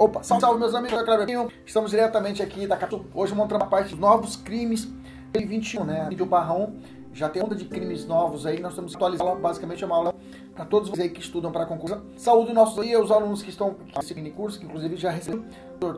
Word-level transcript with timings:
Opa, 0.00 0.22
salve, 0.22 0.40
salve 0.40 0.58
meus 0.58 0.74
amigos, 0.74 1.52
Estamos 1.66 1.90
diretamente 1.90 2.42
aqui 2.42 2.66
da 2.66 2.74
Capital. 2.74 3.04
Hoje 3.14 3.34
mostrando 3.34 3.64
a 3.64 3.66
parte 3.66 3.90
dos 3.90 3.98
novos 3.98 4.34
crimes 4.34 4.86
2021, 5.30 5.84
né? 5.84 6.06
Vídeo 6.08 6.24
barrão 6.24 6.72
já 7.12 7.28
tem 7.28 7.42
onda 7.42 7.54
de 7.54 7.66
crimes 7.66 8.06
novos 8.06 8.46
aí, 8.46 8.60
nós 8.60 8.72
estamos 8.72 8.96
atualizando 8.96 9.36
basicamente 9.36 9.84
é 9.84 9.86
uma 9.86 9.96
aula 9.96 10.14
para 10.54 10.64
todos 10.64 10.88
vocês 10.88 11.06
aí 11.06 11.12
que 11.12 11.20
estudam 11.20 11.52
para 11.52 11.66
concurso. 11.66 12.00
Saúde 12.16 12.54
nossos 12.54 12.78
aí, 12.78 12.96
os 12.96 13.10
alunos 13.10 13.42
que 13.42 13.50
estão 13.50 13.76
seguindo 14.00 14.30
curso, 14.34 14.58
que 14.58 14.64
inclusive 14.64 14.96
já 14.96 15.10
receberam 15.10 15.44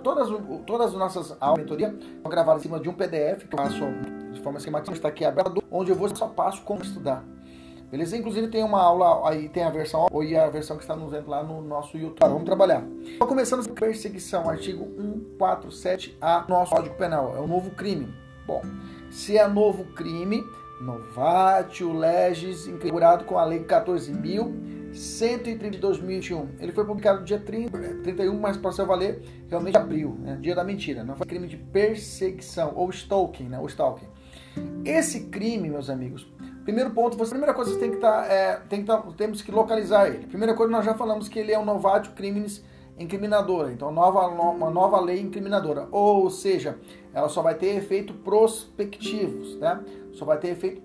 todas, 0.03 0.29
todas 0.67 0.89
as 0.89 0.95
nossas 0.95 1.37
aulas 1.41 1.59
de 1.59 1.63
mentoria 1.63 1.97
estão 2.17 2.29
gravadas 2.29 2.63
em 2.63 2.65
cima 2.65 2.81
de 2.81 2.89
um 2.89 2.95
PDF 2.95 3.47
que 3.49 3.55
eu 3.55 3.59
faço 3.59 3.85
de 4.33 4.41
forma 4.41 4.59
esquemática, 4.59 4.93
está 4.93 5.07
aqui 5.07 5.25
aberto, 5.25 5.63
onde 5.71 5.93
eu 5.93 5.97
vou 5.97 6.09
só 6.17 6.27
passo 6.27 6.61
como 6.63 6.83
estudar. 6.83 7.23
Beleza? 7.93 8.17
Inclusive 8.17 8.49
tem 8.49 8.65
uma 8.65 8.81
aula 8.81 9.29
aí, 9.29 9.51
tem 9.51 9.65
a 9.65 9.69
versão 9.69 10.07
ou 10.11 10.23
a 10.23 10.49
versão 10.49 10.79
que 10.79 10.83
está 10.83 10.97
nos 10.97 11.13
vendo 11.13 11.29
lá 11.29 11.45
no 11.45 11.61
nosso 11.61 11.99
YouTube. 11.99 12.21
vamos 12.21 12.45
trabalhar. 12.45 12.83
Estou 13.03 13.29
começando 13.29 13.69
com 13.69 13.75
perseguição, 13.75 14.49
artigo 14.49 14.89
147A, 15.39 16.49
nosso 16.49 16.75
Código 16.75 16.95
Penal. 16.95 17.37
É 17.37 17.41
um 17.41 17.47
novo 17.47 17.71
crime. 17.73 18.09
Bom, 18.47 18.63
se 19.11 19.37
é 19.37 19.47
novo 19.47 19.85
crime, 19.93 20.43
novatio 20.81 21.93
legis, 21.93 22.67
inaugurado 22.67 23.25
com 23.25 23.39
a 23.39 23.45
Lei 23.45 23.63
14.130 23.63 25.69
de 25.69 25.77
2021. 25.77 26.49
Ele 26.61 26.73
foi 26.73 26.87
publicado 26.87 27.23
dia 27.25 27.41
30, 27.41 27.79
31, 28.03 28.41
mas 28.41 28.57
para 28.57 28.73
seu 28.73 28.87
valer, 28.87 29.21
realmente 29.51 29.77
abril, 29.77 30.17
né? 30.19 30.39
dia 30.41 30.55
da 30.55 30.65
mentira. 30.65 31.05
Não 31.05 31.15
foi 31.15 31.27
crime 31.27 31.47
de 31.47 31.59
perseguição 31.59 32.73
ou 32.75 32.89
stalking, 32.89 33.51
né? 33.51 33.61
O 33.61 33.67
stalking. 33.67 34.09
Esse 34.83 35.25
crime, 35.25 35.69
meus 35.69 35.91
amigos, 35.91 36.27
Primeiro 36.65 36.91
ponto, 36.91 37.17
você, 37.17 37.31
primeira 37.31 37.55
coisa, 37.55 37.73
você 37.73 37.79
tem 37.79 37.91
que 37.91 37.97
tá, 37.97 38.27
é, 38.27 38.61
tem 38.69 38.81
que 38.81 38.87
tá, 38.87 39.03
temos 39.17 39.43
que 39.43 39.51
localizar 39.51 40.09
ele. 40.09 40.27
Primeira 40.27 40.55
coisa, 40.55 40.71
nós 40.71 40.85
já 40.85 40.95
falamos 40.95 41.29
que 41.29 41.39
ele 41.39 41.53
é 41.53 41.59
um 41.59 41.65
novatio 41.65 42.13
criminis 42.13 42.63
incriminadora, 42.99 43.73
então 43.73 43.91
nova, 43.91 44.27
uma 44.29 44.71
nova 44.71 45.01
lei 45.01 45.21
incriminadora, 45.21 45.89
ou 45.91 46.31
seja, 46.31 46.79
ela 47.15 47.29
só 47.29 47.43
vai 47.43 47.55
ter 47.55 47.77
efeito 47.77 48.15
prospectivos, 48.15 49.57
né? 49.59 49.81
Só 50.13 50.25
vai 50.25 50.39
ter 50.39 50.49
efeito 50.49 50.83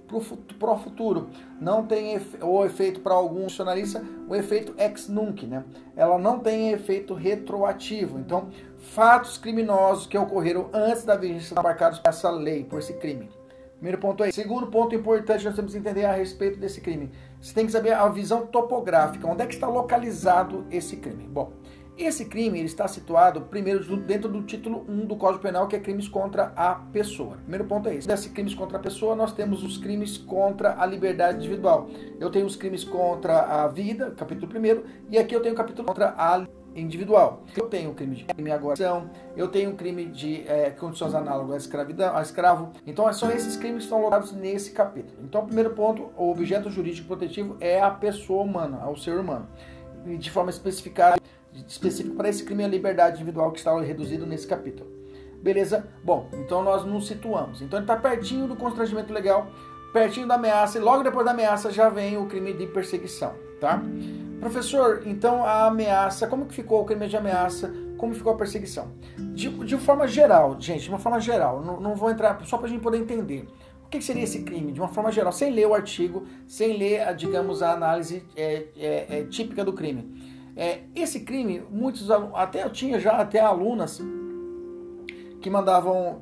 para 0.57 0.71
o 0.71 0.77
futuro. 0.77 1.29
Não 1.59 1.85
tem 1.85 2.15
efe, 2.15 2.37
ou 2.41 2.65
efeito 2.65 3.01
para 3.01 3.13
algum 3.13 3.43
funcionalista, 3.43 4.03
o 4.27 4.35
efeito 4.35 4.73
ex 4.77 5.07
nunc, 5.09 5.45
né? 5.45 5.63
Ela 5.95 6.17
não 6.17 6.39
tem 6.39 6.71
efeito 6.71 7.13
retroativo. 7.13 8.19
Então, 8.19 8.49
fatos 8.77 9.37
criminosos 9.37 10.07
que 10.07 10.17
ocorreram 10.17 10.69
antes 10.73 11.03
da 11.03 11.15
vigência 11.15 11.61
marcados 11.61 11.99
por 11.99 12.09
essa 12.09 12.29
lei, 12.29 12.63
por 12.63 12.79
esse 12.79 12.93
crime. 12.93 13.29
Primeiro 13.77 13.99
ponto 13.99 14.23
aí. 14.23 14.31
Segundo 14.31 14.67
ponto 14.67 14.95
importante, 14.95 15.45
nós 15.45 15.55
temos 15.55 15.71
que 15.71 15.77
entender 15.77 16.05
a 16.05 16.11
respeito 16.11 16.59
desse 16.59 16.81
crime. 16.81 17.11
Você 17.39 17.53
tem 17.53 17.65
que 17.65 17.71
saber 17.71 17.93
a 17.93 18.07
visão 18.09 18.45
topográfica, 18.47 19.27
onde 19.27 19.43
é 19.43 19.45
que 19.45 19.53
está 19.53 19.67
localizado 19.67 20.65
esse 20.71 20.97
crime. 20.97 21.27
Bom, 21.27 21.53
esse 21.97 22.25
crime 22.25 22.59
ele 22.59 22.67
está 22.67 22.87
situado 22.87 23.41
primeiro 23.41 23.83
dentro 23.97 24.29
do 24.29 24.43
título 24.43 24.85
1 24.87 25.05
do 25.05 25.15
Código 25.15 25.41
Penal, 25.41 25.67
que 25.67 25.75
é 25.75 25.79
crimes 25.79 26.07
contra 26.07 26.53
a 26.55 26.75
pessoa. 26.75 27.37
Primeiro 27.37 27.65
ponto 27.65 27.89
é 27.89 27.95
esse. 27.95 28.07
Desses 28.07 28.31
crimes 28.31 28.53
contra 28.53 28.77
a 28.77 28.81
pessoa, 28.81 29.15
nós 29.15 29.33
temos 29.33 29.63
os 29.63 29.77
crimes 29.77 30.17
contra 30.17 30.79
a 30.79 30.85
liberdade 30.85 31.37
individual. 31.37 31.87
Eu 32.19 32.29
tenho 32.31 32.45
os 32.45 32.55
crimes 32.55 32.83
contra 32.83 33.39
a 33.39 33.67
vida, 33.67 34.11
capítulo 34.11 34.51
1, 34.51 34.83
e 35.09 35.17
aqui 35.17 35.35
eu 35.35 35.41
tenho 35.41 35.53
o 35.53 35.57
capítulo 35.57 35.87
contra 35.87 36.09
a 36.17 36.45
individual. 36.77 37.43
Eu 37.55 37.67
tenho 37.67 37.93
crime 37.93 38.15
de 38.15 38.51
agora, 38.51 38.77
eu 39.35 39.47
tenho 39.47 39.73
crime 39.75 40.05
de 40.05 40.47
é, 40.47 40.69
condições 40.69 41.13
análogas 41.13 41.55
à 41.55 41.57
escravidão, 41.57 42.15
a 42.15 42.21
escravo. 42.21 42.71
Então 42.85 43.11
são 43.11 43.31
esses 43.31 43.57
crimes 43.57 43.79
que 43.79 43.83
estão 43.83 44.01
locados 44.01 44.31
nesse 44.31 44.71
capítulo. 44.71 45.17
Então, 45.23 45.45
primeiro 45.45 45.71
ponto, 45.71 46.09
o 46.15 46.31
objeto 46.31 46.69
jurídico 46.69 47.07
protetivo 47.07 47.57
é 47.59 47.81
a 47.81 47.89
pessoa 47.89 48.43
humana, 48.43 48.81
é 48.85 48.89
o 48.89 48.95
ser 48.95 49.17
humano. 49.19 49.47
De 50.05 50.31
forma 50.31 50.49
especificada, 50.49 51.17
específica 51.67 52.15
para 52.15 52.29
esse 52.29 52.43
crime 52.43 52.63
a 52.63 52.67
liberdade 52.67 53.15
individual 53.15 53.51
que 53.51 53.57
está 53.57 53.77
reduzido 53.79 54.25
nesse 54.25 54.47
capítulo. 54.47 54.89
Beleza? 55.41 55.87
Bom, 56.03 56.29
então 56.33 56.63
nós 56.63 56.85
nos 56.85 57.07
situamos. 57.07 57.61
Então 57.61 57.79
ele 57.79 57.83
está 57.83 57.95
pertinho 57.95 58.47
do 58.47 58.55
constrangimento 58.55 59.11
legal, 59.11 59.47
pertinho 59.91 60.27
da 60.27 60.35
ameaça, 60.35 60.77
e 60.77 60.81
logo 60.81 61.03
depois 61.03 61.25
da 61.25 61.31
ameaça 61.31 61.71
já 61.71 61.89
vem 61.89 62.17
o 62.17 62.25
crime 62.25 62.53
de 62.53 62.67
perseguição, 62.67 63.33
tá? 63.59 63.81
Professor, 64.39 65.01
então 65.05 65.43
a 65.43 65.65
ameaça, 65.65 66.27
como 66.27 66.45
que 66.45 66.53
ficou 66.53 66.81
o 66.81 66.85
crime 66.85 67.07
de 67.07 67.17
ameaça? 67.17 67.73
Como 67.97 68.13
ficou 68.13 68.33
a 68.33 68.37
perseguição? 68.37 68.91
De, 69.33 69.49
de 69.49 69.77
forma 69.77 70.07
geral, 70.07 70.55
gente, 70.59 70.83
de 70.83 70.89
uma 70.89 70.99
forma 70.99 71.19
geral, 71.19 71.63
não, 71.63 71.79
não 71.79 71.95
vou 71.95 72.11
entrar 72.11 72.39
só 72.45 72.57
para 72.57 72.67
a 72.67 72.69
gente 72.69 72.81
poder 72.81 72.99
entender. 72.99 73.47
O 73.83 73.89
que, 73.89 74.01
seria 74.01 74.23
esse 74.23 74.43
crime? 74.43 74.71
De 74.71 74.79
uma 74.79 74.89
forma 74.89 75.11
geral, 75.11 75.31
sem 75.31 75.51
ler 75.51 75.65
o 75.65 75.73
artigo, 75.73 76.25
sem 76.45 76.77
ler, 76.77 77.15
digamos, 77.15 77.63
a 77.63 77.71
análise 77.71 78.23
é, 78.35 78.65
é, 78.77 79.05
é, 79.09 79.23
típica 79.23 79.63
do 79.63 79.73
crime. 79.73 80.37
É, 80.55 80.81
esse 80.93 81.21
crime, 81.21 81.63
muitos 81.71 82.11
até 82.11 82.63
eu 82.63 82.69
tinha 82.69 82.99
já 82.99 83.13
até 83.13 83.39
alunas 83.39 84.01
que 85.41 85.49
mandavam, 85.49 86.21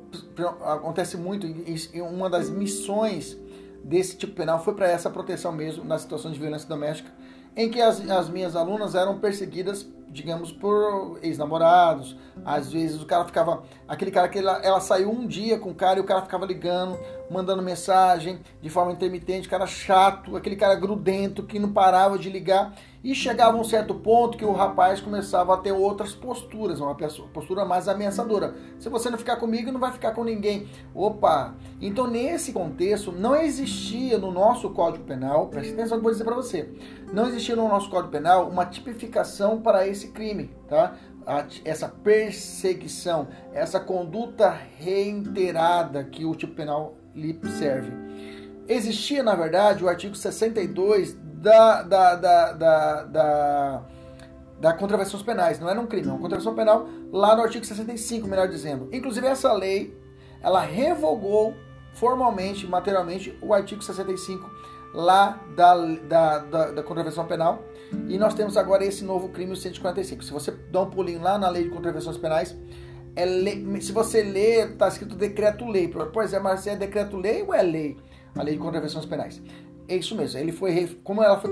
acontece 0.61 1.17
muito, 1.17 1.47
e 1.47 2.01
uma 2.01 2.29
das 2.29 2.49
missões 2.49 3.37
desse 3.83 4.17
tipo 4.17 4.33
penal 4.33 4.63
foi 4.63 4.73
para 4.73 4.87
essa 4.87 5.09
proteção 5.09 5.51
mesmo 5.51 5.83
nas 5.83 6.01
situações 6.01 6.33
de 6.33 6.39
violência 6.39 6.67
doméstica 6.67 7.11
em 7.55 7.69
que 7.69 7.81
as, 7.81 8.07
as 8.09 8.29
minhas 8.29 8.55
alunas 8.55 8.95
eram 8.95 9.19
perseguidas, 9.19 9.87
digamos, 10.09 10.51
por 10.51 11.19
ex-namorados. 11.21 12.15
Às 12.43 12.71
vezes 12.71 13.01
o 13.01 13.05
cara 13.05 13.25
ficava. 13.25 13.63
Aquele 13.87 14.11
cara 14.11 14.27
que 14.27 14.39
ela, 14.39 14.59
ela 14.63 14.79
saiu 14.79 15.09
um 15.09 15.25
dia 15.25 15.57
com 15.57 15.71
o 15.71 15.75
cara 15.75 15.99
e 15.99 16.01
o 16.01 16.05
cara 16.05 16.21
ficava 16.21 16.45
ligando, 16.45 16.97
mandando 17.29 17.61
mensagem 17.61 18.39
de 18.61 18.69
forma 18.69 18.91
intermitente, 18.91 19.49
cara 19.49 19.65
chato, 19.65 20.35
aquele 20.35 20.55
cara 20.55 20.75
grudento 20.75 21.43
que 21.43 21.59
não 21.59 21.71
parava 21.71 22.17
de 22.17 22.29
ligar. 22.29 22.75
E 23.03 23.13
chegava 23.13 23.55
um 23.55 23.63
certo 23.63 23.93
ponto 23.93 24.35
que 24.35 24.43
o 24.43 24.51
rapaz 24.51 24.99
começava 24.99 25.53
a 25.53 25.57
ter 25.57 25.71
outras 25.71 26.15
posturas, 26.15 26.79
uma 26.79 26.95
postura 26.95 27.63
mais 27.63 27.87
ameaçadora. 27.87 28.55
Se 28.79 28.89
você 28.89 29.11
não 29.11 29.17
ficar 29.19 29.35
comigo, 29.35 29.71
não 29.71 29.79
vai 29.79 29.91
ficar 29.91 30.11
com 30.11 30.23
ninguém. 30.23 30.67
Opa! 30.91 31.53
Então, 31.79 32.07
nesse 32.07 32.51
contexto, 32.51 33.11
não 33.11 33.35
existia 33.35 34.17
no 34.17 34.31
nosso 34.31 34.71
Código 34.71 35.03
Penal, 35.03 35.47
preste 35.49 35.73
atenção 35.73 35.89
que 35.89 35.99
eu 35.99 36.01
vou 36.01 36.11
dizer 36.11 36.23
para 36.23 36.35
você, 36.35 36.73
não 37.13 37.27
existia 37.27 37.55
no 37.55 37.67
nosso 37.67 37.91
Código 37.91 38.11
Penal 38.11 38.49
uma 38.49 38.65
tipificação 38.65 39.61
para 39.61 39.87
esse 39.87 40.07
crime, 40.07 40.49
tá? 40.67 40.95
essa 41.63 41.87
perseguição, 41.87 43.27
essa 43.51 43.79
conduta 43.79 44.49
reiterada 44.77 46.03
que 46.03 46.23
o 46.23 46.35
tipo 46.35 46.53
penal 46.53 46.95
lhe 47.15 47.39
serve. 47.57 47.91
Existia, 48.67 49.23
na 49.23 49.35
verdade, 49.35 49.83
o 49.83 49.87
artigo 49.87 50.15
62 50.15 51.15
da, 51.23 51.83
da, 51.83 52.15
da, 52.15 52.51
da, 52.51 53.03
da, 53.03 53.81
da 54.59 54.73
contravenções 54.73 55.23
penais. 55.23 55.59
Não 55.59 55.69
era 55.69 55.79
um 55.79 55.85
crime, 55.85 56.07
uma 56.07 56.19
contravenção 56.19 56.55
penal 56.55 56.87
lá 57.11 57.35
no 57.35 57.43
artigo 57.43 57.65
65, 57.65 58.27
melhor 58.27 58.47
dizendo. 58.47 58.89
Inclusive, 58.91 59.27
essa 59.27 59.53
lei, 59.53 59.95
ela 60.41 60.59
revogou 60.59 61.55
formalmente, 61.93 62.67
materialmente, 62.67 63.37
o 63.41 63.53
artigo 63.53 63.81
65 63.81 64.49
lá 64.93 65.39
da, 65.55 65.75
da, 65.75 66.39
da, 66.39 66.71
da 66.71 66.83
contravenção 66.83 67.25
penal. 67.25 67.63
E 68.07 68.17
nós 68.17 68.33
temos 68.33 68.57
agora 68.57 68.83
esse 68.83 69.03
novo 69.03 69.29
crime, 69.29 69.51
o 69.51 69.55
145. 69.55 70.23
Se 70.23 70.31
você 70.31 70.51
dá 70.71 70.81
um 70.81 70.89
pulinho 70.89 71.21
lá 71.21 71.37
na 71.37 71.49
lei 71.49 71.63
de 71.63 71.69
contravenções 71.69 72.17
penais, 72.17 72.55
é 73.15 73.25
lei, 73.25 73.81
se 73.81 73.91
você 73.91 74.21
ler, 74.21 74.71
está 74.71 74.87
escrito 74.87 75.15
decreto-lei. 75.15 75.91
Pois 76.11 76.33
é, 76.33 76.39
mas 76.39 76.67
é 76.67 76.75
decreto-lei 76.75 77.43
ou 77.43 77.53
é 77.53 77.61
lei? 77.61 77.97
A 78.35 78.43
lei 78.43 78.55
de 78.55 78.59
contravenções 78.59 79.05
penais. 79.05 79.41
É 79.87 79.95
isso 79.95 80.15
mesmo. 80.15 80.39
Ele 80.39 80.51
foi, 80.51 80.99
como 81.03 81.23
ela 81.23 81.39
foi 81.39 81.49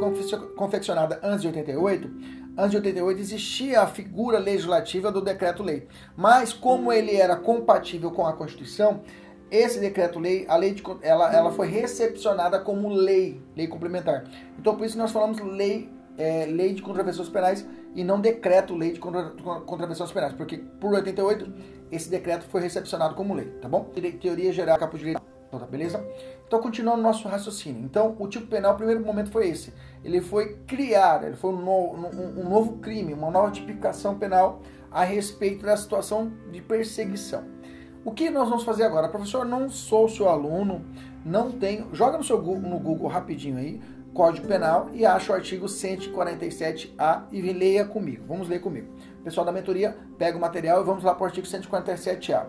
confeccionada 0.55 1.19
antes 1.23 1.41
de 1.41 1.47
88, 1.47 2.11
antes 2.57 2.71
de 2.71 2.77
88 2.77 3.21
existia 3.21 3.81
a 3.81 3.87
figura 3.87 4.39
legislativa 4.39 5.11
do 5.11 5.21
decreto-lei. 5.21 5.87
Mas 6.17 6.51
como 6.51 6.91
ele 6.91 7.15
era 7.15 7.35
compatível 7.37 8.11
com 8.11 8.25
a 8.25 8.33
Constituição, 8.33 9.01
esse 9.49 9.79
decreto-lei, 9.79 10.45
a 10.49 10.57
lei 10.57 10.73
de, 10.73 10.83
ela, 11.01 11.33
ela 11.33 11.51
foi 11.51 11.67
recepcionada 11.67 12.59
como 12.59 12.89
lei, 12.89 13.39
lei 13.55 13.67
complementar. 13.67 14.25
Então 14.59 14.75
por 14.75 14.85
isso 14.85 14.97
nós 14.97 15.11
falamos 15.11 15.39
lei, 15.39 15.89
é, 16.17 16.45
lei 16.45 16.73
de 16.73 16.81
contravenções 16.81 17.29
penais 17.29 17.65
e 17.95 18.03
não 18.03 18.19
decreto-lei 18.19 18.93
de 18.93 18.99
contra, 18.99 19.31
contravenções 19.65 20.11
penais, 20.11 20.33
porque 20.33 20.57
por 20.57 20.93
88 20.93 21.53
esse 21.91 22.09
decreto 22.09 22.45
foi 22.45 22.61
recepcionado 22.61 23.15
como 23.15 23.33
lei, 23.33 23.45
tá 23.61 23.69
bom? 23.69 23.91
Teoria 24.19 24.51
geral, 24.51 24.77
capo 24.77 24.97
de 24.97 25.05
direito, 25.05 25.21
tá 25.51 25.59
beleza? 25.59 26.03
Então 26.47 26.59
continuando 26.59 26.99
o 26.99 27.03
nosso 27.03 27.27
raciocínio. 27.27 27.83
Então 27.83 28.15
o 28.19 28.27
tipo 28.27 28.47
penal, 28.47 28.73
o 28.73 28.77
primeiro 28.77 29.03
momento 29.05 29.31
foi 29.31 29.49
esse. 29.49 29.73
Ele 30.03 30.21
foi 30.21 30.55
criar, 30.67 31.23
ele 31.23 31.35
foi 31.35 31.51
um 31.51 31.61
novo, 31.61 31.95
um, 31.95 32.41
um 32.41 32.49
novo 32.49 32.77
crime, 32.77 33.13
uma 33.13 33.29
nova 33.29 33.51
tipificação 33.51 34.17
penal 34.17 34.61
a 34.91 35.03
respeito 35.03 35.65
da 35.65 35.75
situação 35.77 36.31
de 36.51 36.61
perseguição. 36.61 37.43
O 38.05 38.11
que 38.11 38.29
nós 38.29 38.49
vamos 38.49 38.63
fazer 38.63 38.83
agora? 38.83 39.07
Professor, 39.07 39.45
não 39.45 39.69
sou 39.69 40.09
seu 40.09 40.27
aluno, 40.27 40.85
não 41.25 41.51
tenho. 41.51 41.93
Joga 41.95 42.17
no 42.17 42.23
seu 42.23 42.41
no 42.41 42.79
Google 42.79 43.07
rapidinho 43.07 43.57
aí, 43.57 43.81
Código 44.13 44.47
Penal 44.47 44.89
e 44.93 45.05
acha 45.05 45.31
o 45.31 45.35
artigo 45.35 45.65
147A 45.65 47.23
e 47.31 47.41
leia 47.41 47.83
comigo. 47.85 48.23
Vamos 48.27 48.47
ler 48.47 48.59
comigo. 48.59 48.87
Pessoal 49.23 49.45
da 49.45 49.51
mentoria, 49.51 49.97
pega 50.17 50.37
o 50.37 50.41
material 50.41 50.81
e 50.81 50.85
vamos 50.85 51.03
lá 51.03 51.13
para 51.15 51.23
o 51.23 51.25
artigo 51.25 51.47
147A. 51.47 52.45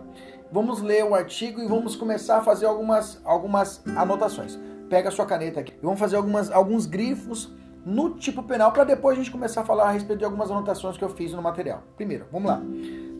Vamos 0.51 0.81
ler 0.81 1.03
o 1.03 1.15
artigo 1.15 1.61
e 1.61 1.67
vamos 1.67 1.95
começar 1.95 2.37
a 2.37 2.41
fazer 2.41 2.65
algumas, 2.65 3.19
algumas 3.25 3.85
anotações. 3.87 4.59
Pega 4.89 5.09
a 5.09 5.11
sua 5.11 5.25
caneta 5.25 5.59
aqui. 5.59 5.73
Vamos 5.81 5.99
fazer 5.99 6.17
algumas, 6.17 6.51
alguns 6.51 6.85
grifos 6.85 7.51
no 7.83 8.11
tipo 8.11 8.43
penal 8.43 8.71
para 8.71 8.83
depois 8.83 9.17
a 9.17 9.21
gente 9.21 9.31
começar 9.31 9.61
a 9.61 9.65
falar 9.65 9.89
a 9.89 9.91
respeito 9.91 10.19
de 10.19 10.25
algumas 10.25 10.49
anotações 10.51 10.97
que 10.97 11.03
eu 11.03 11.09
fiz 11.09 11.33
no 11.33 11.41
material. 11.41 11.83
Primeiro, 11.95 12.25
vamos 12.31 12.49
lá. 12.49 12.61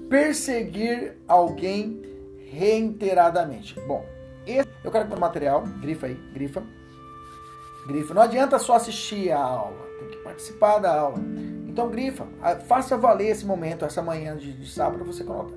Perseguir 0.10 1.18
alguém 1.28 2.02
reiteradamente. 2.52 3.80
Bom, 3.88 4.06
eu 4.46 4.92
quero 4.92 5.08
que 5.08 5.16
o 5.16 5.20
material, 5.20 5.64
grifa 5.82 6.06
aí, 6.06 6.14
grifa. 6.34 6.64
Grifa. 7.88 8.14
Não 8.14 8.22
adianta 8.22 8.58
só 8.60 8.76
assistir 8.76 9.32
a 9.32 9.40
aula, 9.40 9.86
tem 10.00 10.10
que 10.10 10.18
participar 10.18 10.80
da 10.80 11.00
aula. 11.00 11.20
Então 11.68 11.90
grifa, 11.90 12.28
faça 12.68 12.98
valer 12.98 13.30
esse 13.30 13.46
momento, 13.46 13.86
essa 13.86 14.02
manhã 14.02 14.36
de, 14.38 14.54
de 14.54 14.70
sábado, 14.70 15.04
você 15.04 15.24
anota. 15.24 15.54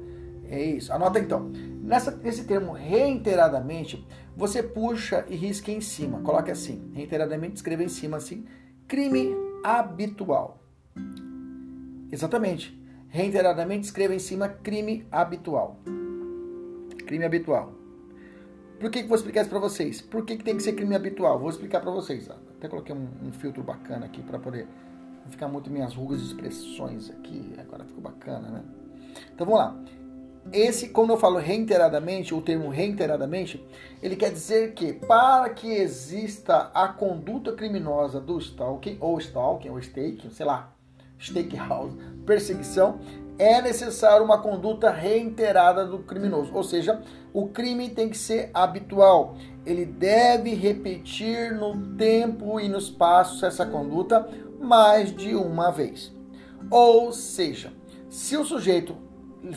É 0.50 0.62
isso, 0.62 0.92
anota 0.92 1.18
então. 1.18 1.50
Nessa, 1.82 2.10
nesse 2.10 2.44
termo 2.44 2.72
reiteradamente, 2.72 4.06
você 4.36 4.62
puxa 4.62 5.24
e 5.28 5.36
risca 5.36 5.70
em 5.70 5.80
cima. 5.80 6.20
Coloque 6.20 6.50
assim, 6.50 6.90
reiteradamente, 6.94 7.56
escreva 7.56 7.82
em 7.82 7.88
cima 7.88 8.16
assim, 8.16 8.46
crime 8.86 9.34
habitual. 9.62 10.62
Exatamente. 12.10 12.76
Reiteradamente, 13.08 13.86
escreva 13.86 14.14
em 14.14 14.18
cima 14.18 14.48
crime 14.48 15.06
habitual 15.10 15.80
crime 17.08 17.24
habitual. 17.24 17.72
Por 18.78 18.90
que, 18.90 19.02
que 19.02 19.08
vou 19.08 19.16
explicar 19.16 19.40
isso 19.40 19.50
para 19.50 19.58
vocês? 19.58 20.00
Por 20.00 20.24
que, 20.24 20.36
que 20.36 20.44
tem 20.44 20.56
que 20.56 20.62
ser 20.62 20.72
crime 20.74 20.94
habitual? 20.94 21.38
Vou 21.38 21.50
explicar 21.50 21.80
para 21.80 21.90
vocês. 21.90 22.30
Até 22.30 22.68
coloquei 22.68 22.94
um, 22.94 23.08
um 23.26 23.32
filtro 23.32 23.62
bacana 23.62 24.06
aqui 24.06 24.22
para 24.22 24.38
poder 24.38 24.68
ficar 25.28 25.48
muito 25.48 25.70
minhas 25.70 25.94
rugas 25.94 26.20
de 26.20 26.26
expressões 26.26 27.10
aqui. 27.10 27.54
Agora 27.58 27.84
ficou 27.84 28.02
bacana, 28.02 28.48
né? 28.48 28.62
Então 29.34 29.46
vamos 29.46 29.60
lá. 29.60 29.76
Esse, 30.52 30.88
quando 30.88 31.10
eu 31.10 31.18
falo 31.18 31.38
reiteradamente, 31.38 32.34
o 32.34 32.40
termo 32.40 32.70
reiteradamente, 32.70 33.62
ele 34.02 34.16
quer 34.16 34.32
dizer 34.32 34.72
que 34.72 34.92
para 34.94 35.50
que 35.50 35.68
exista 35.68 36.70
a 36.72 36.88
conduta 36.88 37.52
criminosa 37.52 38.20
do 38.20 38.38
stalking, 38.38 38.96
ou 39.00 39.18
stalking, 39.18 39.68
ou 39.68 39.78
staking, 39.78 40.30
sei 40.30 40.46
lá, 40.46 40.72
stakehouse, 41.18 41.96
perseguição, 42.24 42.98
é 43.38 43.62
necessário 43.62 44.24
uma 44.24 44.38
conduta 44.38 44.90
reiterada 44.90 45.86
do 45.86 46.00
criminoso, 46.00 46.50
ou 46.52 46.64
seja, 46.64 47.00
o 47.32 47.48
crime 47.48 47.88
tem 47.90 48.08
que 48.08 48.18
ser 48.18 48.50
habitual. 48.52 49.36
Ele 49.64 49.84
deve 49.84 50.54
repetir 50.54 51.54
no 51.54 51.94
tempo 51.96 52.58
e 52.58 52.68
no 52.68 52.78
espaço 52.78 53.46
essa 53.46 53.64
conduta 53.64 54.28
mais 54.60 55.14
de 55.14 55.34
uma 55.36 55.70
vez. 55.70 56.12
Ou 56.70 57.12
seja, 57.12 57.72
se 58.08 58.36
o 58.36 58.44
sujeito 58.44 58.96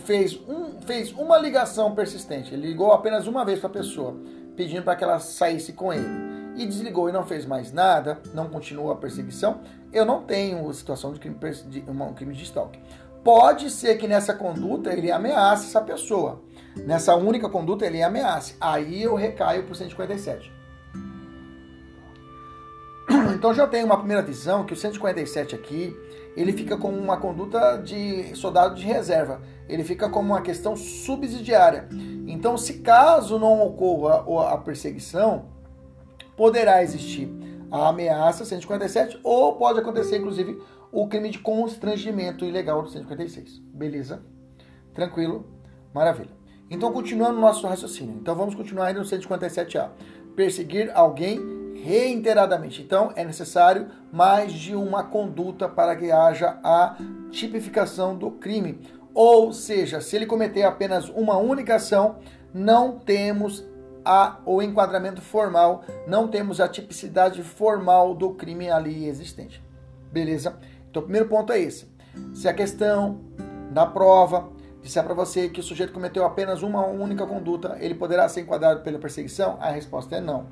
fez, 0.05 0.39
um, 0.47 0.79
fez 0.81 1.11
uma 1.11 1.37
ligação 1.37 1.95
persistente, 1.95 2.53
ele 2.53 2.67
ligou 2.67 2.91
apenas 2.91 3.25
uma 3.25 3.43
vez 3.43 3.59
para 3.59 3.69
a 3.69 3.73
pessoa, 3.73 4.15
pedindo 4.55 4.83
para 4.83 4.95
que 4.95 5.03
ela 5.03 5.19
saísse 5.19 5.73
com 5.73 5.91
ele, 5.91 6.31
e 6.55 6.65
desligou 6.65 7.09
e 7.09 7.11
não 7.11 7.25
fez 7.25 7.45
mais 7.45 7.71
nada, 7.71 8.19
não 8.33 8.49
continuou 8.49 8.91
a 8.91 8.95
perseguição, 8.95 9.61
eu 9.91 10.05
não 10.05 10.21
tenho 10.23 10.71
situação 10.73 11.13
de 11.13 11.19
crime 11.19 11.37
de, 11.67 11.83
um 11.89 12.13
crime 12.13 12.33
de 12.33 12.43
stalking. 12.43 12.79
Pode 13.23 13.69
ser 13.69 13.97
que 13.97 14.07
nessa 14.07 14.33
conduta 14.33 14.91
ele 14.91 15.11
ameace 15.11 15.67
essa 15.67 15.81
pessoa. 15.81 16.41
Nessa 16.75 17.15
única 17.15 17.49
conduta 17.49 17.85
ele 17.85 18.01
ameace. 18.01 18.55
Aí 18.59 19.03
eu 19.03 19.15
recaio 19.15 19.63
para 19.63 19.73
o 19.73 19.75
157. 19.75 20.51
Então 23.35 23.53
já 23.53 23.67
tenho 23.67 23.85
uma 23.85 23.97
primeira 23.97 24.21
visão 24.21 24.63
que 24.63 24.73
o 24.73 24.77
157 24.77 25.55
aqui, 25.55 25.95
ele 26.35 26.53
fica 26.53 26.77
como 26.77 26.97
uma 26.97 27.17
conduta 27.17 27.77
de 27.77 28.35
soldado 28.35 28.75
de 28.75 28.85
reserva. 28.85 29.41
Ele 29.67 29.83
fica 29.83 30.09
como 30.09 30.33
uma 30.33 30.41
questão 30.41 30.75
subsidiária. 30.75 31.87
Então, 32.27 32.57
se 32.57 32.75
caso 32.75 33.37
não 33.37 33.61
ocorra 33.65 34.53
a 34.53 34.57
perseguição, 34.57 35.45
poderá 36.35 36.81
existir 36.83 37.29
a 37.71 37.89
ameaça 37.89 38.43
157 38.43 39.19
ou 39.23 39.55
pode 39.55 39.79
acontecer 39.79 40.17
inclusive 40.17 40.61
o 40.91 41.07
crime 41.07 41.29
de 41.29 41.39
constrangimento 41.39 42.45
ilegal 42.45 42.81
do 42.81 42.89
156. 42.89 43.59
Beleza? 43.73 44.21
Tranquilo? 44.93 45.45
Maravilha. 45.93 46.31
Então, 46.69 46.91
continuando 46.91 47.37
o 47.37 47.41
nosso 47.41 47.67
raciocínio. 47.67 48.15
Então, 48.19 48.35
vamos 48.35 48.55
continuar 48.55 48.87
ainda 48.87 48.99
no 48.99 49.05
157A. 49.05 49.89
Perseguir 50.35 50.91
alguém 50.93 51.39
reiteradamente. 51.83 52.81
Então, 52.81 53.11
é 53.15 53.25
necessário 53.25 53.87
mais 54.11 54.53
de 54.53 54.75
uma 54.75 55.03
conduta 55.03 55.67
para 55.67 55.95
que 55.95 56.11
haja 56.11 56.59
a 56.63 56.95
tipificação 57.29 58.17
do 58.17 58.31
crime. 58.31 58.79
Ou 59.13 59.51
seja, 59.51 59.99
se 59.99 60.15
ele 60.15 60.25
cometer 60.25 60.63
apenas 60.63 61.09
uma 61.09 61.37
única 61.37 61.75
ação, 61.75 62.19
não 62.53 62.99
temos 62.99 63.65
a, 64.05 64.39
o 64.45 64.61
enquadramento 64.61 65.21
formal, 65.21 65.83
não 66.07 66.27
temos 66.27 66.59
a 66.59 66.67
tipicidade 66.67 67.43
formal 67.43 68.15
do 68.15 68.33
crime 68.33 68.69
ali 68.69 69.07
existente. 69.07 69.61
Beleza? 70.11 70.57
Então, 70.91 71.01
o 71.01 71.05
primeiro 71.05 71.29
ponto 71.29 71.53
é 71.53 71.59
esse. 71.59 71.87
Se 72.33 72.49
a 72.49 72.53
questão 72.53 73.21
da 73.71 73.85
prova 73.85 74.49
disser 74.81 75.01
para 75.03 75.13
você 75.13 75.47
que 75.47 75.61
o 75.61 75.63
sujeito 75.63 75.93
cometeu 75.93 76.25
apenas 76.25 76.61
uma 76.61 76.85
única 76.85 77.25
conduta, 77.25 77.77
ele 77.79 77.95
poderá 77.95 78.27
ser 78.27 78.41
enquadrado 78.41 78.81
pela 78.81 78.99
perseguição? 78.99 79.57
A 79.61 79.69
resposta 79.69 80.17
é 80.17 80.21
não. 80.21 80.47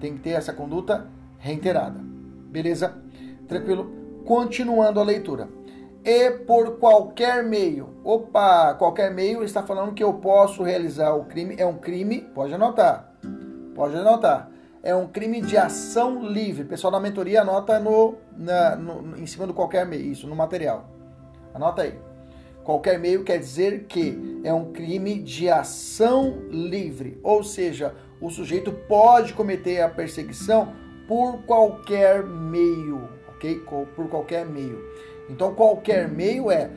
Tem 0.00 0.14
que 0.14 0.20
ter 0.20 0.30
essa 0.30 0.52
conduta 0.52 1.06
reiterada. 1.38 2.00
Beleza? 2.00 2.96
Tranquilo? 3.46 3.92
Continuando 4.24 4.98
a 4.98 5.04
leitura. 5.04 5.48
E 6.04 6.30
por 6.32 6.78
qualquer 6.78 7.44
meio. 7.44 7.90
Opa, 8.02 8.74
qualquer 8.74 9.14
meio 9.14 9.44
está 9.44 9.62
falando 9.62 9.94
que 9.94 10.02
eu 10.02 10.14
posso 10.14 10.64
realizar 10.64 11.14
o 11.14 11.26
crime. 11.26 11.54
É 11.56 11.64
um 11.64 11.78
crime, 11.78 12.20
pode 12.34 12.52
anotar. 12.52 13.14
Pode 13.76 13.96
anotar 13.96 14.50
é 14.84 14.94
um 14.94 15.08
crime 15.08 15.40
de 15.40 15.56
ação 15.56 16.22
livre. 16.22 16.64
Pessoal 16.64 16.92
da 16.92 17.00
mentoria 17.00 17.40
anota 17.40 17.80
no, 17.80 18.16
na, 18.36 18.76
no, 18.76 19.16
em 19.16 19.26
cima 19.26 19.46
do 19.46 19.54
qualquer 19.54 19.86
meio, 19.86 20.04
isso, 20.04 20.26
no 20.26 20.36
material. 20.36 20.84
Anota 21.54 21.82
aí. 21.82 21.98
Qualquer 22.62 22.98
meio 22.98 23.24
quer 23.24 23.38
dizer 23.38 23.84
que 23.84 24.40
é 24.44 24.52
um 24.52 24.72
crime 24.72 25.22
de 25.22 25.48
ação 25.48 26.38
livre, 26.50 27.18
ou 27.22 27.42
seja, 27.42 27.94
o 28.20 28.30
sujeito 28.30 28.72
pode 28.72 29.32
cometer 29.32 29.80
a 29.80 29.88
perseguição 29.88 30.74
por 31.08 31.42
qualquer 31.42 32.22
meio, 32.22 33.08
ok? 33.28 33.60
Por 33.96 34.08
qualquer 34.08 34.46
meio. 34.46 34.82
Então, 35.30 35.54
qualquer 35.54 36.08
meio 36.08 36.50
é 36.50 36.70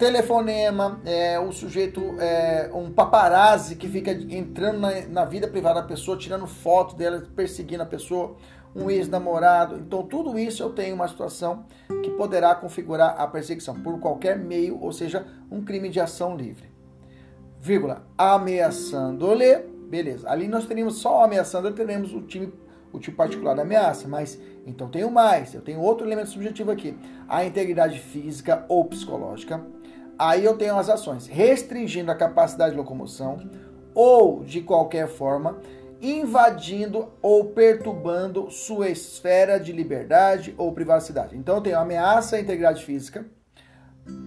telefonema, 0.00 0.98
é, 1.04 1.38
o 1.38 1.52
sujeito, 1.52 2.00
é, 2.18 2.70
um 2.72 2.90
paparazzi 2.90 3.76
que 3.76 3.86
fica 3.86 4.10
entrando 4.10 4.80
na, 4.80 5.06
na, 5.06 5.24
vida 5.26 5.46
privada 5.46 5.82
da 5.82 5.86
pessoa, 5.86 6.16
tirando 6.16 6.46
foto 6.46 6.96
dela, 6.96 7.22
perseguindo 7.36 7.82
a 7.82 7.86
pessoa, 7.86 8.34
um 8.74 8.90
ex-namorado. 8.90 9.76
Então, 9.76 10.02
tudo 10.02 10.38
isso 10.38 10.62
eu 10.62 10.70
tenho 10.70 10.94
uma 10.94 11.06
situação 11.06 11.66
que 12.02 12.08
poderá 12.12 12.54
configurar 12.54 13.14
a 13.20 13.26
perseguição 13.26 13.74
por 13.82 14.00
qualquer 14.00 14.38
meio, 14.38 14.82
ou 14.82 14.90
seja, 14.90 15.26
um 15.50 15.62
crime 15.62 15.90
de 15.90 16.00
ação 16.00 16.34
livre. 16.34 16.70
Vírgula, 17.60 18.06
ameaçando-lhe, 18.16 19.58
beleza. 19.90 20.30
Ali 20.30 20.48
nós 20.48 20.64
teríamos 20.64 20.96
só 20.96 21.24
ameaçando, 21.24 21.70
teremos 21.72 22.14
o 22.14 22.22
time 22.22 22.50
o 22.92 22.98
tipo 22.98 23.16
particular 23.16 23.54
da 23.54 23.62
ameaça, 23.62 24.08
mas 24.08 24.40
então 24.66 24.88
tenho 24.88 25.10
mais, 25.10 25.54
eu 25.54 25.60
tenho 25.60 25.80
outro 25.80 26.04
elemento 26.04 26.30
subjetivo 26.30 26.72
aqui, 26.72 26.96
a 27.28 27.44
integridade 27.44 28.00
física 28.00 28.64
ou 28.68 28.84
psicológica, 28.84 29.64
Aí 30.20 30.44
eu 30.44 30.54
tenho 30.54 30.76
as 30.76 30.90
ações 30.90 31.26
restringindo 31.26 32.10
a 32.10 32.14
capacidade 32.14 32.72
de 32.72 32.76
locomoção 32.76 33.38
ou 33.94 34.44
de 34.44 34.60
qualquer 34.60 35.08
forma 35.08 35.58
invadindo 35.98 37.08
ou 37.22 37.46
perturbando 37.46 38.50
sua 38.50 38.90
esfera 38.90 39.58
de 39.58 39.72
liberdade 39.72 40.54
ou 40.58 40.74
privacidade. 40.74 41.34
Então 41.38 41.54
eu 41.54 41.62
tenho 41.62 41.78
ameaça 41.78 42.36
à 42.36 42.40
integridade 42.40 42.84
física 42.84 43.24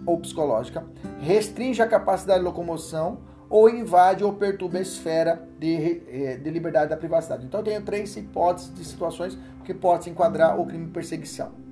ou 0.03 0.19
psicológica, 0.19 0.83
restringe 1.19 1.79
a 1.79 1.87
capacidade 1.87 2.39
de 2.39 2.45
locomoção 2.45 3.19
ou 3.47 3.69
invade 3.69 4.23
ou 4.23 4.33
perturba 4.33 4.79
a 4.79 4.81
esfera 4.81 5.47
de, 5.59 6.01
eh, 6.07 6.37
de 6.37 6.49
liberdade 6.49 6.89
da 6.89 6.97
privacidade. 6.97 7.45
Então 7.45 7.59
eu 7.59 7.65
tenho 7.65 7.83
três 7.83 8.17
hipóteses 8.17 8.73
de 8.73 8.83
situações 8.83 9.37
que 9.63 9.75
podem 9.75 10.01
se 10.01 10.09
enquadrar 10.09 10.59
o 10.59 10.65
crime 10.65 10.87
de 10.87 10.91
perseguição. 10.91 11.62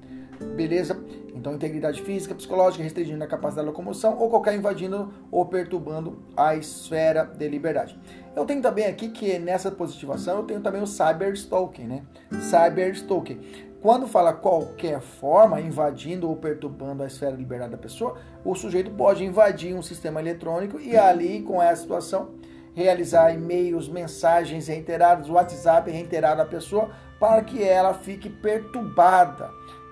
Beleza? 0.56 1.00
Então, 1.34 1.54
integridade 1.54 2.02
física, 2.02 2.36
psicológica, 2.36 2.84
restringindo 2.84 3.24
a 3.24 3.28
capacidade 3.28 3.66
de 3.66 3.72
locomoção 3.72 4.18
ou 4.20 4.30
qualquer 4.30 4.54
invadindo 4.54 5.12
ou 5.32 5.46
perturbando 5.46 6.20
a 6.36 6.56
esfera 6.56 7.24
de 7.26 7.48
liberdade. 7.48 7.98
Eu 8.36 8.46
tenho 8.46 8.62
também 8.62 8.86
aqui 8.86 9.10
que 9.10 9.40
nessa 9.40 9.72
positivação 9.72 10.38
eu 10.38 10.44
tenho 10.44 10.62
também 10.62 10.82
o 10.82 10.88
cyber 10.88 11.34
stalking, 11.34 11.86
né? 11.86 12.04
Cyber 12.42 12.92
stalking. 12.92 13.40
Quando 13.82 14.06
fala 14.06 14.34
qualquer 14.34 15.02
forma, 15.02 15.60
invadindo 15.60 16.30
ou 16.30 16.36
perturbando 16.36 17.02
a 17.02 17.08
esfera 17.08 17.32
de 17.32 17.40
liberdade 17.40 17.72
da 17.72 17.78
pessoa, 17.78 18.16
o 18.46 18.54
sujeito 18.54 18.92
pode 18.92 19.26
invadir 19.26 19.74
um 19.74 19.82
sistema 19.82 20.20
eletrônico 20.20 20.80
e 20.80 20.96
ali, 20.96 21.42
com 21.42 21.60
essa 21.60 21.82
situação, 21.82 22.30
realizar 22.76 23.34
e-mails, 23.34 23.90
mensagens 23.90 24.68
reiteradas, 24.68 25.28
WhatsApp 25.28 25.90
reiterado 25.90 26.42
à 26.44 26.46
pessoa, 26.46 26.92
para 27.20 27.44
que 27.44 27.64
ela 27.64 27.96
fique 27.96 28.30
perturbada 28.30 29.50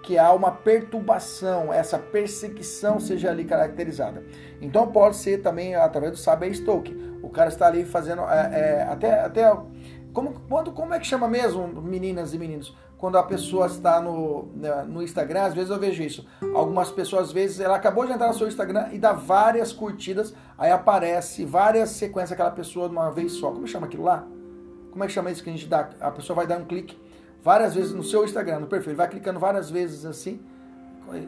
que 0.10 0.18
há 0.18 0.34
uma 0.34 0.50
perturbação, 0.50 1.72
essa 1.72 2.00
perseguição 2.00 3.00
seja 3.00 3.30
ali 3.30 3.46
caracterizada. 3.46 4.25
Então 4.60 4.88
pode 4.88 5.18
ser 5.18 5.44
também 5.44 5.75
através 5.75 6.13
do 6.13 6.18
saber 6.18 6.48
stalking. 6.48 7.20
O 7.22 7.30
cara 7.30 7.50
está 7.50 7.68
ali 7.68 7.86
fazendo 7.86 8.24
é, 8.24 8.60
é, 8.60 8.88
até 8.89 9.20
até 9.20 9.56
como 10.12 10.34
quando 10.50 10.72
como 10.72 10.96
é 10.96 11.00
que 11.00 11.06
chama 11.06 11.28
mesmo 11.28 11.68
meninas 11.68 12.34
e 12.34 12.39
meninos 12.39 12.75
quando 12.98 13.20
a 13.20 13.24
pessoa 13.24 13.68
está 13.68 14.01
no, 14.01 14.48
né, 14.56 14.84
no 14.88 15.04
Instagram, 15.04 15.44
às 15.44 15.54
vezes 15.54 15.70
eu 15.70 15.78
vejo 15.78 16.01
isso. 16.01 16.25
Algumas 16.56 16.92
pessoas, 16.92 17.28
às 17.28 17.32
vezes, 17.32 17.60
ela 17.62 17.78
acabou 17.78 18.06
de 18.06 18.12
entrar 18.12 18.28
no 18.28 18.34
seu 18.34 18.46
Instagram 18.46 18.89
e 18.92 18.98
dá 18.98 19.13
várias 19.13 19.72
curtidas, 19.72 20.34
aí 20.58 20.70
aparece 20.70 21.46
várias 21.46 21.92
sequências 21.92 22.34
aquela 22.34 22.51
pessoa 22.51 22.89
de 22.89 22.96
uma 22.96 23.10
vez 23.10 23.32
só. 23.34 23.51
Como 23.51 23.66
chama 23.66 23.86
aquilo 23.88 24.04
lá? 24.04 24.28
Como 24.92 25.01
é 25.01 25.08
que 25.08 25.13
chama 25.13 25.32
isso 25.32 25.42
que 25.42 25.50
a 25.50 25.54
gente 25.54 25.66
dá? 25.66 25.92
A 26.01 26.12
pessoa 26.12 26.36
vai 26.36 26.46
dar 26.46 26.58
um 26.58 26.66
clique 26.66 26.98
várias 27.41 27.74
vezes 27.75 27.93
no 27.93 28.03
seu 28.03 28.24
Instagram, 28.24 28.60
no 28.60 28.67
perfil. 28.67 28.91
Ele 28.91 28.98
vai 28.98 29.08
clicando 29.08 29.39
várias 29.39 29.69
vezes 29.69 30.05
assim. 30.05 30.39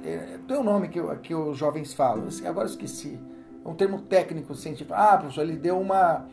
É, 0.06 0.38
tem 0.48 0.58
um 0.58 0.64
nome 0.64 0.90
que, 0.90 1.02
que 1.18 1.34
os 1.34 1.58
jovens 1.58 1.94
falam, 1.94 2.28
assim, 2.28 2.46
agora 2.46 2.68
eu 2.68 2.72
esqueci. 2.72 3.20
É 3.64 3.68
um 3.68 3.74
termo 3.74 4.02
técnico 4.02 4.54
científico. 4.56 4.94
Ah, 4.94 5.18
professor, 5.18 5.42
ele 5.42 5.56
deu 5.56 5.80
uma 5.80 6.26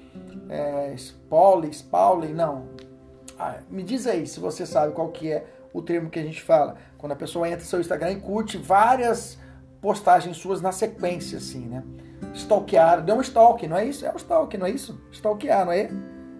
é, 0.48 0.94
spoiler, 0.94 2.34
não. 2.34 2.66
Ah, 3.38 3.58
me 3.70 3.82
diz 3.82 4.06
aí 4.06 4.26
se 4.26 4.40
você 4.40 4.66
sabe 4.66 4.92
qual 4.92 5.08
que 5.10 5.30
é 5.30 5.46
o 5.72 5.82
termo 5.82 6.10
que 6.10 6.18
a 6.18 6.22
gente 6.22 6.42
fala. 6.42 6.76
Quando 6.96 7.12
a 7.12 7.16
pessoa 7.16 7.46
entra 7.46 7.60
no 7.60 7.66
seu 7.66 7.80
Instagram 7.80 8.12
e 8.12 8.20
curte 8.20 8.58
várias 8.58 9.38
postagens 9.80 10.36
suas 10.36 10.60
na 10.60 10.72
sequência, 10.72 11.38
assim, 11.38 11.66
né? 11.66 11.84
Stalkear, 12.34 13.02
deu 13.02 13.16
um 13.16 13.20
stalk, 13.20 13.66
não 13.66 13.76
é 13.76 13.86
isso? 13.86 14.04
É 14.04 14.12
um 14.12 14.16
stalk, 14.16 14.56
não 14.56 14.66
é 14.66 14.70
isso? 14.70 15.00
Stalkear, 15.12 15.64
não 15.64 15.72
é? 15.72 15.90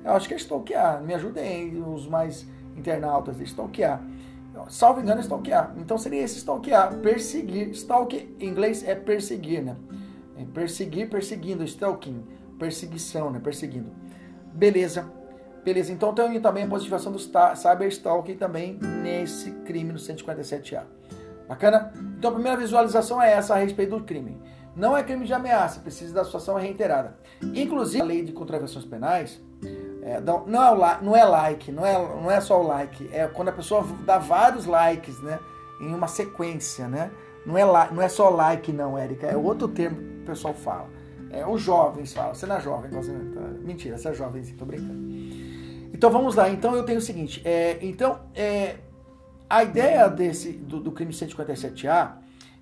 Eu 0.05 0.13
acho 0.13 0.27
que 0.27 0.35
é 0.35 0.37
stalkear. 0.37 1.03
Me 1.03 1.15
ajudem 1.15 1.83
os 1.83 2.07
mais 2.07 2.47
internautas 2.79 3.41
stalkear. 3.41 4.03
Salvo 4.69 5.01
engano, 5.01 5.21
stalkear. 5.21 5.75
Então 5.77 5.97
seria 5.99 6.23
esse 6.23 6.39
stalkear, 6.39 6.97
perseguir. 6.97 7.69
Stalk 7.71 8.37
em 8.41 8.49
inglês 8.49 8.83
é 8.87 8.95
perseguir, 8.95 9.63
né? 9.63 9.77
É 10.37 10.45
perseguir, 10.45 11.09
perseguindo, 11.09 11.63
stalking, 11.65 12.25
perseguição, 12.59 13.31
né? 13.31 13.39
Perseguindo. 13.39 13.91
Beleza. 14.53 15.13
Beleza, 15.65 15.93
então 15.93 16.15
tem 16.15 16.41
também 16.41 16.65
a 16.65 16.69
positivação 16.69 17.13
do 17.13 17.19
cyber 17.19 17.89
stalking 17.89 18.37
também 18.37 18.79
nesse 19.03 19.51
crime 19.51 19.93
no 19.93 19.99
157A. 19.99 20.85
Bacana? 21.47 21.93
Então 22.19 22.31
a 22.31 22.35
primeira 22.35 22.57
visualização 22.57 23.21
é 23.21 23.33
essa 23.33 23.55
a 23.55 23.59
respeito 23.59 23.97
do 23.97 24.05
crime. 24.05 24.41
Não 24.75 24.97
é 24.97 25.03
crime 25.03 25.27
de 25.27 25.35
ameaça, 25.35 25.81
precisa 25.81 26.15
da 26.15 26.25
situação 26.25 26.57
reiterada. 26.57 27.19
Inclusive, 27.55 28.01
a 28.01 28.07
lei 28.07 28.23
de 28.23 28.33
contravenções 28.33 28.85
penais 28.85 29.41
é, 30.09 30.21
não, 30.21 30.65
é 30.65 30.71
o, 30.73 31.03
não 31.03 31.15
é 31.15 31.23
like, 31.23 31.71
não 31.71 31.85
é, 31.85 31.93
não 31.99 32.31
é 32.31 32.41
só 32.41 32.59
o 32.59 32.67
like, 32.67 33.11
é 33.13 33.27
quando 33.27 33.49
a 33.49 33.53
pessoa 33.53 33.87
dá 34.07 34.17
vários 34.17 34.65
likes, 34.65 35.21
né? 35.21 35.39
Em 35.83 35.95
uma 35.95 36.09
sequência, 36.09 36.89
né? 36.89 37.11
Não 37.45 37.59
é, 37.59 37.65
não 37.93 38.01
é 38.01 38.09
só 38.09 38.31
like, 38.31 38.73
não, 38.73 38.97
Érica, 38.97 39.27
é 39.27 39.37
outro 39.37 39.69
termo 39.69 39.97
que 39.99 40.23
o 40.23 40.27
pessoal 40.27 40.55
fala. 40.55 40.89
É, 41.31 41.47
os 41.47 41.61
jovens 41.61 42.15
falam. 42.15 42.35
Você 42.35 42.47
não 42.47 42.57
é 42.57 42.61
jovem, 42.61 42.91
você 42.91 43.13
não, 43.13 43.33
tá? 43.33 43.41
mentira, 43.61 43.99
você 43.99 44.09
é 44.09 44.15
jovem, 44.15 44.43
tô 44.57 44.65
brincando. 44.65 44.99
Então 45.93 46.11
vamos 46.11 46.35
lá. 46.35 46.49
Então 46.49 46.75
eu 46.75 46.85
tenho 46.85 46.99
o 46.99 47.03
seguinte. 47.03 47.43
É, 47.45 47.79
então, 47.83 48.21
é, 48.35 48.77
a 49.49 49.63
ideia 49.63 50.09
desse 50.09 50.53
do, 50.53 50.81
do 50.81 50.91
crime 50.91 51.13
157A, 51.13 52.13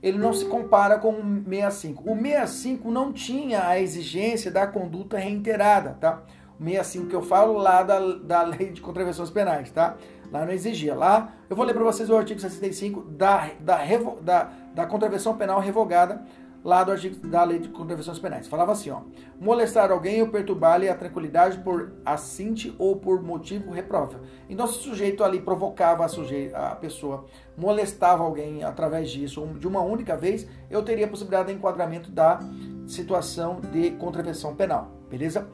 ele 0.02 0.18
não 0.18 0.32
se 0.32 0.46
compara 0.46 0.98
com 0.98 1.12
o 1.12 1.44
65. 1.48 2.10
O 2.10 2.16
65 2.16 2.90
não 2.90 3.12
tinha 3.12 3.68
a 3.68 3.80
exigência 3.80 4.50
da 4.50 4.66
conduta 4.66 5.16
reiterada, 5.16 5.96
tá? 6.00 6.22
65 6.58 7.06
que 7.06 7.14
eu 7.16 7.22
falo 7.22 7.58
lá 7.58 7.82
da, 7.82 7.98
da 8.16 8.42
lei 8.42 8.70
de 8.70 8.80
contravenções 8.80 9.30
penais, 9.30 9.70
tá? 9.70 9.96
Lá 10.32 10.44
não 10.44 10.52
exigia. 10.52 10.94
Lá, 10.94 11.34
eu 11.48 11.56
vou 11.56 11.64
ler 11.64 11.74
para 11.74 11.84
vocês 11.84 12.10
o 12.10 12.16
artigo 12.16 12.40
65 12.40 13.02
da, 13.02 13.50
da, 13.60 13.78
da, 14.22 14.50
da 14.74 14.86
contravenção 14.86 15.36
penal 15.36 15.60
revogada, 15.60 16.22
lá 16.64 16.82
do 16.82 16.90
artigo 16.90 17.24
da 17.28 17.44
lei 17.44 17.60
de 17.60 17.68
contravenções 17.68 18.18
penais. 18.18 18.48
Falava 18.48 18.72
assim, 18.72 18.90
ó. 18.90 19.02
Molestar 19.38 19.92
alguém 19.92 20.20
ou 20.20 20.28
perturbar-lhe 20.28 20.88
a 20.88 20.96
tranquilidade 20.96 21.58
por 21.58 21.92
assinte 22.04 22.74
ou 22.76 22.96
por 22.96 23.22
motivo 23.22 23.70
reprovável. 23.70 24.20
Então, 24.48 24.66
se 24.66 24.78
o 24.78 24.82
sujeito 24.82 25.22
ali 25.22 25.40
provocava 25.40 26.04
a, 26.04 26.08
sujeito, 26.08 26.56
a 26.56 26.74
pessoa, 26.74 27.26
molestava 27.56 28.24
alguém 28.24 28.64
através 28.64 29.10
disso, 29.10 29.46
de 29.58 29.68
uma 29.68 29.80
única 29.80 30.16
vez, 30.16 30.48
eu 30.68 30.82
teria 30.82 31.06
a 31.06 31.08
possibilidade 31.08 31.48
de 31.50 31.54
enquadramento 31.54 32.10
da 32.10 32.40
situação 32.86 33.60
de 33.60 33.92
contravenção 33.92 34.56
penal. 34.56 34.90
Beleza? 35.08 35.48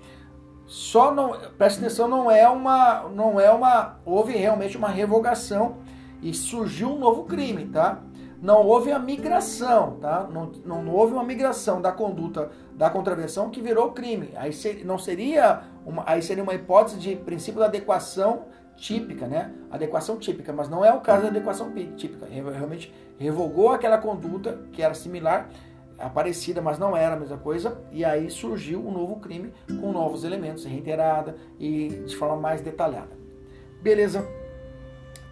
Só 0.66 1.12
não, 1.12 1.32
presta 1.58 1.80
atenção, 1.80 2.08
não 2.08 2.30
é 2.30 2.48
uma, 2.48 3.08
não 3.08 3.38
é 3.38 3.50
uma, 3.50 3.96
houve 4.04 4.32
realmente 4.32 4.76
uma 4.76 4.88
revogação 4.88 5.78
e 6.22 6.32
surgiu 6.32 6.90
um 6.90 6.98
novo 6.98 7.24
crime, 7.24 7.66
tá? 7.66 8.00
Não 8.40 8.66
houve 8.66 8.90
a 8.90 8.98
migração, 8.98 9.98
tá? 10.00 10.28
Não, 10.32 10.50
não, 10.64 10.88
houve 10.88 11.12
uma 11.12 11.22
migração 11.22 11.80
da 11.80 11.92
conduta 11.92 12.50
da 12.74 12.90
contravenção 12.90 13.50
que 13.50 13.60
virou 13.60 13.92
crime. 13.92 14.30
Aí 14.34 14.52
ser, 14.52 14.84
não 14.84 14.98
seria 14.98 15.62
uma, 15.86 16.02
aí 16.06 16.22
seria 16.22 16.42
uma 16.42 16.54
hipótese 16.54 16.98
de 16.98 17.14
princípio 17.14 17.60
da 17.60 17.66
adequação 17.66 18.46
típica, 18.74 19.26
né? 19.26 19.52
Adequação 19.70 20.16
típica, 20.16 20.52
mas 20.52 20.68
não 20.68 20.84
é 20.84 20.92
o 20.92 21.00
caso 21.00 21.22
da 21.22 21.28
adequação 21.28 21.70
típica. 21.96 22.26
Realmente 22.26 22.92
revogou 23.18 23.70
aquela 23.70 23.98
conduta 23.98 24.58
que 24.72 24.82
era 24.82 24.94
similar 24.94 25.48
parecida, 26.08 26.60
mas 26.60 26.78
não 26.78 26.96
era 26.96 27.14
a 27.14 27.18
mesma 27.18 27.38
coisa, 27.38 27.78
e 27.90 28.04
aí 28.04 28.30
surgiu 28.30 28.86
um 28.86 28.90
novo 28.90 29.16
crime 29.16 29.52
com 29.68 29.92
novos 29.92 30.24
elementos, 30.24 30.64
reiterada 30.64 31.36
e 31.58 31.88
de 32.06 32.16
forma 32.16 32.36
mais 32.36 32.60
detalhada. 32.60 33.10
Beleza? 33.80 34.26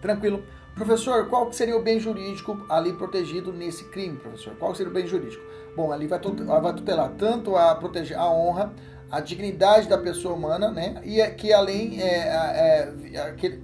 Tranquilo. 0.01 0.43
Professor, 0.75 1.27
qual 1.27 1.51
seria 1.51 1.77
o 1.77 1.81
bem 1.81 1.99
jurídico 1.99 2.65
ali 2.69 2.93
protegido 2.93 3.51
nesse 3.51 3.83
crime, 3.89 4.17
professor? 4.17 4.55
Qual 4.55 4.73
seria 4.73 4.89
o 4.89 4.93
bem 4.93 5.05
jurídico? 5.05 5.43
Bom, 5.75 5.91
ali 5.91 6.07
vai 6.07 6.19
tutelar 6.19 7.11
tanto 7.17 7.55
a 7.55 7.75
proteger 7.75 8.17
a 8.17 8.29
honra, 8.29 8.73
a 9.11 9.19
dignidade 9.19 9.89
da 9.89 9.97
pessoa 9.97 10.33
humana, 10.33 10.71
né? 10.71 11.01
E 11.03 11.21
que 11.31 11.51
além 11.51 12.01
é, 12.01 12.05
é, 12.05 12.93
é, 13.13 13.31
que, 13.33 13.59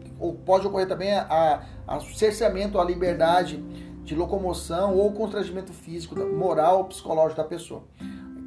pode 0.46 0.68
ocorrer 0.68 0.88
também 0.88 1.14
a, 1.14 1.64
a 1.88 2.00
cerceamento 2.00 2.80
à 2.80 2.84
liberdade 2.84 3.64
de 4.08 4.16
locomoção 4.16 4.96
ou 4.96 5.12
constrangimento 5.12 5.74
físico, 5.74 6.16
moral 6.16 6.78
ou 6.78 6.86
psicológico 6.86 7.42
da 7.42 7.44
pessoa, 7.44 7.84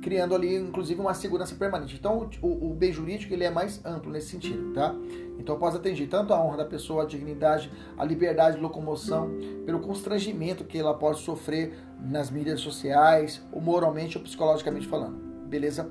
criando 0.00 0.34
ali 0.34 0.56
inclusive 0.56 0.98
uma 0.98 1.12
segurança 1.12 1.54
permanente. 1.54 1.94
Então 1.96 2.30
o, 2.40 2.70
o 2.70 2.74
bem 2.74 2.90
jurídico 2.90 3.34
ele 3.34 3.44
é 3.44 3.50
mais 3.50 3.84
amplo 3.84 4.10
nesse 4.10 4.28
sentido, 4.28 4.72
tá? 4.72 4.94
Então 5.38 5.58
pode 5.58 5.76
atingir 5.76 6.06
tanto 6.06 6.32
a 6.32 6.42
honra 6.42 6.56
da 6.56 6.64
pessoa, 6.64 7.02
a 7.02 7.06
dignidade, 7.06 7.70
a 7.98 8.02
liberdade 8.06 8.56
de 8.56 8.62
locomoção, 8.62 9.30
pelo 9.66 9.80
constrangimento 9.80 10.64
que 10.64 10.78
ela 10.78 10.94
pode 10.94 11.18
sofrer 11.20 11.74
nas 12.00 12.30
mídias 12.30 12.60
sociais, 12.60 13.42
ou 13.52 13.60
moralmente 13.60 14.16
ou 14.16 14.24
psicologicamente 14.24 14.88
falando. 14.88 15.18
Beleza? 15.46 15.90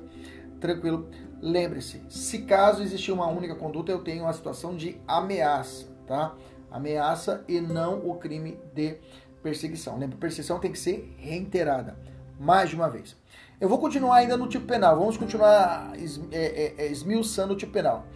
Tranquilo. 0.58 1.08
Lembre-se, 1.40 2.02
se 2.08 2.38
caso 2.40 2.82
existir 2.82 3.12
uma 3.12 3.28
única 3.28 3.54
conduta, 3.54 3.92
eu 3.92 4.02
tenho 4.02 4.24
uma 4.24 4.32
situação 4.32 4.76
de 4.76 5.00
ameaça, 5.06 5.86
tá? 6.08 6.34
Ameaça 6.70 7.44
e 7.46 7.60
não 7.60 8.04
o 8.08 8.16
crime 8.16 8.58
de 8.74 8.98
perseguição. 9.42 9.98
Lembra, 9.98 10.16
perseguição 10.18 10.58
tem 10.58 10.72
que 10.72 10.78
ser 10.78 11.14
reiterada, 11.18 11.96
mais 12.38 12.70
de 12.70 12.76
uma 12.76 12.88
vez. 12.88 13.16
Eu 13.60 13.68
vou 13.68 13.78
continuar 13.78 14.16
ainda 14.16 14.36
no 14.36 14.48
tipo 14.48 14.66
penal, 14.66 14.98
vamos 14.98 15.16
continuar 15.16 15.92
es, 15.98 16.20
é, 16.32 16.74
é, 16.78 16.86
é, 16.86 16.86
esmiuçando 16.90 17.52
o 17.52 17.56
tipo 17.56 17.72
penal. 17.72 18.06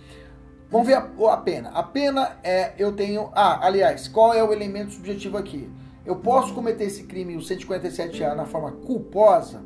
Vamos 0.70 0.86
ver 0.86 0.94
a, 0.94 1.32
a, 1.32 1.36
pena. 1.36 1.70
A 1.70 1.82
pena 1.82 2.38
é, 2.42 2.72
eu 2.78 2.92
tenho... 2.92 3.30
Ah, 3.34 3.64
aliás, 3.64 4.08
qual 4.08 4.32
é 4.32 4.42
o 4.42 4.52
elemento 4.52 4.92
subjetivo 4.92 5.36
aqui? 5.36 5.70
Eu 6.04 6.16
posso 6.16 6.54
cometer 6.54 6.84
esse 6.84 7.04
crime, 7.04 7.36
o 7.36 7.40
157A, 7.40 8.34
na 8.34 8.44
forma 8.44 8.72
culposa? 8.72 9.62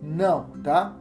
Não, 0.00 0.50
tá? 0.62 0.96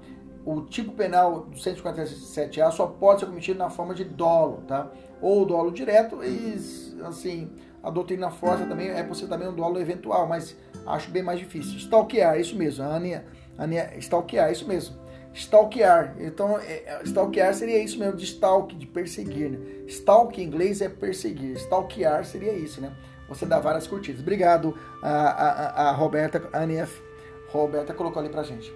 o 0.45 0.61
tipo 0.61 0.91
penal 0.91 1.41
do 1.41 1.57
157A 1.57 2.71
só 2.71 2.85
pode 2.85 3.21
ser 3.21 3.25
cometido 3.25 3.57
na 3.57 3.69
forma 3.69 3.95
de 3.95 4.03
dolo, 4.03 4.61
tá? 4.67 4.91
Ou 5.19 5.43
dolo 5.43 5.71
direto 5.71 6.23
e, 6.23 6.55
assim, 7.03 7.49
a 7.85 7.91
doutrina 7.91 8.31
força 8.31 8.65
também 8.65 8.89
é 8.89 9.03
possível 9.03 9.29
também 9.29 9.47
um 9.47 9.53
dolo 9.53 9.79
eventual, 9.79 10.27
mas 10.27 10.57
acho 10.87 11.11
bem 11.11 11.21
mais 11.21 11.39
difícil. 11.39 11.77
Stalkear, 11.77 12.35
é 12.35 12.41
isso 12.41 12.55
mesmo. 12.55 12.83
A 12.83 12.95
Ania, 12.95 13.23
Ania, 13.57 13.93
stalkear, 13.97 14.49
é 14.49 14.51
isso 14.51 14.67
mesmo. 14.67 14.95
Stalkear. 15.31 16.15
Então, 16.19 16.57
é, 16.57 16.83
é, 16.85 17.01
stalkear 17.03 17.53
seria 17.53 17.77
isso 17.83 17.99
mesmo, 17.99 18.15
de 18.15 18.25
stalk, 18.25 18.75
de 18.75 18.87
perseguir, 18.87 19.51
né? 19.51 19.59
Stalk 19.87 20.41
em 20.41 20.45
inglês 20.45 20.81
é 20.81 20.89
perseguir. 20.89 21.55
Stalkear 21.57 22.25
seria 22.25 22.53
isso, 22.53 22.81
né? 22.81 22.91
Você 23.29 23.45
dá 23.45 23.59
várias 23.59 23.85
curtidas. 23.85 24.21
Obrigado, 24.21 24.75
a, 25.03 25.09
a, 25.09 25.89
a 25.89 25.91
Roberta, 25.91 26.41
a 26.51 26.63
NF 26.63 27.03
Roberta 27.49 27.93
colocou 27.93 28.19
ali 28.19 28.29
pra 28.29 28.41
gente. 28.41 28.73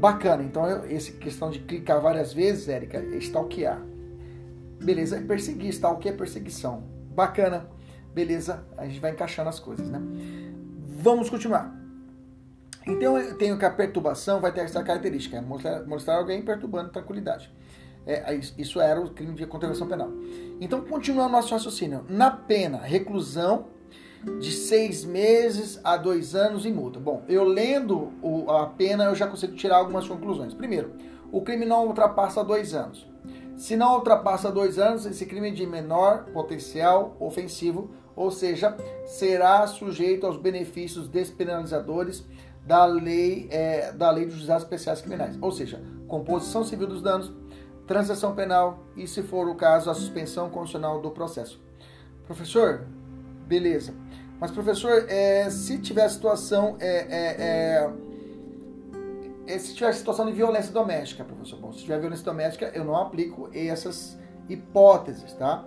Bacana, 0.00 0.42
então 0.42 0.66
essa 0.66 1.12
questão 1.12 1.50
de 1.50 1.60
clicar 1.60 2.00
várias 2.00 2.32
vezes, 2.32 2.68
Érica, 2.68 3.00
stalkear. 3.18 3.80
Beleza, 4.82 5.16
é 5.16 5.20
perseguir, 5.20 5.70
stalk 5.70 6.08
é 6.08 6.12
perseguição. 6.12 6.82
Bacana, 7.14 7.68
beleza, 8.16 8.64
a 8.78 8.86
gente 8.86 8.98
vai 8.98 9.10
encaixando 9.10 9.50
as 9.50 9.60
coisas, 9.60 9.90
né? 9.90 10.00
Vamos 11.02 11.28
continuar. 11.28 11.70
Então 12.86 13.18
eu 13.18 13.36
tenho 13.36 13.58
que 13.58 13.64
a 13.66 13.70
perturbação 13.70 14.40
vai 14.40 14.50
ter 14.52 14.62
essa 14.62 14.82
característica, 14.82 15.36
é 15.36 15.40
mostrar, 15.42 15.84
mostrar 15.86 16.16
alguém 16.16 16.40
perturbando 16.40 16.88
tranquilidade. 16.88 17.52
É, 18.06 18.34
isso 18.56 18.80
era 18.80 18.98
o 18.98 19.10
crime 19.10 19.34
de 19.34 19.44
contravenção 19.46 19.86
penal. 19.86 20.10
Então, 20.60 20.80
continuando 20.80 21.32
nosso 21.32 21.52
raciocínio. 21.52 22.06
Na 22.08 22.30
pena, 22.30 22.78
reclusão 22.78 23.66
de 24.40 24.52
seis 24.52 25.04
meses 25.04 25.78
a 25.84 25.96
dois 25.98 26.34
anos 26.34 26.64
e 26.64 26.70
multa. 26.70 26.98
Bom, 26.98 27.22
eu 27.28 27.44
lendo 27.44 28.12
o, 28.22 28.50
a 28.50 28.66
pena, 28.66 29.04
eu 29.04 29.14
já 29.14 29.26
consigo 29.26 29.54
tirar 29.56 29.76
algumas 29.76 30.08
conclusões. 30.08 30.54
Primeiro, 30.54 30.92
o 31.30 31.42
crime 31.42 31.66
não 31.66 31.86
ultrapassa 31.86 32.42
dois 32.42 32.72
anos. 32.72 33.06
Se 33.56 33.74
não 33.74 33.94
ultrapassa 33.96 34.52
dois 34.52 34.78
anos, 34.78 35.04
esse 35.04 35.26
crime 35.26 35.48
é 35.48 35.52
de 35.52 35.66
menor 35.66 36.26
potencial 36.26 37.16
ofensivo, 37.18 37.90
ou 38.16 38.30
seja, 38.30 38.74
será 39.04 39.66
sujeito 39.66 40.26
aos 40.26 40.38
benefícios 40.38 41.06
despenalizadores 41.06 42.24
da 42.64 42.84
lei, 42.86 43.46
é, 43.52 43.92
da 43.92 44.10
lei 44.10 44.24
dos 44.24 44.34
juizados 44.34 44.64
especiais 44.64 45.00
criminais, 45.00 45.38
ou 45.40 45.52
seja, 45.52 45.80
composição 46.08 46.64
civil 46.64 46.88
dos 46.88 47.02
danos, 47.02 47.32
transação 47.86 48.34
penal 48.34 48.80
e, 48.96 49.06
se 49.06 49.22
for 49.22 49.48
o 49.48 49.54
caso, 49.54 49.90
a 49.90 49.94
suspensão 49.94 50.50
condicional 50.50 51.00
do 51.00 51.10
processo. 51.10 51.62
Professor, 52.26 52.84
beleza. 53.46 53.94
Mas, 54.40 54.50
professor, 54.50 55.06
é, 55.08 55.48
se 55.48 55.78
tiver 55.78 56.08
situação. 56.08 56.76
É, 56.80 56.88
é, 56.88 57.36
é, 57.38 57.92
é, 59.46 59.58
se 59.60 59.74
tiver 59.74 59.92
situação 59.92 60.26
de 60.26 60.32
violência 60.32 60.72
doméstica, 60.72 61.22
professor, 61.22 61.60
bom, 61.60 61.72
se 61.72 61.78
tiver 61.82 62.00
violência 62.00 62.24
doméstica, 62.24 62.72
eu 62.74 62.84
não 62.84 62.96
aplico 62.96 63.48
essas 63.54 64.18
hipóteses, 64.48 65.32
tá? 65.34 65.64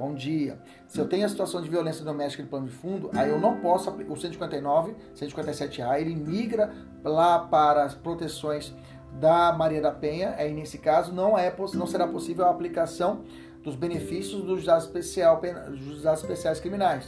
Bom 0.00 0.14
dia. 0.14 0.58
Se 0.88 0.98
eu 0.98 1.06
tenho 1.06 1.26
a 1.26 1.28
situação 1.28 1.60
de 1.60 1.68
violência 1.68 2.02
doméstica 2.02 2.42
de 2.42 2.48
plano 2.48 2.66
de 2.66 2.72
fundo, 2.72 3.10
aí 3.12 3.28
eu 3.28 3.38
não 3.38 3.60
posso 3.60 3.90
aplicar. 3.90 4.14
O 4.14 4.16
159, 4.16 4.94
157A, 5.14 6.00
ele 6.00 6.16
migra 6.16 6.72
lá 7.04 7.38
para 7.38 7.84
as 7.84 7.92
proteções 7.92 8.74
da 9.20 9.52
Maria 9.52 9.82
da 9.82 9.90
Penha. 9.90 10.34
Aí, 10.38 10.54
nesse 10.54 10.78
caso, 10.78 11.12
não, 11.12 11.36
é, 11.36 11.54
não 11.74 11.86
será 11.86 12.06
possível 12.06 12.46
a 12.46 12.50
aplicação 12.50 13.24
dos 13.62 13.76
benefícios 13.76 14.40
dos 14.40 14.60
juizados 14.60 14.86
especial, 14.86 15.38
especiais 16.14 16.60
criminais. 16.60 17.06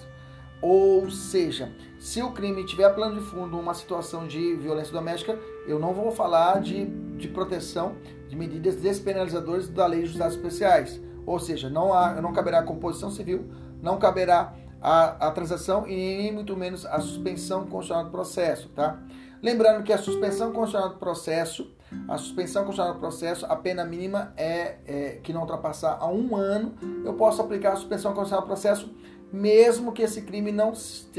Ou 0.61 1.11
seja, 1.11 1.73
se 1.99 2.23
o 2.23 2.31
crime 2.33 2.63
tiver 2.67 2.91
plano 2.91 3.19
de 3.19 3.25
fundo 3.25 3.59
uma 3.59 3.73
situação 3.73 4.27
de 4.27 4.55
violência 4.57 4.93
doméstica, 4.93 5.39
eu 5.67 5.79
não 5.79 5.95
vou 5.95 6.13
falar 6.13 6.61
de, 6.61 6.85
de 7.17 7.27
proteção 7.27 7.97
de 8.29 8.37
medidas 8.37 8.77
despenalizadoras 8.77 9.67
da 9.67 9.87
lei 9.87 10.03
de 10.03 10.09
juizados 10.09 10.37
especiais. 10.37 11.01
Ou 11.27 11.39
seja, 11.39 11.69
não, 11.69 11.93
há, 11.93 12.21
não 12.21 12.33
caberá 12.33 12.61
a 12.61 12.63
composição 12.63 13.11
civil, 13.11 13.47
não 13.81 13.99
caberá 13.99 14.55
a, 14.81 15.29
a 15.29 15.31
transação 15.31 15.87
e 15.87 15.95
nem 15.95 16.33
muito 16.33 16.57
menos 16.57 16.85
a 16.87 17.01
suspensão 17.01 17.67
constitucional 17.67 18.05
do 18.05 18.11
processo, 18.11 18.69
tá? 18.71 18.99
Lembrando 19.43 19.83
que 19.83 19.93
a 19.93 19.99
suspensão 19.99 20.53
constitucional 20.53 20.91
do 20.91 20.99
processo, 20.99 21.71
a 22.09 22.17
suspensão 22.17 22.65
constitucional 22.65 22.95
do 22.95 23.01
processo, 23.01 23.45
a 23.47 23.57
pena 23.57 23.85
mínima 23.85 24.33
é, 24.37 24.77
é 24.87 25.21
que 25.23 25.33
não 25.33 25.41
ultrapassar 25.41 25.99
a 26.01 26.09
um 26.09 26.37
ano, 26.37 26.75
eu 27.05 27.15
posso 27.15 27.43
aplicar 27.43 27.73
a 27.73 27.77
suspensão 27.77 28.13
constitucional 28.13 28.43
do 28.43 28.47
processo 28.47 28.91
mesmo 29.33 29.93
que 29.93 30.03
esse 30.03 30.23
crime 30.23 30.53
não, 30.53 30.75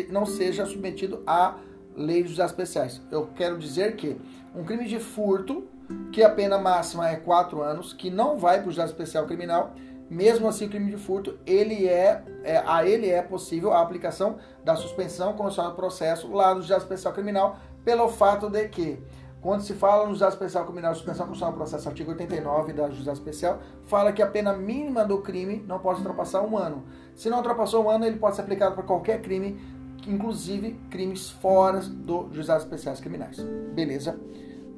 não 0.10 0.26
seja 0.26 0.66
submetido 0.66 1.24
à 1.26 1.56
lei 1.96 2.24
dos 2.24 2.38
especiais. 2.38 3.02
Eu 3.12 3.28
quero 3.36 3.58
dizer 3.58 3.96
que 3.96 4.16
um 4.56 4.64
crime 4.64 4.88
de 4.88 5.00
furto, 5.00 5.68
que 6.12 6.22
a 6.22 6.30
pena 6.30 6.60
máxima 6.60 7.10
é 7.10 7.16
4 7.16 7.62
anos, 7.62 7.92
que 7.92 8.12
não 8.12 8.38
vai 8.38 8.60
para 8.60 8.70
o 8.70 8.72
juizado 8.72 8.92
especial 8.92 9.26
criminal, 9.26 9.74
mesmo 10.14 10.48
assim 10.48 10.66
o 10.68 10.70
crime 10.70 10.92
de 10.92 10.98
furto, 10.98 11.38
ele 11.46 11.88
é, 11.88 12.24
é, 12.44 12.64
a 12.66 12.86
ele 12.86 13.10
é 13.10 13.22
possível 13.22 13.74
a 13.74 13.82
aplicação 13.82 14.38
da 14.64 14.76
suspensão 14.76 15.34
condicional 15.34 15.72
do 15.72 15.76
processo 15.76 16.32
lá 16.32 16.54
no 16.54 16.62
juizado 16.62 16.84
especial 16.84 17.14
criminal, 17.14 17.58
pelo 17.84 18.08
fato 18.08 18.50
de 18.50 18.68
que 18.70 19.02
quando 19.42 19.62
se 19.62 19.74
fala 19.74 20.04
no 20.04 20.12
juizado 20.12 20.34
especial 20.34 20.66
criminal, 20.66 20.94
suspensão 20.94 21.26
constitucional 21.26 21.54
do 21.54 21.58
processo, 21.58 21.90
artigo 21.90 22.12
89 22.12 22.72
da 22.74 22.90
juizado 22.90 23.18
especial, 23.18 23.60
fala 23.84 24.14
que 24.14 24.22
a 24.22 24.28
pena 24.28 24.54
mínima 24.54 25.04
do 25.04 25.18
crime 25.18 25.66
não 25.68 25.80
pode 25.80 26.00
ultrapassar 26.00 26.42
um 26.42 26.58
ano. 26.58 26.84
Se 27.16 27.30
não 27.30 27.38
ultrapassou 27.38 27.84
um 27.84 27.90
ano, 27.90 28.06
ele 28.06 28.18
pode 28.18 28.36
ser 28.36 28.44
aplicado 28.44 28.76
para 28.76 28.84
qualquer 28.84 29.22
crime, 29.22 29.60
inclusive 30.08 30.80
crimes 30.90 31.30
fora 31.30 31.80
do 31.82 32.30
juizados 32.32 32.64
especiais 32.64 33.02
criminais. 33.02 33.38
Beleza? 33.74 34.18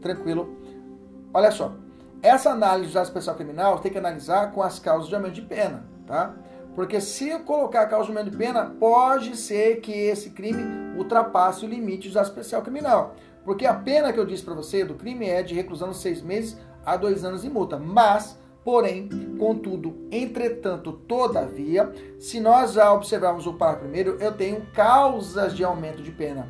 Tranquilo? 0.02 0.50
Olha 1.32 1.52
só, 1.52 1.76
essa 2.25 2.49
análise 2.49 2.85
juizado 2.85 3.05
especial 3.05 3.35
criminal 3.35 3.79
tem 3.79 3.91
que 3.91 3.97
analisar 3.97 4.51
com 4.51 4.63
as 4.63 4.79
causas 4.79 5.07
de 5.07 5.15
aumento 5.15 5.33
de 5.33 5.43
pena, 5.43 5.85
tá? 6.07 6.33
Porque 6.73 6.99
se 6.99 7.29
eu 7.29 7.41
colocar 7.41 7.83
a 7.83 7.85
causa 7.85 8.05
de 8.05 8.17
aumento 8.17 8.31
de 8.31 8.38
pena, 8.38 8.65
pode 8.79 9.38
ser 9.38 9.79
que 9.79 9.91
esse 9.91 10.31
crime 10.31 10.97
ultrapasse 10.97 11.63
o 11.63 11.69
limite 11.69 12.05
juizado 12.05 12.27
especial 12.27 12.63
criminal. 12.63 13.15
Porque 13.45 13.65
a 13.65 13.73
pena 13.75 14.11
que 14.11 14.19
eu 14.19 14.25
disse 14.25 14.43
para 14.43 14.55
você 14.55 14.83
do 14.83 14.95
crime 14.95 15.29
é 15.29 15.43
de 15.43 15.53
reclusão 15.53 15.91
de 15.91 15.97
seis 15.97 16.21
meses 16.21 16.57
a 16.83 16.97
dois 16.97 17.23
anos 17.23 17.43
de 17.43 17.49
multa. 17.49 17.77
Mas, 17.77 18.38
porém, 18.63 19.07
contudo, 19.38 19.95
entretanto, 20.11 20.91
todavia, 20.91 21.93
se 22.19 22.39
nós 22.39 22.73
já 22.73 22.91
observarmos 22.91 23.45
o 23.45 23.53
parágrafo 23.53 23.83
primeiro, 23.83 24.17
eu 24.19 24.33
tenho 24.33 24.65
causas 24.73 25.55
de 25.55 25.63
aumento 25.63 26.01
de 26.01 26.11
pena. 26.11 26.49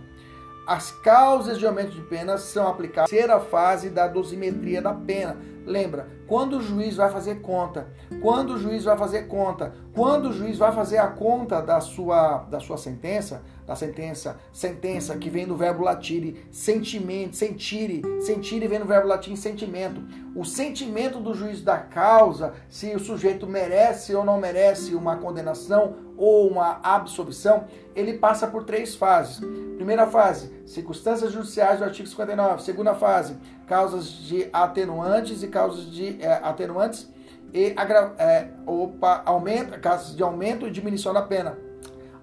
As 0.66 0.90
causas 0.90 1.60
de 1.60 1.68
aumento 1.68 1.92
de 1.92 2.02
pena 2.02 2.40
são 2.40 2.68
aplicadas 2.68 3.12
na 3.12 3.18
terceira 3.18 3.40
fase 3.40 3.92
da 3.92 4.08
dosimetria 4.08 4.82
da 4.82 4.94
pena. 4.94 5.38
Lembra, 5.64 6.08
quando 6.28 6.58
o 6.58 6.62
juiz 6.62 6.96
vai 6.96 7.10
fazer 7.12 7.42
conta, 7.42 7.88
quando 8.22 8.54
o 8.54 8.58
juiz 8.58 8.84
vai 8.84 8.98
fazer 8.98 9.28
conta, 9.28 9.74
quando 9.94 10.30
o 10.30 10.34
juiz 10.34 10.58
vai 10.58 10.72
fazer 10.72 10.98
a 10.98 11.08
conta 11.08 11.62
da 11.62 11.80
sua, 11.80 12.40
da 12.50 12.60
sua 12.60 12.78
sentença, 12.78 13.44
da 13.66 13.76
sentença, 13.76 14.38
sentença 14.52 15.16
que 15.18 15.30
vem 15.30 15.48
do 15.48 15.56
verbo 15.56 15.84
latire, 15.84 16.48
sentimento, 16.52 17.36
sentire, 17.36 18.02
sentire 18.22 18.68
vem 18.68 18.80
do 18.80 18.86
verbo 18.86 19.08
latim 19.08 19.36
sentimento. 19.36 20.02
O 20.36 20.46
sentimento 20.46 21.20
do 21.20 21.34
juiz 21.34 21.62
da 21.64 21.78
causa, 21.78 22.54
se 22.70 22.96
o 22.96 23.00
sujeito 23.00 23.48
merece 23.48 24.14
ou 24.16 24.24
não 24.24 24.40
merece 24.40 24.94
uma 24.94 25.18
condenação 25.18 25.96
ou 26.18 26.50
uma 26.50 26.80
absolvição, 26.84 27.66
ele 27.96 28.18
passa 28.18 28.48
por 28.48 28.64
três 28.64 28.96
fases. 28.96 29.40
Primeira 29.76 30.08
fase, 30.08 30.52
circunstâncias 30.66 31.32
judiciais 31.32 31.80
do 31.80 31.86
artigo 31.86 32.08
59. 32.08 32.64
Segunda 32.64 32.94
fase, 32.94 33.38
causas 33.68 34.08
de 34.10 34.48
atenuantes 34.52 35.44
e 35.44 35.48
causas 35.48 35.92
de 35.92 36.22
é, 36.22 36.40
atenuantes 36.44 37.10
e 37.54 37.76
é, 38.18 38.50
opa, 38.66 39.22
aumenta, 39.26 39.78
casos 39.80 40.16
de 40.16 40.24
aumento 40.24 40.68
e 40.68 40.72
diminuição 40.72 41.14
da 41.14 41.22
pena 41.22 41.58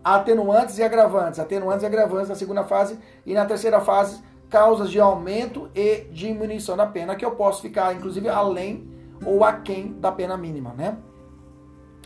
atenuantes 0.04 0.78
e 0.78 0.82
agravantes, 0.82 1.38
atenuantes 1.38 1.84
e 1.84 1.86
agravantes 1.86 2.28
na 2.28 2.34
segunda 2.34 2.64
fase 2.64 2.98
e 3.24 3.34
na 3.34 3.44
terceira 3.44 3.80
fase 3.80 4.20
causas 4.50 4.90
de 4.90 5.00
aumento 5.00 5.70
e 5.74 6.04
diminuição 6.12 6.76
da 6.76 6.86
pena, 6.86 7.16
que 7.16 7.24
eu 7.24 7.30
posso 7.30 7.62
ficar 7.62 7.94
inclusive 7.94 8.28
além 8.28 8.90
ou 9.24 9.44
aquém 9.44 9.94
da 9.94 10.12
pena 10.12 10.36
mínima, 10.36 10.74
né? 10.76 10.98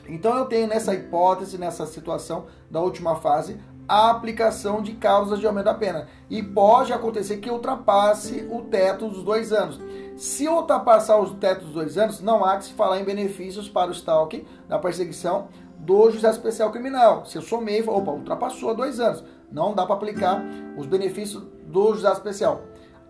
Então 0.08 0.36
eu 0.36 0.46
tenho 0.46 0.66
nessa 0.66 0.94
hipótese, 0.94 1.58
nessa 1.58 1.86
situação 1.86 2.46
da 2.70 2.80
última 2.80 3.16
fase, 3.16 3.58
a 3.88 4.10
aplicação 4.10 4.82
de 4.82 4.92
causas 4.92 5.38
de 5.38 5.46
aumento 5.46 5.66
da 5.66 5.74
pena. 5.74 6.08
E 6.28 6.42
pode 6.42 6.92
acontecer 6.92 7.38
que 7.38 7.50
ultrapasse 7.50 8.46
o 8.50 8.62
teto 8.62 9.08
dos 9.08 9.22
dois 9.22 9.52
anos. 9.52 9.80
Se 10.16 10.48
ultrapassar 10.48 11.18
o 11.18 11.34
teto 11.34 11.64
dos 11.66 11.74
dois 11.74 11.96
anos, 11.98 12.20
não 12.20 12.44
há 12.44 12.56
que 12.56 12.64
se 12.64 12.72
falar 12.72 13.00
em 13.00 13.04
benefícios 13.04 13.68
para 13.68 13.90
o 13.90 13.92
stalking 13.92 14.44
da 14.68 14.78
perseguição 14.78 15.48
do 15.78 16.10
juizado 16.10 16.36
especial 16.36 16.72
criminal. 16.72 17.24
Se 17.26 17.36
eu 17.38 17.42
somei, 17.42 17.82
opa, 17.86 18.10
ultrapassou 18.10 18.74
dois 18.74 18.98
anos. 18.98 19.22
Não 19.50 19.74
dá 19.74 19.86
para 19.86 19.94
aplicar 19.94 20.42
os 20.76 20.86
benefícios 20.86 21.44
do 21.66 21.92
juizado 21.92 22.16
especial. 22.16 22.62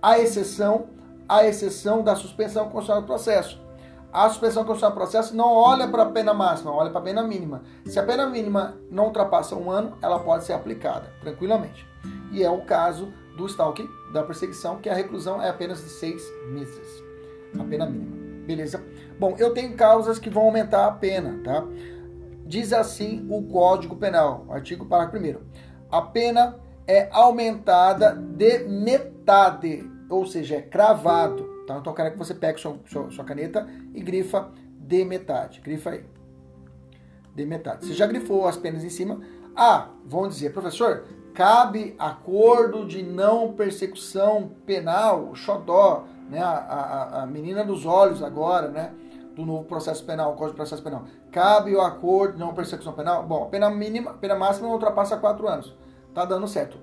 A 0.03 0.19
exceção, 0.19 0.87
a 1.29 1.47
exceção 1.47 2.03
da 2.03 2.15
suspensão 2.15 2.65
constitucional 2.65 3.03
do 3.03 3.07
processo. 3.07 3.66
A 4.17 4.31
suspensão 4.31 4.65
constitucional 4.65 4.93
do 4.93 4.99
processo 4.99 5.37
não 5.37 5.53
olha 5.53 5.87
para 5.87 6.05
a 6.05 6.07
pena 6.07 6.33
máxima, 6.33 6.73
olha 6.73 6.89
para 6.89 7.01
a 7.01 7.05
pena 7.05 7.23
mínima. 7.23 7.65
Se 7.85 7.99
a 7.99 8.03
pena 8.03 8.27
mínima 8.27 8.75
não 8.91 9.05
ultrapassa 9.05 9.55
um 9.55 9.71
ano, 9.71 9.99
ela 10.01 10.19
pode 10.19 10.45
ser 10.45 10.55
aplicada 10.55 11.13
tranquilamente. 11.21 11.87
E 12.33 12.43
é 12.43 12.49
o 12.49 12.63
caso 12.63 13.13
do 13.37 13.45
stalking, 13.45 13.87
da 14.15 14.23
perseguição, 14.23 14.79
que 14.79 14.89
a 14.89 14.95
reclusão 14.95 15.43
é 15.43 15.51
apenas 15.51 15.85
de 15.85 15.91
seis 15.91 16.23
meses. 16.49 17.05
a 17.61 17.65
pena 17.65 17.85
mínima. 17.85 18.47
Beleza? 18.47 18.83
Bom, 19.21 19.35
eu 19.37 19.53
tenho 19.53 19.77
causas 19.77 20.19
que 20.19 20.31
vão 20.31 20.45
aumentar 20.45 20.87
a 20.87 20.93
pena, 20.93 21.39
tá? 21.45 21.63
Diz 22.47 22.73
assim 22.73 23.27
o 23.29 23.43
Código 23.43 23.97
Penal, 23.97 24.47
artigo 24.49 24.87
parágrafo 24.87 25.27
1 25.27 25.41
A 25.93 26.01
pena 26.01 26.59
é 26.87 27.11
aumentada 27.13 28.15
de 28.15 28.61
metade, 28.61 29.87
ou 30.09 30.25
seja, 30.25 30.57
é 30.57 30.63
cravado. 30.63 31.55
Tá? 31.67 31.79
Então 31.79 31.93
eu 31.93 31.97
quero 31.97 32.13
que 32.13 32.19
você 32.19 32.33
pegue 32.33 32.61
sua, 32.61 32.79
sua, 32.87 33.11
sua 33.11 33.25
caneta 33.25 33.67
e 33.97 34.01
grifa 34.01 34.53
de 34.79 35.05
metade. 35.05 35.61
Grifa 35.61 35.91
aí. 35.91 36.05
De 37.35 37.45
metade. 37.45 37.87
Você 37.87 37.95
já 37.95 38.07
grifou 38.07 38.47
as 38.47 38.57
penas 38.57 38.85
em 38.85 38.91
cima. 38.91 39.21
Ah, 39.57 39.89
vão 40.05 40.29
dizer, 40.29 40.53
professor, 40.53 41.05
cabe 41.35 41.95
acordo 41.99 42.87
de 42.87 43.03
não 43.03 43.55
persecução 43.55 44.51
penal, 44.67 45.35
xodó, 45.35 46.05
né? 46.29 46.41
A, 46.41 46.51
a, 46.51 47.23
a 47.23 47.27
menina 47.27 47.65
dos 47.65 47.87
olhos 47.87 48.23
agora, 48.23 48.69
né? 48.69 48.93
Do 49.35 49.45
novo 49.45 49.65
processo 49.65 50.05
penal, 50.05 50.33
Código 50.33 50.51
de 50.51 50.57
Processo 50.57 50.83
Penal. 50.83 51.05
Cabe 51.31 51.75
o 51.75 51.81
acordo 51.81 52.35
de 52.35 52.41
não 52.41 52.55
persecução 52.55 52.93
penal? 52.93 53.23
Bom, 53.23 53.45
a 53.45 53.47
pena 53.47 53.69
mínima, 53.71 54.15
pena 54.15 54.35
máxima 54.35 54.67
não 54.67 54.75
ultrapassa 54.75 55.17
quatro 55.17 55.47
anos. 55.47 55.75
Tá 56.15 56.25
dando 56.25 56.49
certo. 56.49 56.79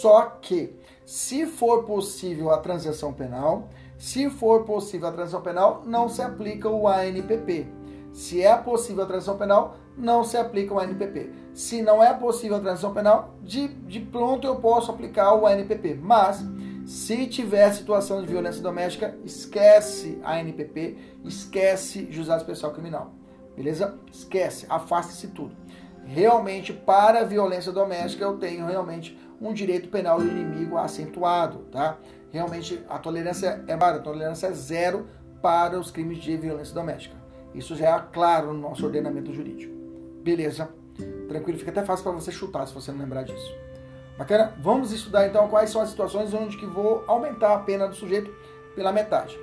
Só 0.00 0.38
que, 0.40 0.78
se 1.04 1.46
for 1.46 1.84
possível 1.84 2.52
a 2.52 2.58
transação 2.58 3.12
penal, 3.12 3.68
se 3.98 4.28
for 4.28 4.64
possível 4.64 5.08
a 5.08 5.12
transação 5.12 5.40
penal, 5.40 5.82
não 5.86 6.08
se 6.08 6.20
aplica 6.22 6.68
o 6.68 6.86
ANPP. 6.86 7.66
Se 8.12 8.42
é 8.42 8.56
possível 8.56 9.04
a 9.04 9.06
transação 9.06 9.36
penal, 9.36 9.76
não 9.96 10.24
se 10.24 10.36
aplica 10.36 10.74
o 10.74 10.78
ANPP. 10.78 11.30
Se 11.54 11.82
não 11.82 12.02
é 12.02 12.12
possível 12.12 12.56
a 12.56 12.60
transação 12.60 12.92
penal, 12.92 13.34
de, 13.42 13.68
de 13.68 14.00
pronto 14.00 14.46
eu 14.46 14.56
posso 14.56 14.90
aplicar 14.90 15.34
o 15.34 15.46
ANPP. 15.46 15.98
Mas, 16.00 16.44
se 16.86 17.26
tiver 17.26 17.70
situação 17.72 18.20
de 18.20 18.28
violência 18.28 18.62
doméstica, 18.62 19.16
esquece 19.24 20.18
a 20.22 20.34
ANPP, 20.34 20.96
esquece 21.24 22.08
juizado 22.10 22.42
especial 22.42 22.72
criminal. 22.72 23.12
Beleza? 23.56 23.98
Esquece, 24.12 24.66
afaste-se 24.68 25.28
tudo. 25.28 25.56
Realmente, 26.04 26.72
para 26.72 27.20
a 27.20 27.24
violência 27.24 27.72
doméstica, 27.72 28.22
eu 28.22 28.36
tenho 28.36 28.66
realmente 28.66 29.18
um 29.40 29.52
direito 29.52 29.88
penal 29.88 30.18
do 30.18 30.26
inimigo 30.26 30.76
acentuado, 30.76 31.60
tá? 31.70 31.98
Realmente, 32.36 32.84
a 32.86 32.98
tolerância 32.98 33.64
é 33.66 33.72
a 33.72 33.98
tolerância 33.98 34.48
é 34.48 34.52
zero 34.52 35.06
para 35.40 35.80
os 35.80 35.90
crimes 35.90 36.18
de 36.18 36.36
violência 36.36 36.74
doméstica. 36.74 37.16
Isso 37.54 37.74
já 37.74 37.96
é 37.96 38.04
claro 38.12 38.52
no 38.52 38.60
nosso 38.60 38.84
ordenamento 38.84 39.32
jurídico. 39.32 39.72
Beleza? 40.22 40.68
Tranquilo, 41.28 41.58
fica 41.58 41.70
até 41.70 41.82
fácil 41.82 42.04
para 42.04 42.12
você 42.12 42.30
chutar 42.30 42.66
se 42.66 42.74
você 42.74 42.92
não 42.92 42.98
lembrar 42.98 43.22
disso. 43.22 43.54
Bacana? 44.18 44.52
Vamos 44.60 44.92
estudar 44.92 45.26
então 45.26 45.48
quais 45.48 45.70
são 45.70 45.80
as 45.80 45.88
situações 45.88 46.34
onde 46.34 46.58
que 46.58 46.66
vou 46.66 47.04
aumentar 47.06 47.54
a 47.54 47.58
pena 47.60 47.88
do 47.88 47.94
sujeito 47.94 48.30
pela 48.74 48.92
metade. 48.92 49.34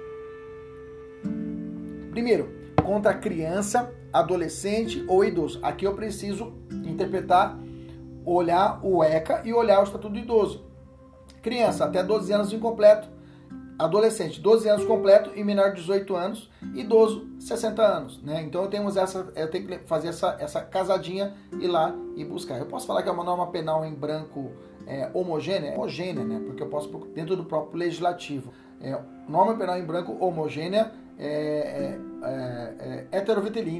Primeiro, 2.11 2.53
contra 2.83 3.15
criança, 3.15 3.91
adolescente 4.13 5.03
ou 5.07 5.25
idoso. 5.25 5.59
Aqui 5.63 5.87
eu 5.87 5.95
preciso 5.95 6.53
interpretar, 6.71 7.57
olhar 8.23 8.79
o 8.83 9.03
ECA 9.03 9.41
e 9.43 9.51
olhar 9.51 9.79
o 9.79 9.83
Estatuto 9.83 10.13
do 10.13 10.19
Idoso. 10.19 10.72
Criança, 11.43 11.85
até 11.85 12.01
12 12.01 12.33
anos 12.33 12.53
incompleto. 12.53 13.09
Adolescente, 13.77 14.39
12 14.39 14.69
anos 14.69 14.85
completo 14.85 15.31
e 15.35 15.43
menor 15.43 15.71
de 15.71 15.81
18 15.81 16.15
anos. 16.15 16.49
Idoso, 16.73 17.27
60 17.39 17.81
anos. 17.81 18.23
Né? 18.23 18.41
Então 18.43 18.63
eu 18.63 18.69
tenho, 18.69 18.87
essa, 18.87 19.27
eu 19.35 19.49
tenho 19.49 19.67
que 19.67 19.79
fazer 19.79 20.07
essa, 20.07 20.37
essa 20.39 20.61
casadinha 20.61 21.33
e 21.59 21.67
lá 21.67 21.93
e 22.15 22.23
buscar. 22.23 22.57
Eu 22.59 22.65
posso 22.65 22.87
falar 22.87 23.03
que 23.03 23.09
é 23.09 23.11
uma 23.11 23.23
norma 23.23 23.47
penal 23.47 23.83
em 23.83 23.93
branco 23.93 24.51
é, 24.87 25.09
homogênea? 25.13 25.71
É 25.71 25.73
homogênea, 25.73 26.23
né? 26.23 26.41
Porque 26.45 26.63
eu 26.63 26.67
posso, 26.67 26.87
dentro 27.13 27.35
do 27.35 27.43
próprio 27.43 27.77
legislativo. 27.77 28.53
É, 28.79 28.97
norma 29.27 29.55
penal 29.55 29.77
em 29.77 29.85
branco 29.85 30.15
homogênea 30.23 30.91
é, 31.17 31.27
é, 31.27 31.99
é, 32.23 33.07
é 33.11 33.17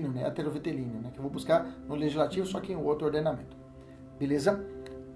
né? 0.10 0.28
Heterovitelino, 0.28 1.02
né? 1.02 1.12
Que 1.14 1.20
eu 1.20 1.24
vou 1.24 1.32
buscar 1.32 1.66
no 1.88 1.96
legislativo, 1.96 2.46
só 2.46 2.60
que 2.60 2.74
em 2.74 2.76
outro 2.76 3.06
ordenamento. 3.06 3.56
Beleza? 4.20 4.66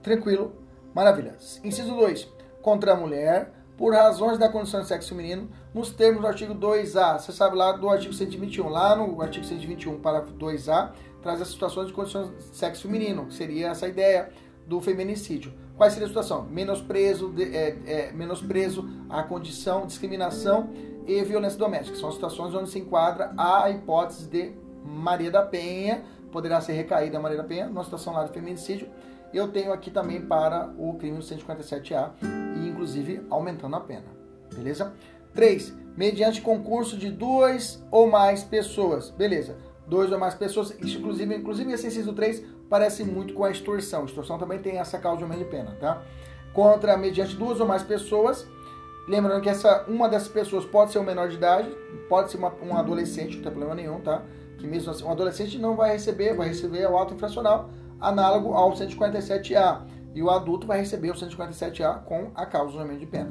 Tranquilo? 0.01 0.53
Maravilha. 0.93 1.35
Inciso 1.63 1.95
2. 1.95 2.36
Contra 2.67 2.91
a 2.91 2.95
mulher, 2.97 3.53
por 3.77 3.93
razões 3.93 4.37
da 4.37 4.49
condição 4.49 4.81
de 4.81 4.87
sexo 4.89 5.07
feminino, 5.07 5.49
nos 5.73 5.89
termos 5.89 6.19
do 6.19 6.27
artigo 6.27 6.53
2A. 6.53 7.17
Você 7.17 7.31
sabe 7.31 7.55
lá 7.55 7.71
do 7.71 7.87
artigo 7.87 8.13
121. 8.13 8.67
Lá 8.67 8.93
no 8.93 9.21
artigo 9.21 9.45
121, 9.45 10.01
parágrafo 10.01 10.33
2A, 10.33 10.91
traz 11.21 11.41
as 11.41 11.47
situações 11.47 11.87
de 11.87 11.93
condição 11.93 12.29
de 12.29 12.43
sexo 12.43 12.81
feminino, 12.81 13.25
que 13.27 13.35
seria 13.35 13.69
essa 13.69 13.87
ideia 13.87 14.31
do 14.65 14.81
feminicídio. 14.81 15.53
Qual 15.77 15.89
seria 15.89 16.07
a 16.07 16.09
situação? 16.09 16.43
Menosprezo, 16.43 17.29
de, 17.29 17.55
é, 17.55 17.77
é, 17.85 18.11
menosprezo 18.11 18.85
a 19.09 19.23
condição, 19.23 19.85
discriminação 19.85 20.69
e 21.07 21.23
violência 21.23 21.57
doméstica. 21.57 21.97
São 21.97 22.11
situações 22.11 22.53
onde 22.53 22.69
se 22.69 22.79
enquadra 22.79 23.31
a 23.37 23.69
hipótese 23.69 24.27
de 24.27 24.51
Maria 24.83 25.31
da 25.31 25.41
Penha, 25.41 26.03
poderá 26.33 26.59
ser 26.59 26.73
recaída 26.73 27.17
a 27.17 27.21
Maria 27.21 27.37
da 27.37 27.45
Penha, 27.45 27.67
numa 27.67 27.85
situação 27.85 28.11
lá 28.11 28.25
de 28.25 28.33
feminicídio. 28.33 28.89
Eu 29.33 29.49
tenho 29.49 29.73
aqui 29.73 29.91
também 29.91 30.21
para 30.21 30.69
o 30.77 30.93
crime 30.93 31.19
157A, 31.19 32.11
e 32.55 32.67
inclusive 32.67 33.25
aumentando 33.29 33.75
a 33.75 33.79
pena. 33.79 34.05
Beleza? 34.53 34.93
3. 35.33 35.73
Mediante 35.95 36.41
concurso 36.41 36.97
de 36.97 37.09
duas 37.09 37.83
ou 37.91 38.09
mais 38.09 38.43
pessoas. 38.43 39.09
Beleza. 39.09 39.57
Dois 39.87 40.11
ou 40.11 40.19
mais 40.19 40.35
pessoas, 40.35 40.71
inclusive, 40.81 41.35
inclusive 41.35 41.71
esse 41.71 41.87
inciso 41.87 42.13
3 42.13 42.43
parece 42.69 43.03
muito 43.03 43.33
com 43.33 43.43
a 43.43 43.51
extorsão. 43.51 44.05
Extorsão 44.05 44.37
também 44.37 44.59
tem 44.59 44.77
essa 44.79 44.97
causa 44.97 45.17
de 45.17 45.23
aumento 45.23 45.39
de 45.39 45.49
pena, 45.49 45.77
tá? 45.79 46.01
Contra 46.53 46.97
mediante 46.97 47.35
duas 47.35 47.59
ou 47.59 47.65
mais 47.65 47.83
pessoas, 47.83 48.47
Lembrando 49.07 49.41
que 49.41 49.47
essa, 49.47 49.85
uma 49.87 50.09
dessas 50.09 50.27
pessoas 50.27 50.65
pode 50.65 50.91
ser 50.91 50.99
um 50.99 51.03
menor 51.03 51.29
de 51.29 51.35
idade, 51.35 51.69
pode 52.09 52.29
ser 52.29 52.37
uma, 52.37 52.53
um 52.61 52.75
adolescente, 52.75 53.37
não 53.37 53.43
tem 53.43 53.51
problema 53.51 53.73
nenhum, 53.73 54.01
tá? 54.01 54.21
Que 54.57 54.67
mesmo 54.67 54.91
assim, 54.91 55.05
um 55.05 55.11
adolescente 55.11 55.57
não 55.57 55.77
vai 55.77 55.93
receber, 55.93 56.35
vai 56.35 56.49
receber 56.49 56.85
o 56.91 56.97
auto 56.97 57.13
infracional 57.13 57.69
análogo 57.99 58.53
ao 58.53 58.71
147A. 58.71 59.81
E 60.13 60.23
o 60.23 60.29
adulto 60.29 60.65
vai 60.65 60.79
receber 60.79 61.11
o 61.11 61.13
147A 61.13 62.03
com 62.03 62.31
a 62.33 62.45
causa 62.45 62.73
de 62.73 62.79
aumento 62.79 62.99
de 62.99 63.05
pena. 63.05 63.29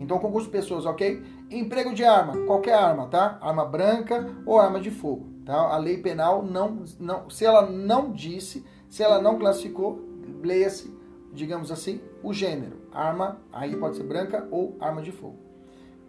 Então, 0.00 0.18
concurso 0.18 0.46
de 0.46 0.52
pessoas, 0.52 0.84
ok? 0.84 1.22
Emprego 1.50 1.94
de 1.94 2.04
arma, 2.04 2.36
qualquer 2.46 2.74
arma, 2.74 3.06
tá? 3.06 3.38
Arma 3.40 3.64
branca 3.64 4.28
ou 4.44 4.58
arma 4.58 4.80
de 4.80 4.90
fogo, 4.90 5.26
tá? 5.44 5.54
A 5.54 5.78
lei 5.78 5.98
penal 5.98 6.42
não, 6.42 6.84
não 6.98 7.30
se 7.30 7.44
ela 7.44 7.64
não 7.66 8.12
disse, 8.12 8.64
se 8.90 9.02
ela 9.02 9.20
não 9.20 9.38
classificou, 9.38 10.04
leia-se 10.42 10.96
digamos 11.36 11.70
assim, 11.70 12.00
o 12.22 12.32
gênero. 12.32 12.80
Arma, 12.92 13.38
aí 13.52 13.76
pode 13.76 13.96
ser 13.96 14.02
branca 14.02 14.48
ou 14.50 14.76
arma 14.80 15.02
de 15.02 15.12
fogo. 15.12 15.38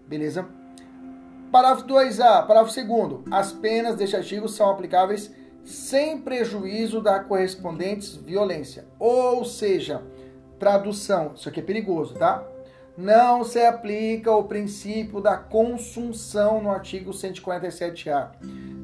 Beleza? 0.07 0.47
Parágrafo 1.51 1.86
2A, 1.86 2.47
parágrafo 2.47 2.73
2 2.73 3.23
As 3.29 3.51
penas 3.51 3.95
deste 3.95 4.15
artigo 4.15 4.47
são 4.47 4.69
aplicáveis 4.69 5.31
sem 5.67 6.19
prejuízo 6.19 7.01
da 7.01 7.19
correspondente 7.19 8.17
violência. 8.19 8.86
Ou 8.97 9.43
seja, 9.43 10.01
tradução, 10.58 11.34
isso 11.36 11.49
aqui 11.49 11.60
é 11.60 11.63
perigoso, 11.63 12.15
tá? 12.15 12.43
Não 12.97 13.43
se 13.43 13.60
aplica 13.60 14.32
o 14.32 14.45
princípio 14.45 15.21
da 15.21 15.38
consunção 15.38 16.63
no 16.63 16.71
artigo 16.71 17.12
147A 17.12 18.32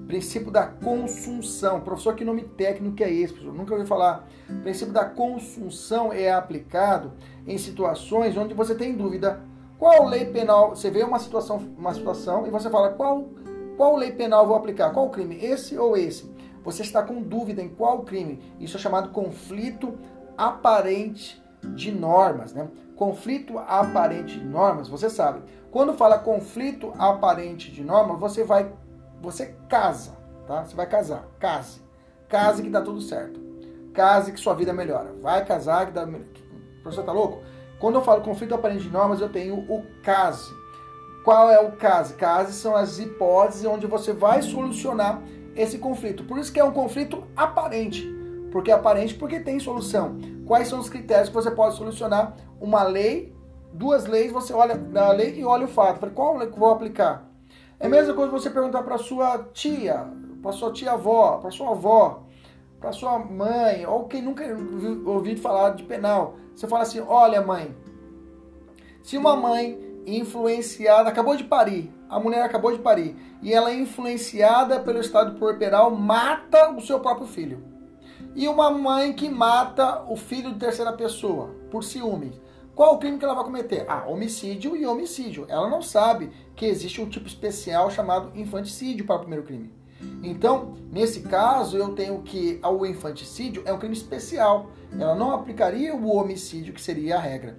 Princípio 0.08 0.52
da 0.52 0.68
consunção. 0.68 1.80
Professor, 1.80 2.14
que 2.14 2.26
nome 2.26 2.44
técnico 2.44 3.02
é 3.02 3.12
esse? 3.12 3.34
Professor? 3.34 3.54
Nunca 3.56 3.74
ouvi 3.74 3.88
falar. 3.88 4.28
O 4.50 4.62
princípio 4.62 4.94
da 4.94 5.06
consunção 5.06 6.12
é 6.12 6.32
aplicado 6.32 7.14
em 7.48 7.58
situações 7.58 8.38
onde 8.38 8.54
você 8.54 8.76
tem 8.76 8.96
dúvida 8.96 9.42
qual 9.80 10.06
lei 10.06 10.26
penal. 10.26 10.72
Você 10.72 10.92
vê 10.92 11.04
uma 11.04 11.20
situação, 11.20 11.58
uma 11.78 11.94
situação 11.94 12.46
e 12.46 12.50
você 12.50 12.70
fala 12.70 12.90
qual, 12.92 13.30
qual 13.78 13.96
lei 13.96 14.12
penal 14.12 14.46
vou 14.46 14.56
aplicar? 14.56 14.92
Qual 14.92 15.10
crime? 15.10 15.38
Esse 15.44 15.78
ou 15.78 15.96
esse? 15.96 16.33
Você 16.64 16.82
está 16.82 17.04
com 17.04 17.22
dúvida 17.22 17.62
em 17.62 17.70
qual 17.70 18.04
crime. 18.04 18.42
Isso 18.60 18.78
é 18.78 18.80
chamado 18.80 19.10
conflito 19.10 19.98
aparente 20.38 21.42
de 21.64 21.92
normas, 21.92 22.54
né? 22.54 22.70
Conflito 22.96 23.58
aparente 23.58 24.40
de 24.40 24.46
normas, 24.46 24.88
você 24.88 25.10
sabe. 25.10 25.42
Quando 25.72 25.94
fala 25.94 26.20
conflito 26.20 26.94
aparente 26.98 27.72
de 27.72 27.84
normas, 27.84 28.20
você 28.20 28.44
vai 28.44 28.72
você 29.22 29.56
casa, 29.70 30.12
tá? 30.46 30.64
Você 30.64 30.76
vai 30.76 30.86
casar, 30.86 31.26
case. 31.40 31.82
Case 32.28 32.62
que 32.62 32.70
dá 32.70 32.82
tudo 32.82 33.00
certo. 33.00 33.40
Case 33.94 34.32
que 34.32 34.40
sua 34.40 34.54
vida 34.54 34.74
melhora. 34.74 35.14
Vai 35.22 35.46
casar 35.46 35.86
que 35.86 35.94
dá. 35.94 36.04
O 36.04 36.82
professor 36.82 37.04
tá 37.04 37.12
louco? 37.12 37.42
Quando 37.80 37.96
eu 37.96 38.02
falo 38.02 38.22
conflito 38.22 38.56
aparente 38.56 38.84
de 38.84 38.90
normas, 38.90 39.22
eu 39.22 39.30
tenho 39.30 39.60
o 39.70 39.84
case. 40.02 40.52
Qual 41.24 41.50
é 41.50 41.60
o 41.60 41.72
case? 41.74 42.16
Case 42.16 42.54
são 42.54 42.76
as 42.76 43.00
hipóteses 43.00 43.66
onde 43.66 43.88
você 43.88 44.12
vai 44.12 44.42
solucionar 44.42 45.22
esse 45.56 45.78
conflito. 45.78 46.24
Por 46.24 46.38
isso 46.38 46.52
que 46.52 46.60
é 46.60 46.64
um 46.64 46.72
conflito 46.72 47.24
aparente. 47.36 48.08
Porque 48.52 48.72
é 48.72 48.74
aparente 48.74 49.16
porque 49.16 49.40
tem 49.40 49.60
solução. 49.60 50.18
Quais 50.46 50.68
são 50.68 50.80
os 50.80 50.90
critérios 50.90 51.30
que 51.30 51.36
você 51.36 51.52
pode 51.52 51.76
solucionar 51.76 52.36
uma 52.60 52.84
lei, 52.84 53.36
duas 53.74 54.06
leis, 54.06 54.32
você 54.32 54.54
olha 54.54 54.76
na 54.76 55.12
lei 55.12 55.40
e 55.40 55.44
olha 55.44 55.66
o 55.66 55.68
fato. 55.68 56.10
Qual 56.12 56.38
lei 56.38 56.48
que 56.48 56.60
vou 56.60 56.72
aplicar? 56.72 57.30
É 57.80 57.88
a 57.88 57.90
mesma 57.90 58.14
coisa 58.14 58.32
você 58.32 58.50
perguntar 58.50 58.84
para 58.84 58.98
sua 58.98 59.50
tia, 59.52 60.08
para 60.42 60.52
sua 60.52 60.72
tia-avó, 60.72 61.40
para 61.40 61.52
sua 61.52 61.72
avó, 61.72 62.24
para 62.80 62.92
sua 62.92 63.20
mãe, 63.20 63.86
ou 63.86 64.06
quem 64.06 64.22
nunca 64.22 64.44
ouviu 65.06 65.38
falar 65.38 65.72
de 65.72 65.84
penal. 65.84 66.36
Você 66.56 66.68
fala 66.68 66.84
assim: 66.84 67.00
olha, 67.02 67.42
mãe, 67.42 67.76
se 69.02 69.18
uma 69.18 69.36
mãe 69.36 69.78
influenciada, 70.06 71.10
acabou 71.10 71.36
de 71.36 71.44
parir, 71.44 71.94
a 72.10 72.20
mulher 72.20 72.44
acabou 72.44 72.72
de 72.72 72.80
parir, 72.80 73.16
e 73.42 73.54
ela 73.54 73.72
é 73.72 73.76
influenciada 73.76 74.80
pelo 74.80 75.00
estado 75.00 75.38
puerperal, 75.38 75.92
mata 75.92 76.72
o 76.72 76.82
seu 76.82 77.00
próprio 77.00 77.28
filho. 77.28 77.64
E 78.36 78.48
uma 78.48 78.72
mãe 78.72 79.14
que 79.14 79.30
mata 79.30 80.04
o 80.08 80.16
filho 80.16 80.54
de 80.54 80.60
terceira 80.60 80.94
pessoa 80.94 81.50
por 81.70 81.84
ciúme. 81.84 82.42
Qual 82.76 82.96
o 82.96 82.98
crime 82.98 83.20
que 83.20 83.26
ela 83.26 83.36
vai 83.36 83.44
cometer? 83.44 83.86
Ah, 83.88 84.06
homicídio 84.08 84.76
e 84.76 84.86
homicídio. 84.86 85.46
Ela 85.48 85.70
não 85.70 85.84
sabe 85.84 86.32
que 86.56 86.66
existe 86.66 87.00
um 87.00 87.08
tipo 87.08 87.28
especial 87.28 87.92
chamado 87.92 88.32
infanticídio 88.36 89.06
para 89.06 89.18
o 89.18 89.20
primeiro 89.20 89.46
crime. 89.46 89.72
Então, 90.24 90.74
nesse 90.92 91.22
caso, 91.22 91.78
eu 91.78 91.94
tenho 91.94 92.22
que 92.24 92.60
o 92.64 92.86
infanticídio 92.86 93.62
é 93.66 93.72
um 93.72 93.78
crime 93.78 93.96
especial. 93.96 94.72
Ela 94.92 95.16
não 95.16 95.32
aplicaria 95.32 95.96
o 95.96 96.16
homicídio, 96.16 96.74
que 96.74 96.82
seria 96.82 97.18
a 97.18 97.20
regra. 97.20 97.58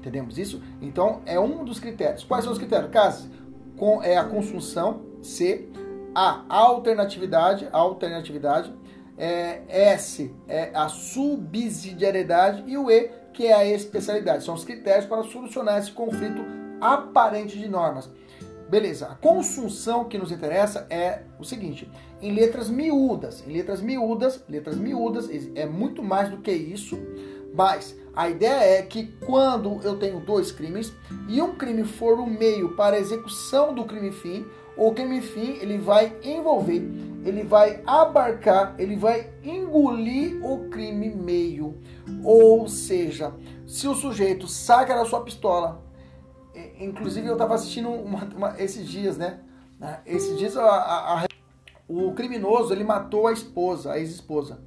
Entendemos 0.00 0.38
isso? 0.38 0.62
Então, 0.80 1.20
é 1.26 1.38
um 1.38 1.62
dos 1.62 1.78
critérios. 1.78 2.24
Quais 2.24 2.42
são 2.42 2.52
os 2.54 2.58
critérios? 2.58 2.90
Caso 2.90 3.30
com, 3.76 4.02
é 4.02 4.16
a 4.16 4.24
consunção, 4.24 5.02
C. 5.22 5.68
A, 6.14 6.42
alternatividade, 6.48 7.68
alternatividade. 7.70 8.74
É, 9.18 9.62
S 9.92 10.34
é 10.48 10.70
a 10.72 10.88
subsidiariedade 10.88 12.64
e 12.66 12.78
o 12.78 12.90
E, 12.90 13.10
que 13.34 13.46
é 13.46 13.52
a 13.52 13.66
especialidade. 13.66 14.42
São 14.42 14.54
os 14.54 14.64
critérios 14.64 15.04
para 15.04 15.22
solucionar 15.22 15.78
esse 15.78 15.92
conflito 15.92 16.42
aparente 16.80 17.58
de 17.58 17.68
normas. 17.68 18.10
Beleza, 18.70 19.08
a 19.08 19.14
consunção 19.16 20.04
que 20.04 20.16
nos 20.16 20.32
interessa 20.32 20.86
é 20.88 21.24
o 21.38 21.44
seguinte, 21.44 21.90
em 22.22 22.32
letras 22.32 22.70
miúdas, 22.70 23.44
em 23.46 23.52
letras 23.52 23.82
miúdas, 23.82 24.42
letras 24.48 24.78
miúdas, 24.78 25.28
é 25.54 25.66
muito 25.66 26.02
mais 26.02 26.30
do 26.30 26.38
que 26.38 26.52
isso, 26.52 26.98
mas 27.52 27.98
a 28.14 28.28
ideia 28.28 28.78
é 28.78 28.82
que 28.82 29.06
quando 29.24 29.80
eu 29.82 29.96
tenho 29.96 30.20
dois 30.20 30.50
crimes 30.50 30.92
e 31.28 31.40
um 31.40 31.54
crime 31.54 31.84
for 31.84 32.18
o 32.18 32.26
meio 32.26 32.74
para 32.74 32.96
a 32.96 32.98
execução 32.98 33.72
do 33.72 33.84
crime 33.84 34.10
fim, 34.10 34.44
o 34.76 34.92
crime 34.92 35.20
fim 35.20 35.58
ele 35.60 35.78
vai 35.78 36.16
envolver, 36.22 36.82
ele 37.24 37.42
vai 37.44 37.82
abarcar, 37.86 38.74
ele 38.78 38.96
vai 38.96 39.32
engolir 39.44 40.44
o 40.44 40.68
crime 40.70 41.10
meio. 41.10 41.78
Ou 42.24 42.68
seja, 42.68 43.32
se 43.66 43.86
o 43.86 43.94
sujeito 43.94 44.48
saca 44.48 44.94
da 44.94 45.04
sua 45.04 45.22
pistola, 45.22 45.82
inclusive 46.78 47.26
eu 47.26 47.34
estava 47.34 47.54
assistindo 47.54 47.88
uma, 47.88 48.24
uma, 48.24 48.54
esses 48.60 48.88
dias, 48.88 49.16
né? 49.16 49.40
Esses 50.04 50.38
dias 50.38 50.56
a, 50.56 50.64
a, 50.64 51.24
a, 51.24 51.26
o 51.88 52.12
criminoso 52.12 52.72
ele 52.72 52.84
matou 52.84 53.26
a 53.26 53.32
esposa, 53.32 53.92
a 53.92 53.98
ex-esposa. 53.98 54.60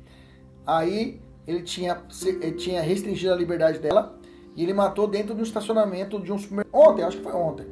Aí 0.65 1.21
ele 1.47 1.62
tinha, 1.62 2.01
ele 2.41 2.53
tinha 2.53 2.82
restringido 2.82 3.34
a 3.34 3.36
liberdade 3.36 3.79
dela 3.79 4.17
e 4.56 4.63
ele 4.63 4.73
matou 4.73 5.08
dentro 5.08 5.34
de 5.34 5.41
um 5.41 5.43
estacionamento 5.43 6.19
de 6.19 6.32
um 6.32 6.38
supermercado. 6.38 6.73
Ontem, 6.73 7.03
acho 7.03 7.17
que 7.17 7.23
foi 7.23 7.34
ontem. 7.34 7.65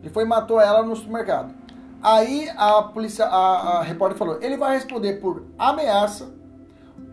Ele 0.00 0.10
foi 0.10 0.24
e 0.24 0.26
matou 0.26 0.60
ela 0.60 0.82
no 0.82 0.94
supermercado. 0.96 1.54
Aí 2.02 2.48
a 2.56 2.82
polícia, 2.82 3.26
a, 3.26 3.78
a 3.78 3.82
repórter 3.82 4.16
falou: 4.16 4.38
ele 4.40 4.56
vai 4.56 4.74
responder 4.76 5.14
por 5.14 5.44
ameaça, 5.58 6.32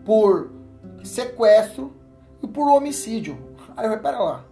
por 0.04 0.50
sequestro 1.04 1.92
e 2.42 2.46
por 2.46 2.68
homicídio. 2.68 3.36
Aí 3.76 3.84
eu 3.84 3.90
falei: 3.90 3.98
pera 3.98 4.18
lá. 4.18 4.44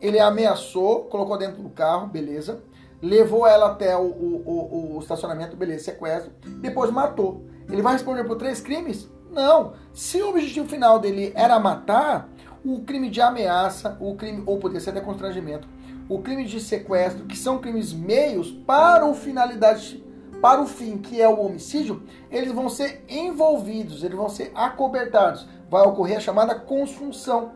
Ele 0.00 0.18
ameaçou, 0.18 1.04
colocou 1.04 1.38
dentro 1.38 1.62
do 1.62 1.70
carro, 1.70 2.06
beleza. 2.06 2.62
Levou 3.00 3.46
ela 3.46 3.70
até 3.70 3.96
o, 3.96 4.02
o, 4.02 4.42
o, 4.46 4.96
o 4.96 5.00
estacionamento, 5.00 5.56
beleza, 5.56 5.84
sequestro. 5.84 6.32
Depois 6.60 6.90
matou. 6.90 7.44
Ele 7.70 7.82
vai 7.82 7.94
responder 7.94 8.24
por 8.24 8.36
três 8.36 8.60
crimes? 8.60 9.10
Não. 9.34 9.72
Se 9.92 10.22
o 10.22 10.30
objetivo 10.30 10.68
final 10.68 10.98
dele 10.98 11.32
era 11.34 11.58
matar, 11.58 12.28
o 12.64 12.80
crime 12.80 13.10
de 13.10 13.20
ameaça, 13.20 13.96
o 14.00 14.14
crime, 14.14 14.42
ou 14.46 14.58
poderia 14.58 14.80
ser 14.80 14.90
até 14.90 15.00
constrangimento, 15.00 15.68
o 16.08 16.20
crime 16.20 16.44
de 16.44 16.60
sequestro, 16.60 17.26
que 17.26 17.36
são 17.36 17.58
crimes 17.58 17.92
meios 17.92 18.50
para 18.50 19.04
o 19.04 19.14
finalidade, 19.14 20.02
para 20.40 20.60
o 20.60 20.66
fim, 20.66 20.98
que 20.98 21.20
é 21.20 21.28
o 21.28 21.40
homicídio, 21.40 22.02
eles 22.30 22.52
vão 22.52 22.68
ser 22.68 23.04
envolvidos, 23.08 24.04
eles 24.04 24.16
vão 24.16 24.28
ser 24.28 24.52
acobertados. 24.54 25.48
Vai 25.70 25.82
ocorrer 25.82 26.18
a 26.18 26.20
chamada 26.20 26.54
consunção. 26.54 27.52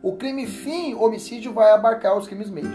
O 0.00 0.16
crime 0.16 0.46
fim, 0.46 0.94
homicídio, 0.94 1.52
vai 1.52 1.72
abarcar 1.72 2.16
os 2.16 2.26
crimes 2.26 2.48
meios. 2.48 2.72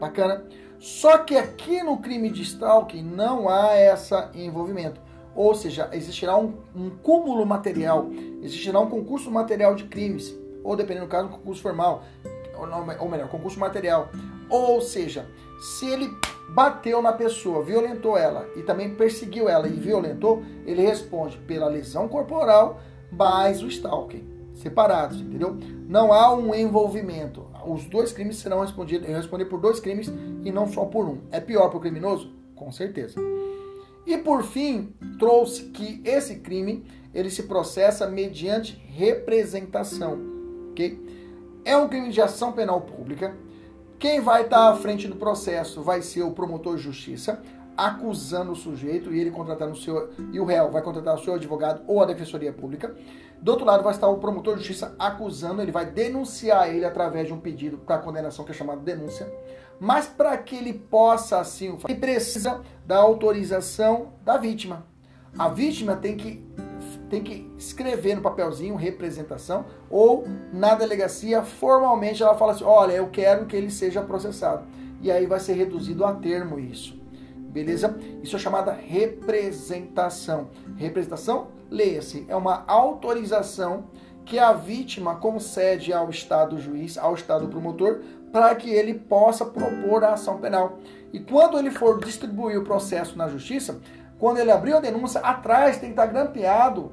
Bacana? 0.00 0.44
Só 0.78 1.18
que 1.18 1.36
aqui 1.36 1.82
no 1.82 1.98
crime 1.98 2.30
de 2.30 2.42
stalking 2.42 3.02
não 3.02 3.48
há 3.48 3.76
esse 3.76 4.14
envolvimento. 4.34 5.00
Ou 5.40 5.54
seja, 5.54 5.88
existirá 5.94 6.36
um, 6.36 6.52
um 6.76 6.90
cúmulo 6.90 7.46
material, 7.46 8.10
existirá 8.42 8.78
um 8.78 8.90
concurso 8.90 9.30
material 9.30 9.74
de 9.74 9.84
crimes, 9.84 10.38
ou 10.62 10.76
dependendo 10.76 11.06
do 11.06 11.08
caso, 11.08 11.28
um 11.28 11.30
concurso 11.30 11.62
formal, 11.62 12.04
ou, 12.58 12.66
não, 12.66 12.86
ou 12.98 13.08
melhor, 13.08 13.26
concurso 13.30 13.58
material. 13.58 14.10
Ou 14.50 14.82
seja, 14.82 15.26
se 15.58 15.88
ele 15.88 16.10
bateu 16.50 17.00
na 17.00 17.14
pessoa, 17.14 17.64
violentou 17.64 18.18
ela 18.18 18.46
e 18.54 18.60
também 18.60 18.94
perseguiu 18.94 19.48
ela 19.48 19.66
e 19.66 19.72
violentou, 19.72 20.42
ele 20.66 20.82
responde 20.82 21.38
pela 21.38 21.68
lesão 21.68 22.06
corporal 22.06 22.78
mais 23.10 23.62
o 23.62 23.66
stalking, 23.68 24.28
separados, 24.52 25.22
entendeu? 25.22 25.56
Não 25.88 26.12
há 26.12 26.34
um 26.34 26.54
envolvimento. 26.54 27.46
Os 27.66 27.86
dois 27.86 28.12
crimes 28.12 28.36
serão 28.36 28.60
respondidos, 28.60 29.08
responder 29.08 29.46
por 29.46 29.58
dois 29.58 29.80
crimes 29.80 30.12
e 30.44 30.52
não 30.52 30.68
só 30.68 30.84
por 30.84 31.06
um. 31.06 31.20
É 31.32 31.40
pior 31.40 31.70
para 31.70 31.78
o 31.78 31.80
criminoso? 31.80 32.30
Com 32.54 32.70
certeza. 32.70 33.18
E 34.06 34.16
por 34.18 34.42
fim, 34.42 34.94
trouxe 35.18 35.64
que 35.64 36.00
esse 36.04 36.36
crime 36.36 36.84
ele 37.14 37.30
se 37.30 37.44
processa 37.44 38.06
mediante 38.06 38.80
representação, 38.88 40.18
ok? 40.70 41.60
É 41.64 41.76
um 41.76 41.88
crime 41.88 42.10
de 42.10 42.20
ação 42.20 42.52
penal 42.52 42.80
pública. 42.80 43.36
Quem 43.98 44.20
vai 44.20 44.42
estar 44.42 44.70
à 44.70 44.76
frente 44.76 45.06
do 45.06 45.16
processo 45.16 45.82
vai 45.82 46.00
ser 46.00 46.22
o 46.22 46.30
promotor 46.30 46.76
de 46.76 46.82
justiça, 46.82 47.42
acusando 47.76 48.52
o 48.52 48.56
sujeito 48.56 49.12
e 49.12 49.20
ele 49.20 49.30
contratando 49.30 49.72
o 49.72 49.76
seu 49.76 50.10
e 50.32 50.40
o 50.40 50.44
réu 50.44 50.70
vai 50.70 50.82
contratar 50.82 51.14
o 51.14 51.22
seu 51.22 51.34
advogado 51.34 51.82
ou 51.86 52.02
a 52.02 52.06
defensoria 52.06 52.52
pública. 52.52 52.94
Do 53.40 53.52
outro 53.52 53.66
lado 53.66 53.82
vai 53.82 53.92
estar 53.92 54.08
o 54.08 54.18
promotor 54.18 54.54
de 54.54 54.60
justiça 54.60 54.94
acusando, 54.98 55.62
ele 55.62 55.72
vai 55.72 55.86
denunciar 55.86 56.68
ele 56.68 56.84
através 56.84 57.26
de 57.26 57.32
um 57.32 57.40
pedido 57.40 57.78
para 57.78 57.98
condenação 57.98 58.44
que 58.44 58.52
é 58.52 58.54
chamado 58.54 58.80
denúncia. 58.80 59.30
Mas 59.80 60.06
para 60.06 60.36
que 60.36 60.54
ele 60.54 60.74
possa 60.74 61.40
assim, 61.40 61.76
ele 61.88 61.98
precisa 61.98 62.60
da 62.86 62.98
autorização 62.98 64.12
da 64.22 64.36
vítima. 64.36 64.84
A 65.38 65.48
vítima 65.48 65.96
tem 65.96 66.16
que 66.16 66.48
tem 67.08 67.22
que 67.22 67.50
escrever 67.58 68.14
no 68.14 68.22
papelzinho 68.22 68.76
representação 68.76 69.64
ou 69.88 70.24
na 70.52 70.74
delegacia 70.74 71.42
formalmente 71.42 72.22
ela 72.22 72.36
fala 72.36 72.52
assim: 72.52 72.64
"Olha, 72.64 72.92
eu 72.92 73.08
quero 73.08 73.46
que 73.46 73.56
ele 73.56 73.70
seja 73.70 74.02
processado". 74.02 74.64
E 75.00 75.10
aí 75.10 75.26
vai 75.26 75.40
ser 75.40 75.54
reduzido 75.54 76.04
a 76.04 76.12
termo 76.12 76.58
isso. 76.58 77.00
Beleza? 77.50 77.98
Isso 78.22 78.36
é 78.36 78.38
chamada 78.38 78.72
representação. 78.72 80.50
Representação, 80.76 81.48
leia-se, 81.70 82.24
é 82.28 82.36
uma 82.36 82.64
autorização 82.66 83.86
que 84.24 84.38
a 84.38 84.52
vítima 84.52 85.16
concede 85.16 85.92
ao 85.92 86.08
Estado 86.08 86.60
juiz, 86.60 86.96
ao 86.96 87.14
Estado 87.14 87.48
promotor, 87.48 88.00
para 88.32 88.54
que 88.54 88.70
ele 88.70 88.94
possa 88.94 89.44
propor 89.44 90.04
a 90.04 90.14
ação 90.14 90.38
penal. 90.38 90.78
E 91.12 91.18
quando 91.18 91.58
ele 91.58 91.70
for 91.70 91.98
distribuir 91.98 92.58
o 92.58 92.64
processo 92.64 93.16
na 93.18 93.28
justiça, 93.28 93.80
quando 94.18 94.38
ele 94.38 94.50
abrir 94.50 94.74
a 94.74 94.80
denúncia, 94.80 95.20
atrás 95.20 95.78
tem 95.78 95.90
que 95.90 96.00
estar 96.00 96.06
grampeado 96.06 96.92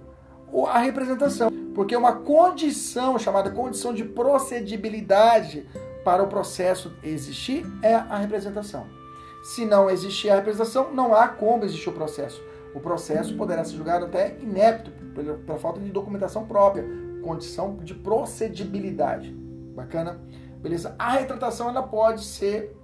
a 0.67 0.79
representação, 0.79 1.51
porque 1.75 1.95
uma 1.95 2.13
condição 2.13 3.19
chamada 3.19 3.51
condição 3.51 3.93
de 3.93 4.03
procedibilidade 4.03 5.67
para 6.05 6.23
o 6.23 6.27
processo 6.27 6.93
existir 7.03 7.65
é 7.81 7.93
a 7.95 8.17
representação. 8.17 8.87
Se 9.43 9.65
não 9.65 9.89
existir 9.89 10.29
a 10.29 10.35
representação, 10.35 10.93
não 10.93 11.13
há 11.13 11.27
como 11.27 11.65
existir 11.65 11.89
o 11.89 11.93
processo. 11.93 12.41
O 12.73 12.79
processo 12.79 13.35
poderá 13.35 13.63
ser 13.63 13.75
julgado 13.75 14.05
até 14.05 14.37
inepto 14.41 14.91
pela 15.45 15.59
falta 15.59 15.79
de 15.79 15.89
documentação 15.89 16.45
própria, 16.45 16.85
condição 17.21 17.75
de 17.77 17.93
procedibilidade. 17.93 19.31
Bacana? 19.75 20.19
Beleza? 20.61 20.95
A 20.97 21.11
retratação 21.11 21.69
ela 21.69 21.83
pode 21.83 22.23
ser 22.23 22.75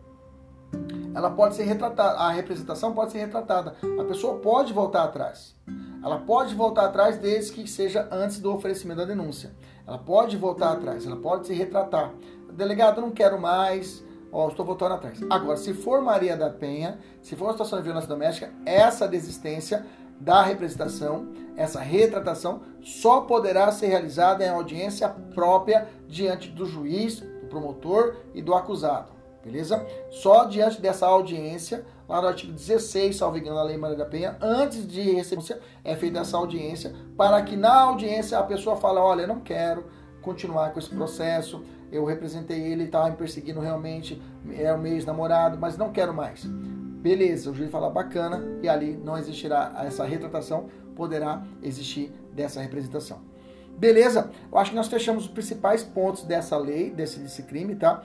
ela 1.14 1.30
pode 1.30 1.56
ser 1.56 1.64
retratada, 1.64 2.18
a 2.18 2.32
representação 2.32 2.94
pode 2.94 3.12
ser 3.12 3.20
retratada. 3.20 3.76
A 4.00 4.04
pessoa 4.04 4.40
pode 4.40 4.74
voltar 4.74 5.04
atrás. 5.04 5.56
Ela 6.04 6.18
pode 6.20 6.56
voltar 6.56 6.86
atrás 6.86 7.18
desde 7.18 7.54
que 7.54 7.68
seja 7.70 8.08
antes 8.12 8.40
do 8.40 8.54
oferecimento 8.54 8.98
da 8.98 9.06
denúncia. 9.06 9.52
Ela 9.88 9.98
pode 9.98 10.36
voltar 10.36 10.72
atrás, 10.72 11.06
ela 11.06 11.16
pode 11.16 11.48
se 11.48 11.54
retratar. 11.54 12.12
Delegado, 12.52 13.00
não 13.00 13.12
quero 13.12 13.40
mais, 13.40 14.04
ó, 14.32 14.48
estou 14.48 14.66
voltando 14.66 14.96
atrás. 14.96 15.20
Agora, 15.30 15.56
se 15.56 15.74
for 15.74 16.02
Maria 16.02 16.36
da 16.36 16.50
Penha, 16.50 17.00
se 17.22 17.36
for 17.36 17.46
uma 17.46 17.52
situação 17.54 17.80
de 17.80 17.86
violência 17.86 18.10
doméstica, 18.10 18.52
essa 18.66 19.08
desistência 19.08 19.86
da 20.20 20.42
representação, 20.42 21.28
essa 21.56 21.80
retratação, 21.80 22.62
só 22.82 23.22
poderá 23.22 23.72
ser 23.72 23.88
realizada 23.88 24.46
em 24.46 24.50
audiência 24.50 25.10
própria 25.10 25.88
diante 26.08 26.50
do 26.50 26.66
juiz, 26.66 27.24
promotor 27.54 28.16
e 28.34 28.42
do 28.42 28.54
acusado. 28.54 29.12
Beleza? 29.44 29.86
Só 30.10 30.46
diante 30.46 30.82
dessa 30.82 31.06
audiência, 31.06 31.86
lá 32.08 32.22
no 32.22 32.30
artigo 32.30 32.54
16, 32.54 33.16
salvo 33.16 33.38
engano, 33.38 33.58
da 33.58 33.64
Lei 33.64 33.78
Maria 33.78 33.98
da 33.98 34.06
Penha, 34.06 34.38
antes 34.42 34.88
de 34.88 35.02
receber, 35.02 35.60
é 35.84 35.96
feita 35.96 36.20
essa 36.20 36.38
audiência, 36.38 36.94
para 37.18 37.42
que 37.42 37.58
na 37.58 37.82
audiência 37.82 38.40
a 38.40 38.44
pessoa 38.44 38.78
fale, 38.78 39.00
olha, 39.00 39.28
não 39.28 39.42
quero 39.42 39.86
continuar 40.22 40.72
com 40.72 40.80
esse 40.80 40.90
processo, 40.90 41.62
eu 41.92 42.06
representei 42.06 42.60
ele, 42.60 42.86
estava 42.86 43.10
me 43.10 43.18
perseguindo 43.18 43.60
realmente, 43.60 44.22
é 44.58 44.74
o 44.74 44.80
mês 44.80 45.06
namorado, 45.06 45.58
mas 45.60 45.78
não 45.78 45.92
quero 45.92 46.14
mais. 46.14 46.46
Beleza, 46.46 47.52
o 47.52 47.54
juiz 47.54 47.70
fala 47.70 47.90
bacana 47.90 48.42
e 48.62 48.70
ali 48.70 48.96
não 48.96 49.18
existirá 49.18 49.74
essa 49.86 50.06
retratação, 50.06 50.70
poderá 50.96 51.44
existir 51.62 52.14
dessa 52.32 52.62
representação. 52.62 53.33
Beleza? 53.78 54.30
Eu 54.52 54.58
acho 54.58 54.72
que 54.72 54.76
nós 54.76 54.88
fechamos 54.88 55.26
os 55.26 55.30
principais 55.30 55.84
pontos 55.84 56.24
dessa 56.24 56.58
lei, 56.58 56.90
desse, 56.90 57.20
desse 57.20 57.44
crime, 57.44 57.76
tá? 57.76 58.02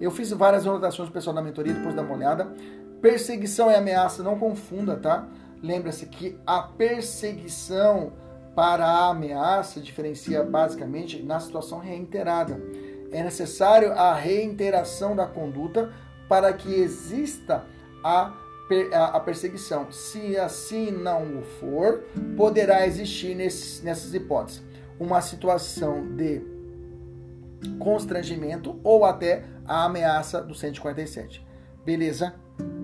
Eu 0.00 0.10
fiz 0.10 0.30
várias 0.30 0.66
anotações 0.66 1.08
pessoal 1.08 1.34
da 1.34 1.42
mentoria, 1.42 1.72
depois 1.72 1.94
dá 1.94 2.02
uma 2.02 2.14
olhada. 2.14 2.52
Perseguição 3.00 3.70
e 3.70 3.74
ameaça, 3.74 4.22
não 4.22 4.38
confunda, 4.38 4.96
tá? 4.96 5.26
Lembra-se 5.62 6.06
que 6.06 6.38
a 6.46 6.62
perseguição 6.62 8.12
para 8.54 8.86
a 8.86 9.08
ameaça 9.08 9.80
diferencia 9.80 10.42
basicamente 10.42 11.22
na 11.22 11.40
situação 11.40 11.78
reiterada. 11.78 12.60
É 13.10 13.22
necessário 13.22 13.92
a 13.92 14.14
reiteração 14.14 15.14
da 15.14 15.26
conduta 15.26 15.92
para 16.28 16.52
que 16.52 16.74
exista 16.74 17.64
a, 18.02 18.32
a 19.12 19.20
perseguição. 19.20 19.90
Se 19.90 20.36
assim 20.36 20.90
não 20.90 21.42
for, 21.60 22.04
poderá 22.36 22.86
existir 22.86 23.34
nesses, 23.34 23.82
nessas 23.82 24.12
hipóteses 24.14 24.65
uma 24.98 25.20
situação 25.20 26.14
de 26.14 26.42
constrangimento 27.78 28.78
ou 28.82 29.04
até 29.04 29.44
a 29.66 29.84
ameaça 29.84 30.42
do 30.42 30.54
147. 30.54 31.44
Beleza? 31.84 32.34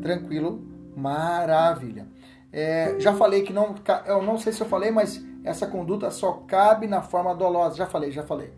Tranquilo? 0.00 0.62
Maravilha. 0.96 2.06
É, 2.52 2.96
já 2.98 3.14
falei 3.14 3.42
que 3.42 3.52
não. 3.52 3.74
Eu 4.06 4.22
não 4.22 4.38
sei 4.38 4.52
se 4.52 4.60
eu 4.60 4.66
falei, 4.66 4.90
mas 4.90 5.24
essa 5.44 5.66
conduta 5.66 6.10
só 6.10 6.32
cabe 6.46 6.86
na 6.86 7.02
forma 7.02 7.34
dolosa. 7.34 7.76
Já 7.76 7.86
falei, 7.86 8.10
já 8.12 8.22
falei. 8.22 8.52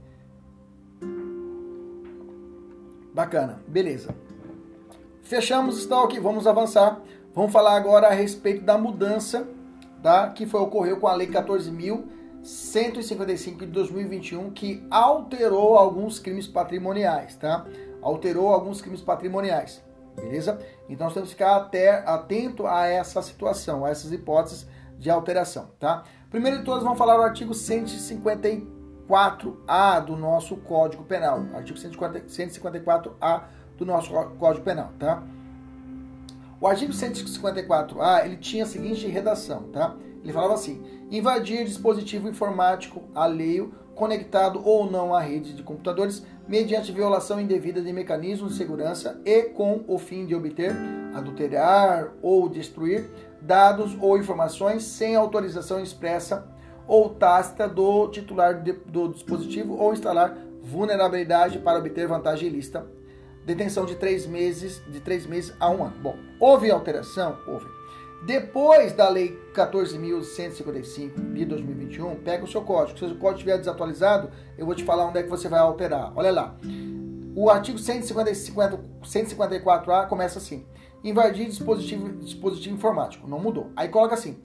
Bacana, 3.15 3.61
beleza. 3.69 4.15
Fechamos 5.23 5.77
o 5.77 5.79
stalk, 5.79 6.19
vamos 6.19 6.47
avançar. 6.47 7.01
Vamos 7.33 7.53
falar 7.53 7.77
agora 7.77 8.09
a 8.09 8.13
respeito 8.13 8.65
da 8.65 8.77
mudança 8.77 9.47
tá, 10.05 10.29
que 10.29 10.45
foi 10.45 10.61
ocorreu 10.61 10.99
com 10.99 11.09
a 11.09 11.15
Lei 11.15 11.27
14.155 12.45 13.61
de 13.61 13.67
2021, 13.67 14.51
que 14.51 14.85
alterou 14.91 15.79
alguns 15.79 16.19
crimes 16.19 16.47
patrimoniais, 16.47 17.37
tá? 17.37 17.65
Alterou 18.03 18.49
alguns 18.49 18.83
crimes 18.83 19.01
patrimoniais. 19.01 19.83
Beleza? 20.15 20.61
Então 20.89 21.07
nós 21.07 21.15
temos 21.15 21.31
que 21.31 21.35
ficar 21.35 21.57
até 21.57 22.05
atento 22.07 22.67
a 22.67 22.87
essa 22.87 23.23
situação, 23.23 23.83
a 23.85 23.91
essas 23.91 24.13
hipóteses 24.13 24.65
de 24.99 25.11
alteração, 25.11 25.71
tá? 25.81 26.05
Primeiro 26.31 26.59
de 26.59 26.65
todas, 26.65 26.85
vamos 26.85 26.99
falar 26.99 27.17
do 27.17 27.23
artigo 27.23 27.55
154A 27.55 30.05
do 30.05 30.15
nosso 30.15 30.57
Código 30.59 31.03
Penal. 31.05 31.47
Artigo 31.55 31.79
154A 31.79 33.43
do 33.79 33.87
nosso 33.87 34.13
Código 34.39 34.65
Penal, 34.65 34.93
tá? 34.99 35.23
O 36.61 36.69
artigo 36.69 36.93
154A, 36.93 38.27
ele 38.27 38.37
tinha 38.37 38.65
a 38.65 38.67
seguinte 38.67 39.07
redação, 39.07 39.63
tá? 39.73 39.97
Ele 40.25 40.33
falava 40.33 40.55
assim: 40.55 40.83
invadir 41.11 41.65
dispositivo 41.65 42.29
informático 42.29 43.03
alheio 43.15 43.75
conectado 43.95 44.61
ou 44.65 44.91
não 44.91 45.15
à 45.15 45.21
rede 45.21 45.53
de 45.53 45.63
computadores 45.63 46.27
mediante 46.49 46.91
violação 46.91 47.41
indevida 47.41 47.81
de 47.81 47.93
mecanismos 47.93 48.53
de 48.53 48.59
segurança 48.59 49.21
e 49.25 49.43
com 49.43 49.85
o 49.87 49.99
fim 49.99 50.27
de 50.27 50.35
obter, 50.35 50.73
adulterar 51.15 52.13
ou 52.21 52.49
destruir 52.49 53.09
dados 53.41 53.97
ou 54.01 54.19
informações 54.19 54.83
sem 54.83 55.15
autorização 55.15 55.81
expressa 55.81 56.49
ou 56.89 57.11
tácita 57.11 57.69
do 57.69 58.09
titular 58.09 58.63
do 58.63 59.09
dispositivo 59.09 59.77
ou 59.77 59.93
instalar 59.93 60.37
vulnerabilidade 60.61 61.59
para 61.59 61.79
obter 61.79 62.09
vantagem 62.09 62.49
ilícita. 62.49 62.87
Detenção 63.45 63.85
de 63.85 63.95
três 63.97 64.27
meses, 64.27 64.83
de 64.89 65.01
três 65.01 65.27
meses 65.27 65.55
a 65.61 65.71
um 65.71 65.85
ano. 65.85 65.97
Bom, 66.03 66.17
houve 66.41 66.71
alteração? 66.71 67.39
Houve. 67.47 67.74
Depois 68.27 68.93
da 68.95 69.09
Lei 69.09 69.39
14.155 69.53 71.35
de 71.35 71.45
2021, 71.45 72.17
pega 72.17 72.43
o 72.43 72.49
seu 72.49 72.63
código. 72.63 72.99
Se 72.99 73.05
o 73.05 73.17
código 73.17 73.41
estiver 73.41 73.59
desatualizado, 73.59 74.31
eu 74.57 74.65
vou 74.65 74.75
te 74.75 74.83
falar 74.83 75.05
onde 75.05 75.19
é 75.19 75.23
que 75.23 75.29
você 75.29 75.47
vai 75.47 75.61
alterar. 75.61 76.11
Olha 76.17 76.33
lá. 76.33 76.57
O 77.37 77.51
artigo 77.51 77.79
154A 77.79 80.09
começa 80.09 80.39
assim: 80.39 80.65
invadir 81.03 81.47
dispositivo, 81.47 82.15
dispositivo 82.15 82.77
informático. 82.77 83.29
Não 83.29 83.39
mudou. 83.39 83.71
Aí 83.77 83.89
coloca 83.89 84.15
assim: 84.15 84.39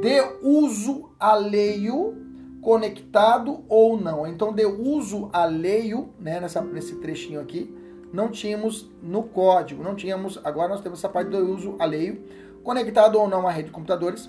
de 0.00 0.18
uso 0.40 1.10
alheio, 1.20 2.16
conectado 2.62 3.66
ou 3.68 4.00
não. 4.00 4.26
Então, 4.26 4.50
de 4.50 4.64
uso 4.64 5.28
alheio, 5.30 6.08
né, 6.18 6.40
nessa, 6.40 6.62
nesse 6.62 6.96
trechinho 6.96 7.38
aqui, 7.38 7.70
não 8.12 8.30
tínhamos 8.30 8.90
no 9.02 9.22
código, 9.22 9.82
não 9.82 9.94
tínhamos. 9.94 10.38
Agora 10.44 10.68
nós 10.68 10.80
temos 10.80 10.98
essa 10.98 11.08
parte 11.08 11.30
do 11.30 11.38
uso 11.38 11.76
alheio 11.78 12.22
conectado 12.62 13.16
ou 13.20 13.28
não 13.28 13.46
à 13.46 13.50
rede 13.50 13.68
de 13.68 13.72
computadores, 13.72 14.28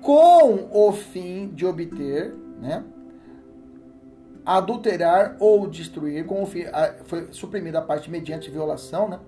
com 0.00 0.68
o 0.70 0.92
fim 0.92 1.48
de 1.48 1.66
obter, 1.66 2.32
né, 2.60 2.84
adulterar 4.46 5.36
ou 5.40 5.66
destruir, 5.66 6.24
com 6.24 6.42
o 6.42 6.46
fim, 6.46 6.64
foi 7.04 7.28
suprimida 7.32 7.80
a 7.80 7.82
parte 7.82 8.08
mediante 8.08 8.48
violação, 8.48 9.08
né, 9.08 9.18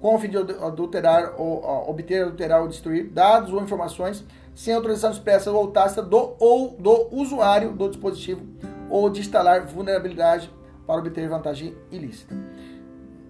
com 0.00 0.14
o 0.14 0.18
fim 0.20 0.28
de 0.28 0.36
adulterar 0.36 1.34
ou 1.36 1.88
obter, 1.88 2.22
adulterar 2.22 2.62
ou 2.62 2.68
destruir 2.68 3.08
dados 3.08 3.52
ou 3.52 3.60
informações 3.60 4.24
sem 4.54 4.72
autorização 4.72 5.10
expressa 5.10 5.50
ou 5.50 5.68
tácita 5.72 6.02
do 6.02 6.34
ou 6.38 6.76
do 6.78 7.08
usuário 7.12 7.72
do 7.72 7.88
dispositivo 7.88 8.42
ou 8.88 9.10
de 9.10 9.20
instalar 9.20 9.66
vulnerabilidade 9.66 10.50
para 10.86 11.00
obter 11.00 11.28
vantagem 11.28 11.74
ilícita. 11.90 12.34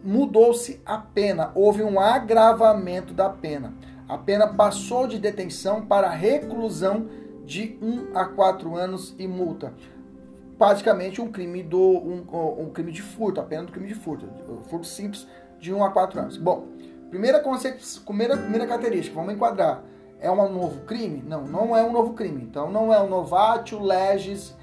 Mudou-se 0.07 0.81
a 0.87 0.99
pena, 0.99 1.51
houve 1.53 1.83
um 1.83 1.99
agravamento 1.99 3.13
da 3.13 3.29
pena. 3.29 3.75
A 4.09 4.17
pena 4.17 4.47
passou 4.47 5.09
de 5.09 5.19
detenção 5.19 5.85
para 5.85 6.09
reclusão 6.09 7.09
de 7.45 7.77
1 7.83 8.17
a 8.17 8.25
4 8.25 8.77
anos 8.77 9.17
e 9.19 9.27
multa. 9.27 9.75
Praticamente 10.57 11.21
um 11.21 11.33
crime 11.33 11.61
do 11.61 11.81
um, 11.81 12.25
um 12.57 12.71
crime 12.71 12.93
de 12.93 13.03
furto, 13.03 13.41
a 13.41 13.43
pena 13.43 13.65
do 13.65 13.73
crime 13.73 13.89
de 13.89 13.97
furto, 13.97 14.29
furto 14.69 14.87
simples 14.87 15.27
de 15.59 15.75
1 15.75 15.83
a 15.83 15.91
4 15.91 16.21
anos. 16.21 16.37
Bom, 16.37 16.69
primeira 17.11 17.43
primeira, 18.05 18.37
primeira 18.37 18.65
característica, 18.65 19.17
vamos 19.17 19.35
enquadrar. 19.35 19.83
É 20.21 20.31
um 20.31 20.53
novo 20.53 20.85
crime? 20.85 21.21
Não, 21.27 21.49
não 21.49 21.77
é 21.77 21.83
um 21.83 21.93
novo 21.93 22.15
crime. 22.15 22.45
Então 22.45 22.71
não 22.71 22.95
é 22.95 23.03
um 23.03 23.09
novatio 23.09 23.83
legis 23.83 24.55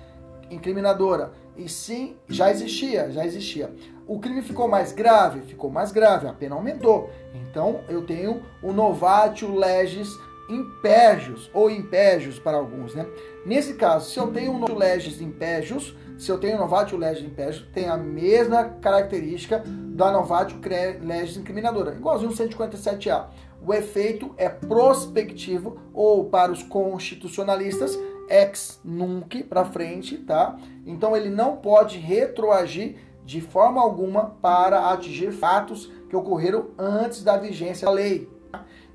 incriminadora. 0.49 1.34
E 1.58 1.67
sim, 1.67 2.15
já 2.29 2.49
existia, 2.49 3.12
já 3.12 3.25
existia. 3.25 3.73
O 4.06 4.20
crime 4.20 4.42
ficou 4.42 4.68
mais 4.68 4.92
grave? 4.92 5.42
Ficou 5.42 5.70
mais 5.70 5.92
grave, 5.92 6.28
a 6.28 6.34
pena 6.34 6.56
aumentou. 6.56 7.10
Então 7.34 7.82
eu 7.88 8.06
tenho 8.06 8.42
o 8.62 8.74
novatio 8.74 9.56
legis 9.56 10.10
impégios 10.50 11.50
ou 11.54 11.70
impégios 11.70 12.38
para 12.38 12.58
alguns, 12.58 12.94
né? 12.94 13.06
Nesse 13.46 13.76
caso, 13.76 14.10
se 14.10 14.20
eu 14.20 14.28
tenho 14.28 14.52
um 14.52 14.60
novatio 14.60 14.78
legis 14.78 15.22
impégios, 15.22 15.96
se 16.18 16.30
eu 16.30 16.38
tenho 16.38 16.58
novatio 16.58 16.98
legis 16.98 17.26
impégios, 17.26 17.66
tem 17.74 17.88
a 17.88 17.98
mesma 17.98 18.66
característica 18.66 19.63
da 19.66 20.12
novatio 20.12 20.60
legis 21.02 21.38
incriminadora, 21.38 21.96
igualzinho 21.96 22.32
no 22.32 22.36
157A. 22.36 23.28
O 23.66 23.74
efeito 23.74 24.34
é 24.38 24.50
prospectivo 24.50 25.78
ou 25.94 26.26
para 26.26 26.52
os 26.52 26.62
constitucionalistas 26.62 27.98
ex 28.30 28.80
nunc 28.84 29.44
para 29.44 29.66
frente, 29.66 30.18
tá? 30.18 30.58
Então 30.86 31.16
ele 31.16 31.30
não 31.30 31.58
pode 31.58 31.98
retroagir 31.98 32.98
de 33.26 33.42
forma 33.42 33.82
alguma 33.82 34.36
para 34.42 34.92
atingir 34.92 35.32
fatos 35.32 35.92
que 36.10 36.16
ocorreram 36.16 36.68
antes 36.78 37.24
da 37.24 37.38
vigência 37.38 37.86
da 37.86 37.92
lei. 37.92 38.30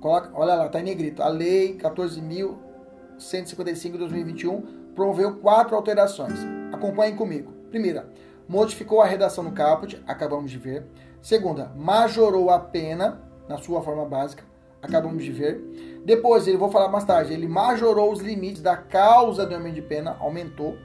Coloca, 0.00 0.30
olha 0.34 0.54
lá, 0.54 0.68
tá 0.68 0.80
em 0.80 0.84
negrito. 0.84 1.22
A 1.22 1.28
lei 1.28 1.76
14.155 1.76 3.92
de 3.92 3.98
2021 3.98 4.62
promoveu 4.94 5.36
quatro 5.36 5.76
alterações. 5.76 6.40
Acompanhem 6.72 7.14
comigo. 7.14 7.52
Primeira, 7.70 8.10
modificou 8.48 9.00
a 9.00 9.06
redação 9.06 9.44
no 9.44 9.52
caput, 9.52 10.02
acabamos 10.06 10.50
de 10.50 10.58
ver. 10.58 10.84
Segunda, 11.20 11.72
majorou 11.76 12.50
a 12.50 12.58
pena 12.58 13.20
na 13.48 13.58
sua 13.58 13.82
forma 13.82 14.04
básica. 14.04 14.44
acabamos 14.80 15.24
de 15.24 15.32
ver. 15.32 15.60
Depois, 16.04 16.46
ele 16.46 16.56
vou 16.56 16.70
falar 16.70 16.88
mais 16.88 17.04
tarde, 17.04 17.32
ele 17.32 17.48
majorou 17.48 18.12
os 18.12 18.20
limites 18.20 18.62
da 18.62 18.76
causa 18.76 19.44
do 19.44 19.54
aumento 19.54 19.74
de 19.74 19.82
pena, 19.82 20.16
aumentou. 20.20 20.76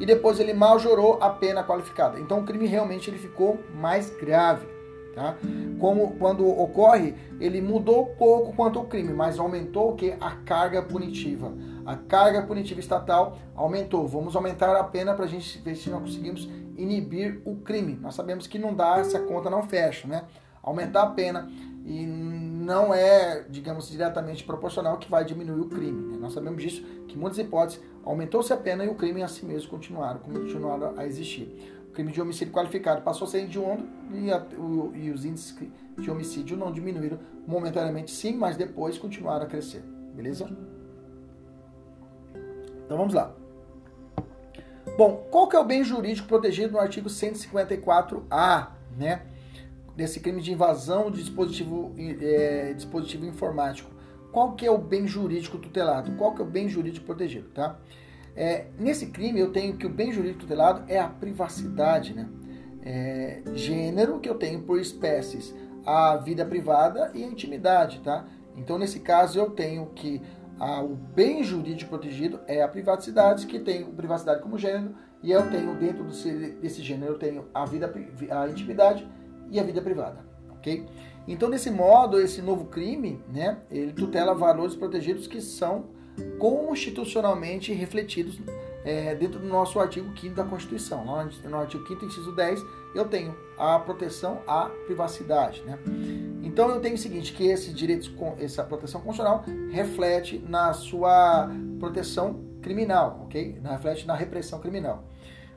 E 0.00 0.06
depois 0.06 0.40
ele 0.40 0.52
majorou 0.52 1.18
a 1.20 1.30
pena 1.30 1.62
qualificada. 1.62 2.18
Então 2.18 2.40
o 2.40 2.44
crime 2.44 2.66
realmente 2.66 3.10
ele 3.10 3.18
ficou 3.18 3.58
mais 3.74 4.10
grave. 4.10 4.66
Tá? 5.14 5.36
Como 5.78 6.16
quando 6.18 6.44
ocorre, 6.48 7.14
ele 7.38 7.60
mudou 7.60 8.06
pouco 8.18 8.52
quanto 8.52 8.80
ao 8.80 8.86
crime, 8.86 9.12
mas 9.12 9.38
aumentou 9.38 9.92
o 9.92 9.94
que? 9.94 10.12
A 10.20 10.32
carga 10.44 10.82
punitiva. 10.82 11.52
A 11.86 11.94
carga 11.94 12.42
punitiva 12.42 12.80
estatal 12.80 13.38
aumentou. 13.54 14.08
Vamos 14.08 14.34
aumentar 14.34 14.74
a 14.74 14.82
pena 14.82 15.14
para 15.14 15.26
a 15.26 15.28
gente 15.28 15.56
ver 15.60 15.76
se 15.76 15.88
nós 15.88 16.02
conseguimos 16.02 16.50
inibir 16.76 17.40
o 17.44 17.56
crime. 17.56 17.98
Nós 18.00 18.14
sabemos 18.14 18.46
que 18.46 18.58
não 18.58 18.74
dá 18.74 19.02
se 19.04 19.16
a 19.16 19.20
conta 19.20 19.50
não 19.50 19.62
fecha, 19.62 20.06
né? 20.06 20.24
Aumentar 20.62 21.02
a 21.02 21.10
pena 21.10 21.50
e 21.84 22.06
não 22.06 22.94
é, 22.94 23.44
digamos, 23.48 23.90
diretamente 23.90 24.42
proporcional 24.44 24.96
que 24.96 25.10
vai 25.10 25.24
diminuir 25.24 25.60
o 25.60 25.68
crime. 25.68 26.12
Né? 26.12 26.18
Nós 26.18 26.32
sabemos 26.32 26.62
disso, 26.62 26.82
que 27.06 27.18
muitas 27.18 27.38
hipóteses 27.38 27.82
aumentou-se 28.02 28.52
a 28.52 28.56
pena 28.56 28.84
e 28.84 28.88
o 28.88 28.94
crime 28.94 29.22
assim 29.22 29.46
mesmo 29.46 29.68
continuaram, 29.68 30.20
continuaram 30.20 30.94
a 30.96 31.06
existir 31.06 31.74
crime 31.94 32.12
de 32.12 32.20
homicídio 32.20 32.52
qualificado 32.52 33.00
passou 33.02 33.26
a 33.26 33.30
ser 33.30 33.44
hediondo 33.44 33.88
e, 34.12 34.30
a, 34.30 34.38
o, 34.58 34.92
e 34.94 35.10
os 35.10 35.24
índices 35.24 35.56
de 35.96 36.10
homicídio 36.10 36.56
não 36.56 36.72
diminuíram 36.72 37.18
momentaneamente 37.46 38.10
sim, 38.10 38.36
mas 38.36 38.56
depois 38.56 38.98
continuaram 38.98 39.46
a 39.46 39.48
crescer. 39.48 39.82
Beleza? 40.14 40.44
Então 42.84 42.98
vamos 42.98 43.14
lá. 43.14 43.34
Bom, 44.96 45.26
qual 45.28 45.48
que 45.48 45.56
é 45.56 45.58
o 45.58 45.64
bem 45.64 45.82
jurídico 45.82 46.28
protegido 46.28 46.72
no 46.72 46.78
artigo 46.78 47.08
154A, 47.08 48.68
né? 48.96 49.22
Desse 49.96 50.20
crime 50.20 50.40
de 50.40 50.52
invasão 50.52 51.10
de 51.10 51.18
dispositivo, 51.18 51.92
é, 51.98 52.72
dispositivo 52.74 53.26
informático. 53.26 53.90
Qual 54.30 54.52
que 54.52 54.64
é 54.64 54.70
o 54.70 54.78
bem 54.78 55.06
jurídico 55.06 55.58
tutelado? 55.58 56.12
Qual 56.12 56.32
que 56.32 56.40
é 56.40 56.44
o 56.44 56.48
bem 56.48 56.68
jurídico 56.68 57.06
protegido, 57.06 57.48
tá? 57.48 57.76
É, 58.36 58.66
nesse 58.78 59.06
crime, 59.06 59.40
eu 59.40 59.50
tenho 59.50 59.76
que 59.76 59.86
o 59.86 59.90
bem 59.90 60.12
jurídico 60.12 60.40
tutelado 60.40 60.84
é 60.86 60.98
a 60.98 61.08
privacidade, 61.08 62.14
né? 62.14 62.28
É, 62.82 63.42
gênero 63.52 64.20
que 64.20 64.28
eu 64.28 64.36
tenho 64.36 64.62
por 64.62 64.78
espécies, 64.78 65.54
a 65.84 66.16
vida 66.16 66.44
privada 66.44 67.10
e 67.14 67.24
a 67.24 67.26
intimidade, 67.26 68.00
tá? 68.00 68.26
Então, 68.56 68.78
nesse 68.78 69.00
caso, 69.00 69.38
eu 69.38 69.50
tenho 69.50 69.86
que 69.86 70.22
o 70.58 70.94
bem 70.94 71.42
jurídico 71.42 71.90
protegido 71.90 72.40
é 72.46 72.62
a 72.62 72.68
privacidade, 72.68 73.46
que 73.46 73.58
tem 73.58 73.84
privacidade 73.84 74.42
como 74.42 74.58
gênero, 74.58 74.94
e 75.22 75.30
eu 75.32 75.50
tenho 75.50 75.74
dentro 75.76 76.04
desse, 76.04 76.82
gênero, 76.82 77.14
eu 77.14 77.18
tenho 77.18 77.46
a 77.52 77.64
vida, 77.64 77.92
a 78.30 78.48
intimidade 78.48 79.08
e 79.50 79.58
a 79.58 79.62
vida 79.62 79.80
privada, 79.80 80.24
ok? 80.50 80.86
Então, 81.26 81.48
desse 81.48 81.70
modo, 81.70 82.20
esse 82.20 82.42
novo 82.42 82.66
crime, 82.66 83.22
né, 83.32 83.58
ele 83.70 83.92
tutela 83.92 84.34
valores 84.34 84.76
protegidos 84.76 85.26
que 85.26 85.40
são 85.40 85.86
constitucionalmente 86.38 87.72
refletidos 87.72 88.38
é, 88.84 89.14
dentro 89.14 89.40
do 89.40 89.46
nosso 89.46 89.80
artigo 89.80 90.12
5 90.16 90.34
da 90.34 90.44
Constituição. 90.44 91.04
No 91.04 91.56
artigo 91.56 91.86
5 91.86 92.04
inciso 92.04 92.32
10, 92.32 92.62
eu 92.94 93.06
tenho 93.06 93.34
a 93.58 93.78
proteção 93.78 94.42
à 94.46 94.66
privacidade. 94.86 95.62
Né? 95.62 95.78
Então 96.54 96.70
eu 96.70 96.80
tenho 96.80 96.94
o 96.94 96.98
seguinte, 96.98 97.32
que 97.32 97.48
esse 97.48 97.72
direito, 97.72 98.14
essa 98.38 98.62
proteção 98.62 99.00
constitucional 99.00 99.44
reflete 99.72 100.38
na 100.38 100.72
sua 100.72 101.50
proteção 101.80 102.44
criminal, 102.62 103.22
ok? 103.24 103.60
Reflete 103.60 104.06
na 104.06 104.14
repressão 104.14 104.60
criminal. 104.60 105.02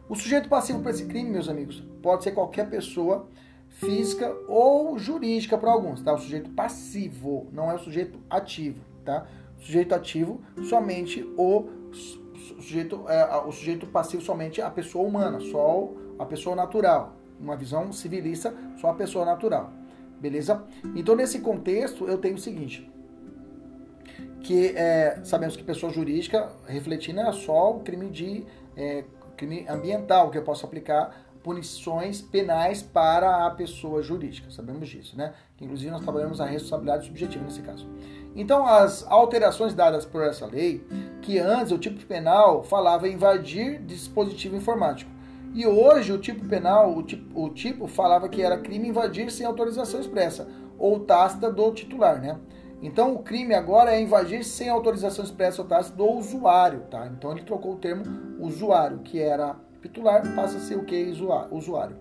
O 0.10 0.16
sujeito 0.16 0.50
passivo 0.50 0.80
para 0.80 0.90
esse 0.90 1.06
crime, 1.06 1.30
meus 1.30 1.48
amigos, 1.48 1.84
pode 2.02 2.24
ser 2.24 2.32
qualquer 2.32 2.68
pessoa 2.68 3.28
física 3.68 4.36
ou 4.48 4.98
jurídica 4.98 5.56
para 5.56 5.70
alguns, 5.70 6.02
tá? 6.02 6.16
O 6.16 6.18
sujeito 6.18 6.50
passivo, 6.50 7.46
não 7.52 7.70
é 7.70 7.76
o 7.76 7.80
sujeito 7.80 8.20
ativo, 8.28 8.82
tá? 9.06 9.28
sujeito 9.60 9.94
ativo 9.94 10.42
somente 10.68 11.24
o 11.38 11.70
sujeito 12.60 13.06
é, 13.08 13.38
o 13.46 13.52
sujeito 13.52 13.86
passivo 13.86 14.24
somente 14.24 14.64
a 14.64 14.72
pessoa 14.72 15.08
humana, 15.08 15.40
só 15.42 15.92
a 16.18 16.26
pessoa 16.26 16.56
natural. 16.56 17.14
Uma 17.40 17.56
visão 17.56 17.92
civilista, 17.92 18.52
só 18.82 18.90
a 18.90 18.94
pessoa 18.96 19.26
natural. 19.26 19.72
Beleza? 20.20 20.64
Então 20.96 21.16
nesse 21.16 21.40
contexto 21.40 22.08
eu 22.08 22.18
tenho 22.18 22.36
o 22.36 22.40
seguinte, 22.40 22.90
que 24.42 24.70
é, 24.76 25.20
sabemos 25.24 25.56
que 25.56 25.64
pessoa 25.64 25.92
jurídica 25.92 26.50
refletindo 26.68 27.20
é 27.20 27.32
só 27.32 27.76
o 27.76 27.80
crime 27.82 28.10
de 28.10 28.46
é, 28.76 29.04
crime 29.36 29.66
ambiental 29.70 30.32
que 30.32 30.38
eu 30.38 30.44
posso 30.44 30.66
aplicar 30.66 31.28
punições 31.44 32.22
penais 32.22 32.82
para 32.82 33.46
a 33.46 33.52
pessoa 33.52 34.02
jurídica. 34.02 34.52
Sabemos 34.52 34.90
disso, 34.90 35.18
né? 35.18 35.34
Inclusive 35.62 35.90
nós 35.90 36.02
trabalhamos 36.02 36.42
a 36.42 36.46
responsabilidade 36.46 37.06
subjetiva 37.06 37.46
nesse 37.46 37.62
caso. 37.62 37.88
Então, 38.36 38.68
as 38.68 39.06
alterações 39.08 39.74
dadas 39.74 40.06
por 40.06 40.22
essa 40.22 40.46
lei, 40.46 40.86
que 41.22 41.40
antes 41.40 41.72
o 41.72 41.78
tipo 41.78 42.06
penal 42.06 42.64
falava 42.64 43.08
invadir 43.08 43.80
dispositivo 43.80 44.58
informático, 44.58 45.10
e 45.58 45.66
hoje 45.66 46.14
o 46.14 46.20
tipo 46.20 46.48
penal, 46.48 46.96
o 46.96 47.02
tipo, 47.02 47.44
o 47.44 47.50
tipo 47.50 47.88
falava 47.88 48.30
que 48.30 48.44
era 48.44 48.60
crime 48.60 48.90
invadir 48.90 49.32
sem 49.32 49.44
autorização 49.44 50.00
expressa 50.00 50.48
ou 50.78 51.00
tácita 51.00 51.52
do 51.52 51.72
titular, 51.72 52.22
né? 52.22 52.38
Então 52.80 53.16
o 53.16 53.24
crime 53.24 53.56
agora 53.56 53.92
é 53.92 54.00
invadir 54.00 54.44
sem 54.44 54.70
autorização 54.70 55.26
expressa 55.26 55.64
ou 55.64 55.68
tácita 55.68 55.98
do 55.98 56.06
usuário, 56.06 56.82
tá? 56.92 57.08
Então 57.08 57.32
ele 57.32 57.42
trocou 57.42 57.74
o 57.74 57.78
termo 57.78 58.04
usuário, 58.40 59.00
que 59.00 59.20
era 59.20 59.56
titular, 59.82 60.22
passa 60.36 60.58
a 60.58 60.60
ser 60.60 60.78
o 60.78 60.84
que? 60.84 61.12
Usuário, 61.50 61.98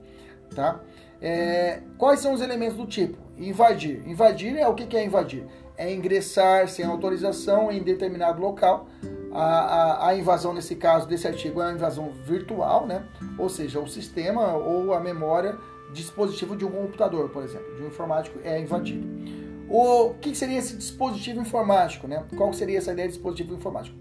tá? 0.54 0.80
É, 1.18 1.80
quais 1.96 2.20
são 2.20 2.34
os 2.34 2.42
elementos 2.42 2.76
do 2.76 2.86
tipo? 2.86 3.16
Invadir. 3.38 4.06
Invadir 4.06 4.54
é 4.58 4.68
o 4.68 4.74
que 4.74 4.94
é 4.94 5.02
invadir? 5.02 5.46
É 5.76 5.92
ingressar 5.92 6.68
sem 6.68 6.84
autorização 6.84 7.70
em 7.70 7.82
determinado 7.82 8.40
local. 8.40 8.88
A, 9.32 9.42
a, 9.42 10.08
a, 10.08 10.16
invasão, 10.16 10.54
nesse 10.54 10.76
caso, 10.76 11.06
desse 11.06 11.26
artigo 11.26 11.60
é 11.60 11.66
uma 11.66 11.72
invasão 11.72 12.10
virtual, 12.24 12.86
né? 12.86 13.04
ou 13.38 13.48
seja, 13.48 13.78
o 13.78 13.86
sistema 13.86 14.54
ou 14.54 14.94
a 14.94 15.00
memória 15.00 15.58
dispositivo 15.92 16.56
de 16.56 16.64
um 16.64 16.70
computador, 16.70 17.28
por 17.28 17.42
exemplo, 17.42 17.74
de 17.76 17.82
um 17.82 17.86
informático 17.86 18.38
é 18.42 18.60
invadido. 18.60 19.06
O 19.68 20.14
que 20.20 20.34
seria 20.34 20.58
esse 20.58 20.76
dispositivo 20.76 21.40
informático? 21.40 22.06
Né? 22.06 22.24
Qual 22.36 22.52
seria 22.52 22.78
essa 22.78 22.92
ideia 22.92 23.08
de 23.08 23.14
dispositivo 23.14 23.54
informático? 23.54 23.96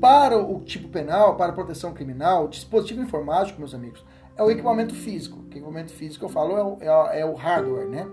Para 0.00 0.38
o 0.38 0.60
tipo 0.60 0.88
penal, 0.88 1.36
para 1.36 1.50
a 1.50 1.54
proteção 1.54 1.92
criminal, 1.92 2.44
o 2.44 2.48
dispositivo 2.48 3.00
informático, 3.00 3.58
meus 3.58 3.74
amigos, 3.74 4.04
é 4.36 4.42
o 4.42 4.50
equipamento 4.50 4.94
físico. 4.94 5.38
O 5.38 5.46
equipamento 5.50 5.92
físico 5.92 6.24
eu 6.24 6.28
falo 6.28 6.56
é 6.56 6.62
o, 6.62 6.78
é, 6.80 7.20
é 7.20 7.26
o 7.26 7.34
hardware, 7.34 7.88
né? 7.88 8.08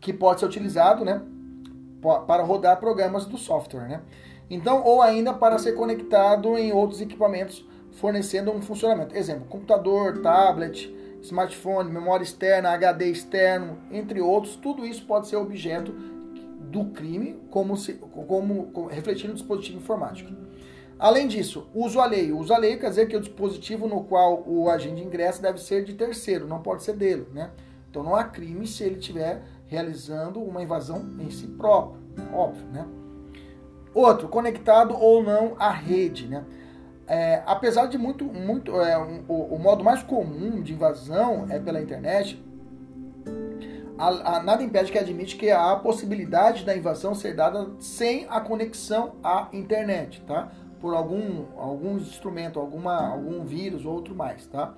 Que 0.00 0.12
pode 0.12 0.40
ser 0.40 0.46
utilizado, 0.46 1.04
né? 1.04 1.22
Para 2.00 2.42
rodar 2.42 2.78
programas 2.78 3.26
do 3.26 3.36
software, 3.36 3.88
né? 3.88 4.00
Então, 4.50 4.82
ou 4.82 5.02
ainda 5.02 5.32
para 5.32 5.58
ser 5.58 5.72
conectado 5.72 6.56
em 6.56 6.72
outros 6.72 7.00
equipamentos 7.00 7.66
fornecendo 7.92 8.50
um 8.50 8.62
funcionamento. 8.62 9.14
Exemplo, 9.14 9.46
computador, 9.46 10.22
tablet, 10.22 10.94
smartphone, 11.22 11.90
memória 11.90 12.22
externa, 12.22 12.70
HD 12.70 13.10
externo, 13.10 13.78
entre 13.90 14.20
outros, 14.20 14.56
tudo 14.56 14.86
isso 14.86 15.04
pode 15.04 15.28
ser 15.28 15.36
objeto 15.36 15.92
do 15.92 16.86
crime 16.86 17.40
como, 17.50 17.76
se, 17.76 17.94
como, 17.94 18.66
como 18.66 18.88
refletindo 18.88 19.28
no 19.28 19.34
dispositivo 19.34 19.78
informático. 19.78 20.30
Além 20.98 21.28
disso, 21.28 21.68
uso 21.74 22.00
alheio. 22.00 22.38
Uso 22.38 22.52
alheio 22.52 22.78
quer 22.78 22.90
dizer 22.90 23.06
que 23.06 23.16
o 23.16 23.20
dispositivo 23.20 23.86
no 23.86 24.04
qual 24.04 24.42
o 24.46 24.68
agente 24.68 25.02
ingressa 25.02 25.40
deve 25.40 25.58
ser 25.58 25.84
de 25.84 25.94
terceiro, 25.94 26.46
não 26.46 26.60
pode 26.60 26.82
ser 26.82 26.94
dele, 26.94 27.26
né? 27.32 27.50
Então 27.90 28.02
não 28.02 28.14
há 28.14 28.24
crime 28.24 28.66
se 28.66 28.82
ele 28.82 28.96
tiver 28.96 29.42
realizando 29.68 30.40
uma 30.40 30.62
invasão 30.62 31.04
em 31.20 31.30
si 31.30 31.46
próprio, 31.46 32.00
óbvio, 32.32 32.66
né? 32.72 32.86
Outro, 33.94 34.28
conectado 34.28 34.94
ou 34.94 35.22
não 35.22 35.54
à 35.58 35.70
rede, 35.70 36.26
né? 36.26 36.44
É, 37.06 37.42
apesar 37.46 37.86
de 37.86 37.96
muito, 37.96 38.24
muito 38.24 38.78
é, 38.80 38.98
um, 38.98 39.24
o, 39.28 39.54
o, 39.54 39.58
modo 39.58 39.82
mais 39.82 40.02
comum 40.02 40.60
de 40.60 40.74
invasão 40.74 41.46
é 41.48 41.58
pela 41.58 41.80
internet, 41.80 42.42
a, 43.96 44.36
a, 44.36 44.42
nada 44.42 44.62
impede 44.62 44.92
que 44.92 44.98
admite 44.98 45.36
que 45.36 45.50
a 45.50 45.74
possibilidade 45.76 46.66
da 46.66 46.76
invasão 46.76 47.14
ser 47.14 47.34
dada 47.34 47.66
sem 47.80 48.26
a 48.28 48.40
conexão 48.40 49.14
à 49.24 49.48
internet, 49.52 50.22
tá? 50.26 50.52
Por 50.80 50.94
algum, 50.94 51.46
algum 51.56 51.96
instrumento, 51.96 52.60
alguma, 52.60 53.08
algum 53.08 53.44
vírus 53.44 53.84
ou 53.84 53.94
outro 53.94 54.14
mais, 54.14 54.46
tá? 54.46 54.74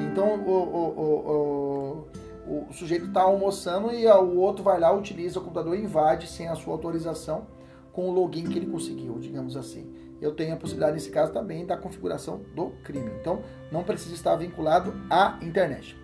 Então, 0.00 0.40
o, 0.40 0.50
o, 0.50 2.02
o 2.02 2.25
o 2.46 2.72
sujeito 2.72 3.06
está 3.06 3.22
almoçando 3.22 3.92
e 3.92 4.06
o 4.06 4.38
outro 4.38 4.62
vai 4.62 4.78
lá, 4.78 4.92
utiliza 4.92 5.38
o 5.38 5.42
computador 5.42 5.76
e 5.76 5.82
invade 5.82 6.28
sem 6.28 6.48
a 6.48 6.54
sua 6.54 6.72
autorização 6.74 7.46
com 7.92 8.08
o 8.08 8.12
login 8.12 8.44
que 8.44 8.58
ele 8.58 8.66
conseguiu, 8.66 9.18
digamos 9.18 9.56
assim. 9.56 9.92
Eu 10.20 10.34
tenho 10.34 10.54
a 10.54 10.56
possibilidade, 10.56 10.94
nesse 10.94 11.10
caso, 11.10 11.32
também 11.32 11.66
da 11.66 11.76
configuração 11.76 12.40
do 12.54 12.70
crime. 12.84 13.10
Então, 13.20 13.42
não 13.70 13.82
precisa 13.82 14.14
estar 14.14 14.36
vinculado 14.36 14.94
à 15.10 15.38
internet. 15.42 15.96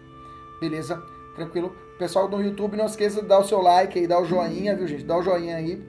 Beleza? 0.61 1.03
Tranquilo? 1.35 1.75
Pessoal 1.99 2.29
do 2.29 2.41
YouTube, 2.41 2.77
não 2.77 2.87
esqueça 2.87 3.23
de 3.23 3.29
dar 3.29 3.39
o 3.39 3.45
seu 3.45 3.61
like 3.61 3.99
e 3.99 4.07
dar 4.07 4.21
o 4.21 4.25
joinha, 4.25 4.77
viu, 4.77 4.87
gente? 4.87 5.05
Dá 5.05 5.17
o 5.17 5.23
joinha 5.23 5.57
aí 5.57 5.83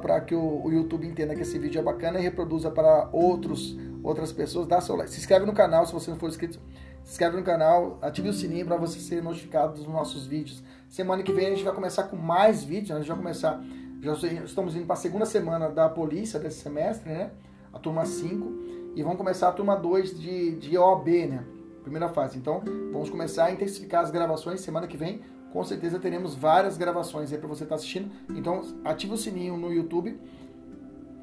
para 0.00 0.20
que 0.20 0.34
o, 0.34 0.64
o, 0.64 0.72
YouTube 0.72 1.06
entenda 1.06 1.34
que 1.34 1.42
esse 1.42 1.58
vídeo 1.58 1.78
é 1.78 1.82
bacana 1.82 2.18
e 2.18 2.22
reproduza 2.22 2.70
para 2.70 3.08
outros, 3.12 3.76
outras 4.02 4.32
pessoas. 4.32 4.66
Dá 4.66 4.80
seu 4.80 4.96
like. 4.96 5.10
Se 5.10 5.18
inscreve 5.18 5.44
no 5.46 5.52
canal 5.52 5.86
se 5.86 5.92
você 5.92 6.10
não 6.10 6.18
for 6.18 6.28
inscrito 6.28 6.58
se 7.06 7.12
inscreve 7.12 7.36
no 7.36 7.44
canal, 7.44 7.98
ative 8.02 8.28
o 8.28 8.32
sininho 8.32 8.66
para 8.66 8.76
você 8.76 8.98
ser 8.98 9.22
notificado 9.22 9.74
dos 9.74 9.86
nossos 9.86 10.26
vídeos. 10.26 10.60
Semana 10.88 11.22
que 11.22 11.32
vem 11.32 11.46
a 11.46 11.50
gente 11.50 11.62
vai 11.62 11.72
começar 11.72 12.02
com 12.02 12.16
mais 12.16 12.64
vídeos, 12.64 12.90
né? 12.90 12.96
a 12.96 12.98
gente 12.98 13.08
vai 13.08 13.16
começar 13.16 13.62
Já 14.02 14.12
estamos 14.44 14.74
indo 14.74 14.86
para 14.86 14.94
a 14.94 14.98
segunda 14.98 15.24
semana 15.24 15.70
da 15.70 15.88
polícia 15.88 16.40
desse 16.40 16.60
semestre, 16.60 17.08
né? 17.08 17.30
A 17.72 17.78
turma 17.78 18.04
5. 18.04 18.92
E 18.96 19.02
vamos 19.04 19.18
começar 19.18 19.48
a 19.48 19.52
turma 19.52 19.76
2 19.76 20.18
de, 20.18 20.56
de 20.56 20.76
OAB, 20.76 21.06
né? 21.28 21.44
Primeira 21.82 22.08
fase. 22.08 22.38
Então, 22.38 22.60
vamos 22.92 23.08
começar 23.08 23.44
a 23.44 23.52
intensificar 23.52 24.02
as 24.02 24.10
gravações. 24.10 24.60
Semana 24.60 24.88
que 24.88 24.96
vem, 24.96 25.20
com 25.52 25.62
certeza, 25.62 26.00
teremos 26.00 26.34
várias 26.34 26.76
gravações 26.76 27.32
aí 27.32 27.38
para 27.38 27.48
você 27.48 27.62
estar 27.62 27.76
tá 27.76 27.78
assistindo. 27.78 28.10
Então, 28.30 28.62
ativa 28.84 29.14
o 29.14 29.16
sininho 29.16 29.56
no 29.56 29.72
YouTube. 29.72 30.18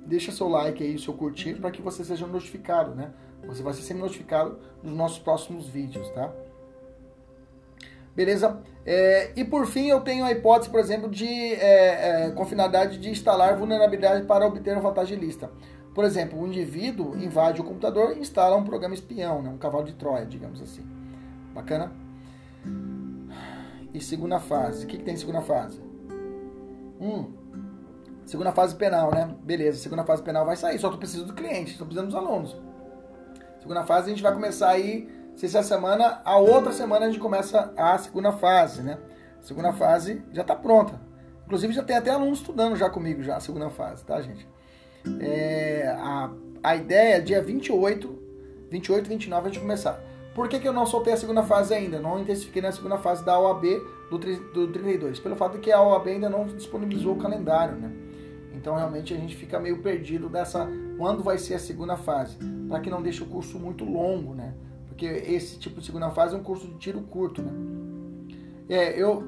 Deixa 0.06 0.32
seu 0.32 0.48
like 0.48 0.82
aí, 0.82 0.98
seu 0.98 1.14
curtir, 1.14 1.56
para 1.56 1.72
que 1.72 1.82
você 1.82 2.06
seja 2.06 2.26
notificado, 2.26 2.96
né? 2.96 3.12
Você 3.46 3.62
vai 3.62 3.74
ser 3.74 3.82
sempre 3.82 4.04
notificado 4.04 4.60
dos 4.82 4.94
nossos 4.94 5.20
próximos 5.20 5.68
vídeos, 5.68 6.10
tá? 6.10 6.32
Beleza? 8.16 8.62
É, 8.86 9.32
e 9.36 9.44
por 9.44 9.66
fim, 9.66 9.88
eu 9.88 10.02
tenho 10.02 10.24
a 10.24 10.32
hipótese, 10.32 10.70
por 10.70 10.80
exemplo, 10.80 11.10
de 11.10 11.26
é, 11.26 12.28
é, 12.28 12.32
com 12.32 12.46
finalidade 12.46 13.00
de 13.00 13.10
instalar 13.10 13.58
vulnerabilidade 13.58 14.26
para 14.26 14.46
obter 14.46 14.80
vantagem 14.80 15.18
lista. 15.18 15.50
Por 15.96 16.06
exemplo, 16.06 16.39
o 16.39 16.48
indivíduo 16.48 17.16
invade 17.18 17.62
o 17.62 17.64
computador 17.64 18.16
e 18.16 18.20
instala 18.20 18.56
um 18.56 18.64
programa 18.64 18.94
espião, 18.94 19.41
né, 19.41 19.50
um 19.50 19.58
cavalo 19.58 19.84
de 19.84 19.94
Troia, 19.94 20.26
digamos 20.26 20.62
assim. 20.62 20.84
Bacana? 21.54 21.91
E 23.94 24.02
segunda 24.02 24.39
fase. 24.39 24.86
O 24.86 24.88
que, 24.88 24.98
que 24.98 25.04
tem 25.04 25.16
segunda 25.16 25.41
fase? 25.41 25.80
Hum, 27.00 27.32
segunda 28.26 28.52
fase 28.52 28.76
penal, 28.76 29.12
né? 29.12 29.36
Beleza, 29.44 29.78
segunda 29.78 30.04
fase 30.04 30.24
penal 30.24 30.46
vai 30.46 30.56
sair, 30.56 30.80
só 30.80 30.89
tu 30.89 30.98
precisa 30.98 31.26
do 31.26 31.34
cliente, 31.34 31.78
só 31.78 31.86
precisa 31.86 32.06
dos 32.06 32.16
alunos. 32.16 32.56
Segunda 33.64 33.86
fase 33.86 34.07
a 34.07 34.09
gente 34.09 34.22
vai 34.22 34.34
começar 34.34 34.72
aí 34.72 35.07
se 35.38 35.45
essa 35.45 35.64
semana, 35.64 36.22
a 36.26 36.36
outra 36.36 36.74
semana 36.74 37.05
a 37.05 37.09
gente 37.09 37.20
começa 37.20 37.74
a 37.78 37.97
segunda 37.97 38.34
fase, 38.34 38.82
né? 38.82 38.97
A 39.39 39.41
segunda 39.41 39.72
fase 39.72 40.22
já 40.34 40.41
está 40.41 40.53
pronta. 40.53 40.99
Inclusive 41.45 41.72
já 41.72 41.82
tem 41.82 41.95
até 41.95 42.11
alunos 42.11 42.39
estudando 42.39 42.76
já 42.76 42.89
comigo 42.89 43.24
já 43.24 43.38
a 43.38 43.39
segunda 43.39 43.70
fase, 43.70 44.03
tá, 44.03 44.22
gente? 44.22 44.45
É, 45.22 45.95
a, 45.97 46.30
a 46.61 46.76
ideia 46.76 47.16
é 47.16 47.22
dia 47.22 47.41
28, 47.41 48.20
28 48.70 49.05
e 49.05 49.09
29 49.09 49.47
a 49.47 49.49
gente 49.49 49.61
começar. 49.61 49.97
Por 50.36 50.49
que, 50.49 50.59
que 50.59 50.68
eu 50.68 50.74
não 50.74 50.86
soltei 50.86 51.14
a 51.14 51.18
segunda 51.18 51.41
fase 51.41 51.74
ainda? 51.74 52.01
Não 52.01 52.20
intensifiquei 52.20 52.61
na 52.61 52.72
segunda 52.74 52.97
fase 52.97 53.24
da 53.24 53.39
OAB 53.39 53.64
do, 54.11 54.18
do 54.18 54.68
32? 54.74 55.22
Pelo 55.22 55.38
fato 55.38 55.53
de 55.53 55.59
que 55.59 55.72
a 55.72 55.82
OAB 55.82 56.07
ainda 56.07 56.30
não 56.30 56.47
disponibilizou 56.47 57.14
o 57.14 57.18
calendário, 57.18 57.78
né? 57.78 58.03
Então 58.64 58.78
realmente 58.78 59.14
a 59.14 59.18
gente 59.18 59.36
fica 59.36 59.59
meio 59.59 59.82
perdido 59.82 60.30
dessa 60.30 60.66
quando 60.97 61.22
vai 61.22 61.38
ser 61.38 61.55
a 61.55 61.59
segunda 61.59 61.97
fase, 61.97 62.38
para 62.70 62.80
que 62.80 62.89
não 62.89 63.01
deixe 63.01 63.22
o 63.22 63.26
curso 63.26 63.59
muito 63.59 63.84
longo, 63.84 64.34
né? 64.34 64.53
Porque 64.88 65.05
esse 65.05 65.59
tipo 65.59 65.82
de 65.82 65.86
segunda 65.86 66.09
fase 66.11 66.34
é 66.34 66.38
um 66.38 66.43
curso 66.43 66.66
de 66.66 66.76
tiro 66.76 67.01
curto, 67.01 67.41
né? 67.41 67.51
É, 68.70 68.97
eu. 68.97 69.28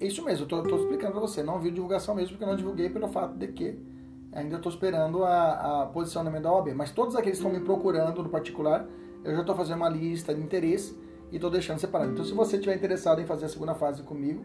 Isso 0.00 0.24
mesmo, 0.24 0.44
eu 0.44 0.48
tô, 0.48 0.62
tô 0.62 0.76
explicando 0.76 1.12
pra 1.12 1.20
você. 1.20 1.42
Não 1.42 1.60
vi 1.60 1.70
divulgação 1.70 2.14
mesmo, 2.14 2.30
porque 2.30 2.42
eu 2.42 2.48
não 2.48 2.56
divulguei 2.56 2.88
pelo 2.88 3.06
fato 3.06 3.36
de 3.36 3.48
que 3.48 3.78
ainda 4.32 4.56
estou 4.56 4.72
esperando 4.72 5.24
a, 5.24 5.82
a 5.82 5.86
posicionamento 5.86 6.44
da 6.44 6.50
OAB. 6.50 6.72
Mas 6.74 6.90
todos 6.90 7.14
aqueles 7.14 7.38
que 7.38 7.44
estão 7.44 7.60
me 7.60 7.62
procurando 7.62 8.22
no 8.22 8.30
particular, 8.30 8.86
eu 9.22 9.34
já 9.34 9.40
estou 9.42 9.54
fazendo 9.54 9.76
uma 9.76 9.90
lista 9.90 10.34
de 10.34 10.40
interesse 10.40 10.98
e 11.30 11.34
estou 11.34 11.50
deixando 11.50 11.78
separado. 11.78 12.12
Então, 12.12 12.24
se 12.24 12.32
você 12.32 12.56
estiver 12.56 12.74
interessado 12.74 13.20
em 13.20 13.26
fazer 13.26 13.44
a 13.44 13.48
segunda 13.50 13.74
fase 13.74 14.02
comigo, 14.02 14.42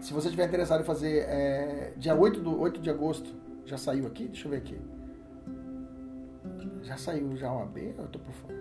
se 0.00 0.12
você 0.12 0.28
estiver 0.28 0.46
interessado 0.46 0.80
em 0.80 0.84
fazer 0.84 1.24
é, 1.28 1.92
dia 1.96 2.14
8, 2.14 2.40
do, 2.40 2.60
8 2.60 2.80
de 2.80 2.90
agosto, 2.90 3.34
já 3.64 3.76
saiu 3.76 4.06
aqui? 4.06 4.28
Deixa 4.28 4.46
eu 4.46 4.50
ver 4.50 4.58
aqui. 4.58 4.78
Já 6.82 6.96
saiu 6.96 7.36
já 7.36 7.48
a 7.48 7.56
OAB? 7.56 7.78
Eu 7.98 8.04
estou 8.04 8.20
por 8.20 8.32
fora. 8.32 8.54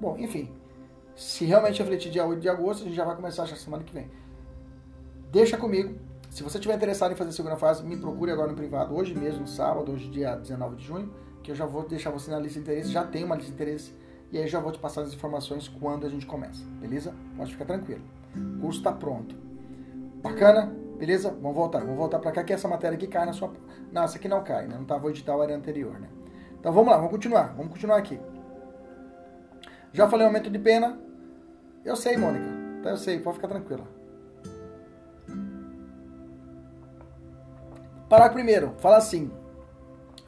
Bom, 0.00 0.16
enfim. 0.18 0.50
Se 1.16 1.44
realmente 1.44 1.78
refletir 1.78 2.10
dia 2.10 2.24
8 2.24 2.40
de 2.40 2.48
agosto, 2.48 2.82
a 2.82 2.84
gente 2.84 2.94
já 2.94 3.04
vai 3.04 3.16
começar 3.16 3.44
já 3.44 3.56
semana 3.56 3.82
que 3.82 3.92
vem. 3.92 4.10
Deixa 5.30 5.56
comigo. 5.56 5.98
Se 6.30 6.44
você 6.44 6.58
estiver 6.58 6.76
interessado 6.76 7.12
em 7.12 7.16
fazer 7.16 7.32
segunda 7.32 7.56
fase, 7.56 7.84
me 7.84 7.96
procure 7.96 8.30
agora 8.30 8.48
no 8.48 8.56
privado, 8.56 8.94
hoje 8.94 9.14
mesmo, 9.14 9.48
sábado, 9.48 9.90
hoje 9.90 10.08
dia 10.08 10.36
19 10.36 10.76
de 10.76 10.84
junho, 10.84 11.12
que 11.42 11.50
eu 11.50 11.56
já 11.56 11.66
vou 11.66 11.86
deixar 11.86 12.10
você 12.10 12.30
na 12.30 12.38
lista 12.38 12.60
de 12.60 12.66
interesse, 12.66 12.92
já 12.92 13.04
tem 13.04 13.24
uma 13.24 13.34
lista 13.34 13.50
de 13.50 13.54
interesse, 13.54 13.92
e 14.30 14.38
aí 14.38 14.46
já 14.46 14.60
vou 14.60 14.70
te 14.70 14.78
passar 14.78 15.02
as 15.02 15.12
informações 15.12 15.66
quando 15.66 16.06
a 16.06 16.08
gente 16.08 16.26
começa, 16.26 16.64
beleza? 16.80 17.12
Pode 17.36 17.50
ficar 17.50 17.64
tranquilo. 17.64 18.02
O 18.58 18.60
curso 18.60 18.78
está 18.78 18.92
pronto. 18.92 19.49
Bacana? 20.22 20.72
Beleza? 20.98 21.30
Vamos 21.30 21.56
voltar. 21.56 21.80
Vamos 21.80 21.96
voltar 21.96 22.18
para 22.18 22.32
cá 22.32 22.44
que 22.44 22.52
essa 22.52 22.68
matéria 22.68 22.96
aqui 22.96 23.06
cai 23.06 23.24
na 23.24 23.32
sua... 23.32 23.52
Não, 23.90 24.04
essa 24.04 24.18
aqui 24.18 24.28
não 24.28 24.44
cai, 24.44 24.66
né? 24.66 24.74
Não 24.74 24.82
estava 24.82 25.06
o 25.06 25.10
edital, 25.10 25.42
era 25.42 25.54
anterior, 25.54 25.98
né? 25.98 26.08
Então 26.58 26.72
vamos 26.72 26.90
lá, 26.90 26.96
vamos 26.96 27.10
continuar. 27.10 27.54
Vamos 27.56 27.72
continuar 27.72 27.96
aqui. 27.96 28.20
Já 29.92 30.08
falei 30.08 30.26
aumento 30.26 30.50
de 30.50 30.58
pena? 30.58 30.98
Eu 31.84 31.96
sei, 31.96 32.16
Mônica. 32.16 32.44
Então 32.78 32.92
eu 32.92 32.96
sei, 32.96 33.18
pode 33.18 33.36
ficar 33.36 33.48
tranquila. 33.48 33.84
Parágrafo 38.08 38.34
primeiro, 38.34 38.74
fala 38.78 38.98
assim. 38.98 39.30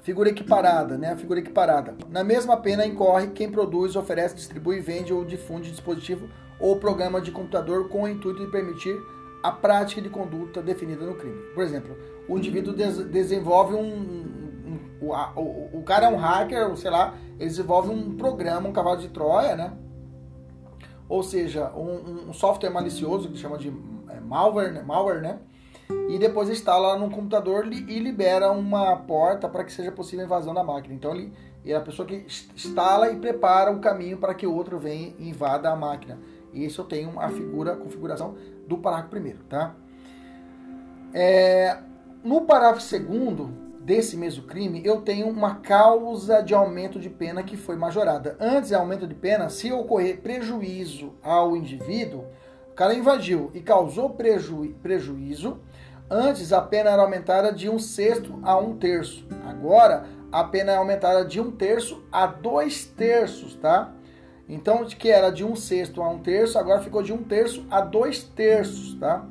Figura 0.03 0.31
equiparada, 0.31 0.97
né? 0.97 1.15
Figura 1.17 1.41
equiparada. 1.41 1.95
Na 2.09 2.25
mesma 2.25 2.57
pena 2.57 2.87
incorre 2.87 3.29
quem 3.29 3.51
produz, 3.51 3.95
oferece, 3.95 4.35
distribui, 4.35 4.81
vende 4.81 5.13
ou 5.13 5.25
difunde 5.25 5.71
dispositivo 5.71 6.29
ou 6.59 6.77
programa 6.77 7.21
de 7.21 7.31
computador 7.31 7.89
com 7.89 8.03
o 8.05 8.09
intuito 8.09 8.45
de 8.45 8.51
permitir 8.51 9.01
a 9.43 9.51
prática 9.51 10.01
de 10.01 10.09
conduta 10.09 10.63
definida 10.63 11.05
no 11.05 11.15
crime. 11.15 11.41
Por 11.55 11.65
exemplo, 11.65 11.97
o 12.29 12.39
indivíduo 12.39 12.73
des 12.73 12.99
desenvolve 12.99 13.75
um, 13.75 14.23
o, 15.03 15.13
o, 15.41 15.81
o 15.81 15.83
cara 15.83 16.07
é 16.07 16.09
um 16.09 16.17
hacker, 16.17 16.77
sei 16.77 16.91
lá, 16.91 17.15
ele 17.39 17.49
desenvolve 17.49 17.91
um 17.91 18.17
programa, 18.17 18.69
um 18.69 18.73
cavalo 18.73 18.99
de 18.99 19.09
Troia, 19.09 19.57
né? 19.57 19.73
Ou 21.09 21.23
seja, 21.23 21.71
um, 21.75 22.31
um 22.31 22.33
software 22.33 22.71
malicioso 22.71 23.29
que 23.29 23.37
chama 23.37 23.59
de 23.59 23.69
é, 24.09 24.21
malware, 24.21 24.73
né? 24.73 24.83
malware, 24.83 25.21
né? 25.21 25.39
E 26.09 26.19
depois 26.19 26.49
instala 26.49 26.97
no 26.97 27.11
computador 27.11 27.67
e 27.67 27.99
libera 27.99 28.51
uma 28.51 28.97
porta 28.97 29.49
para 29.49 29.65
que 29.65 29.73
seja 29.73 29.93
possível 29.93 30.25
a 30.25 30.27
invasão 30.27 30.55
da 30.55 30.63
máquina. 30.63 30.95
Então 30.95 31.15
ele 31.15 31.33
é 31.67 31.75
a 31.75 31.81
pessoa 31.81 32.07
que 32.07 32.25
instala 32.55 33.11
e 33.11 33.17
prepara 33.17 33.71
o 33.71 33.81
caminho 33.81 34.17
para 34.17 34.33
que 34.35 34.47
o 34.47 34.55
outro 34.55 34.79
venha 34.79 35.15
e 35.19 35.29
invada 35.29 35.69
a 35.69 35.77
máquina. 35.77 36.19
Isso 36.53 36.81
eu 36.81 36.85
tenho 36.85 37.19
a 37.21 37.29
figura, 37.29 37.77
configuração 37.77 38.37
do 38.73 38.79
parágrafo 38.79 39.11
primeiro, 39.11 39.41
tá? 39.49 39.75
É, 41.13 41.77
no 42.25 42.41
parágrafo 42.43 42.81
segundo, 42.81 43.51
desse 43.81 44.17
mesmo 44.17 44.45
crime, 44.45 44.81
eu 44.85 45.03
tenho 45.03 45.29
uma 45.29 45.57
causa 45.57 46.41
de 46.41 46.55
aumento 46.55 46.99
de 46.99 47.11
pena 47.11 47.43
que 47.43 47.57
foi 47.57 47.77
majorada. 47.77 48.37
Antes 48.41 48.69
de 48.69 48.75
aumento 48.75 49.07
de 49.07 49.15
pena, 49.15 49.51
se 49.51 49.71
ocorrer 49.71 50.21
prejuízo 50.23 51.13
ao 51.23 51.55
indivíduo, 51.55 52.25
o 52.71 52.75
cara 52.75 52.95
invadiu 52.95 53.51
e 53.53 53.61
causou 53.61 54.11
preju 54.11 54.75
prejuízo, 54.83 55.61
antes 56.11 56.53
a 56.53 56.63
pena 56.63 56.91
era 56.91 57.03
aumentada 57.03 57.53
de 57.53 57.69
um 57.69 57.79
sexto 57.79 58.39
a 58.43 58.57
um 58.57 58.77
terço. 58.79 59.27
Agora, 59.47 60.07
a 60.31 60.45
pena 60.45 60.73
é 60.73 60.77
aumentada 60.77 61.27
de 61.27 61.39
um 61.39 61.51
terço 61.51 62.03
a 62.11 62.27
dois 62.27 62.87
terços, 62.87 63.55
tá? 63.57 63.93
Então, 64.49 64.85
que 64.85 65.09
era 65.09 65.31
de 65.31 65.45
um 65.45 65.55
sexto 65.55 66.03
a 66.03 66.09
um 66.09 66.19
terço, 66.19 66.59
agora 66.59 66.81
ficou 66.83 67.03
de 67.03 67.13
um 67.13 67.23
terço 67.23 67.65
a 67.71 67.81
dois 67.81 68.23
terços, 68.25 68.95
tá? 68.95 69.25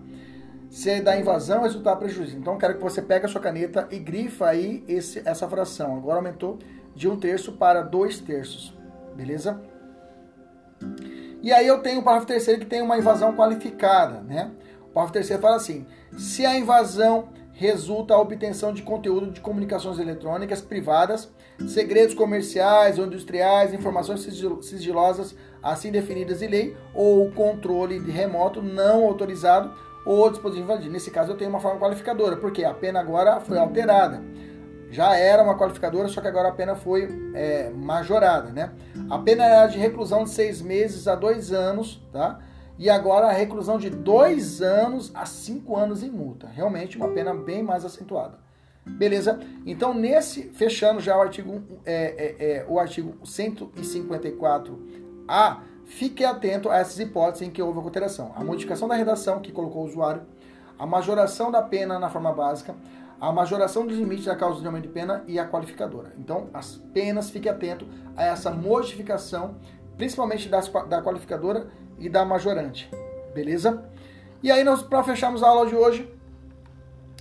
se 0.72 1.02
da 1.02 1.20
invasão 1.20 1.64
resultar 1.64 1.98
prejuízo. 1.98 2.38
Então, 2.38 2.58
quero 2.58 2.76
que 2.76 2.82
você 2.82 3.02
pegue 3.02 3.26
a 3.26 3.30
sua 3.30 3.42
caneta 3.42 3.88
e 3.92 4.00
grifa 4.00 4.48
aí 4.48 4.84
esse, 4.88 5.22
essa 5.26 5.48
fração. 5.48 5.98
Agora 5.98 6.16
aumentou 6.16 6.58
de 6.96 7.10
um 7.10 7.20
terço 7.20 7.52
para 7.52 7.82
dois 7.82 8.22
terços. 8.22 8.74
Beleza? 9.14 9.62
E 11.42 11.52
aí 11.52 11.68
eu 11.68 11.80
tenho 11.80 12.00
o 12.00 12.04
parágrafo 12.04 12.28
terceiro 12.28 12.62
que 12.62 12.66
tem 12.66 12.82
uma 12.82 12.98
invasão 12.98 13.36
qualificada, 13.36 14.22
né? 14.22 14.52
O 14.84 14.94
parágrafo 14.94 15.14
terceiro 15.14 15.42
fala 15.42 15.58
assim: 15.58 15.86
se 16.18 16.46
a 16.46 16.58
invasão 16.58 17.28
resulta 17.54 18.14
a 18.14 18.20
obtenção 18.20 18.74
de 18.74 18.82
conteúdo 18.82 19.32
de 19.32 19.42
comunicações 19.42 20.00
eletrônicas 20.00 20.62
privadas, 20.62 21.32
segredos 21.68 22.16
comerciais 22.16 22.98
ou 22.98 23.06
industriais, 23.06 23.74
informações 23.74 24.22
sigilosas 24.62 25.36
assim 25.62 25.92
definidas 25.92 26.42
em 26.42 26.48
lei 26.48 26.78
ou 26.94 27.30
controle 27.32 28.00
de 28.00 28.10
remoto 28.10 28.62
não 28.62 29.06
autorizado 29.06 29.72
ou 30.06 30.30
dispositivo 30.30 30.66
invadido. 30.66 30.92
Nesse 30.92 31.12
caso, 31.12 31.32
eu 31.32 31.38
tenho 31.38 31.50
uma 31.50 31.60
forma 31.60 31.80
qualificadora, 31.80 32.36
porque 32.38 32.64
a 32.64 32.74
pena 32.74 33.00
agora 33.00 33.40
foi 33.40 33.58
alterada. 33.58 34.24
Já 34.90 35.16
era 35.16 35.44
uma 35.44 35.58
qualificadora, 35.58 36.10
só 36.10 36.20
que 36.20 36.28
agora 36.28 36.50
a 36.50 36.52
pena 36.52 36.76
foi 36.76 37.32
é, 37.34 37.70
majorada, 37.70 38.52
né? 38.52 38.72
A 39.10 39.20
pena 39.20 39.46
era 39.46 39.68
de 39.68 39.78
reclusão 39.78 40.24
de 40.24 40.32
seis 40.32 40.62
meses 40.62 41.08
a 41.08 41.16
dois 41.16 41.54
anos, 41.54 42.02
tá? 42.12 42.40
E 42.82 42.90
agora 42.90 43.28
a 43.28 43.32
reclusão 43.32 43.78
de 43.78 43.92
dois 43.92 44.60
anos 44.60 45.12
a 45.14 45.24
cinco 45.24 45.78
anos 45.78 46.02
em 46.02 46.10
multa. 46.10 46.48
Realmente 46.48 46.98
uma 46.98 47.10
pena 47.10 47.32
bem 47.32 47.62
mais 47.62 47.86
acentuada. 47.86 48.40
Beleza? 48.84 49.40
Então, 49.68 49.94
nesse, 49.94 50.50
fechando 50.50 51.00
já 51.00 51.16
o 51.16 51.22
artigo, 51.22 51.62
é, 51.86 52.36
é, 52.40 52.58
é 52.58 52.66
o 52.68 52.80
artigo 52.80 53.14
154A, 53.24 55.60
Fique 55.92 56.24
atento 56.24 56.70
a 56.70 56.78
essas 56.78 56.98
hipóteses 57.00 57.48
em 57.48 57.52
que 57.52 57.62
houve 57.62 57.78
alteração. 57.78 58.32
A 58.36 58.44
modificação 58.44 58.88
da 58.88 58.96
redação 58.96 59.42
que 59.42 59.52
colocou 59.52 59.84
o 59.84 59.86
usuário, 59.86 60.22
a 60.80 60.88
majoração 60.88 61.52
da 61.52 61.62
pena 61.62 62.00
na 62.00 62.10
forma 62.10 62.32
básica, 62.32 62.74
a 63.20 63.32
majoração 63.32 63.86
dos 63.86 63.98
limites 63.98 64.26
da 64.26 64.36
causa 64.36 64.62
de 64.62 64.66
aumento 64.66 64.84
de 64.84 64.90
pena 64.90 65.22
e 65.28 65.38
a 65.38 65.46
qualificadora. 65.46 66.14
Então, 66.18 66.50
as 66.54 66.78
penas, 66.94 67.30
fique 67.30 67.50
atento 67.50 67.86
a 68.16 68.24
essa 68.24 68.50
modificação, 68.50 69.58
principalmente 69.98 70.48
das, 70.48 70.70
da 70.88 71.04
qualificadora 71.04 71.68
e 72.02 72.10
da 72.10 72.26
majorante. 72.26 72.90
Beleza? 73.34 73.84
E 74.44 74.52
aí, 74.52 74.66
para 74.90 75.04
fecharmos 75.04 75.44
a 75.44 75.48
aula 75.48 75.68
de 75.68 75.76
hoje, 75.76 76.12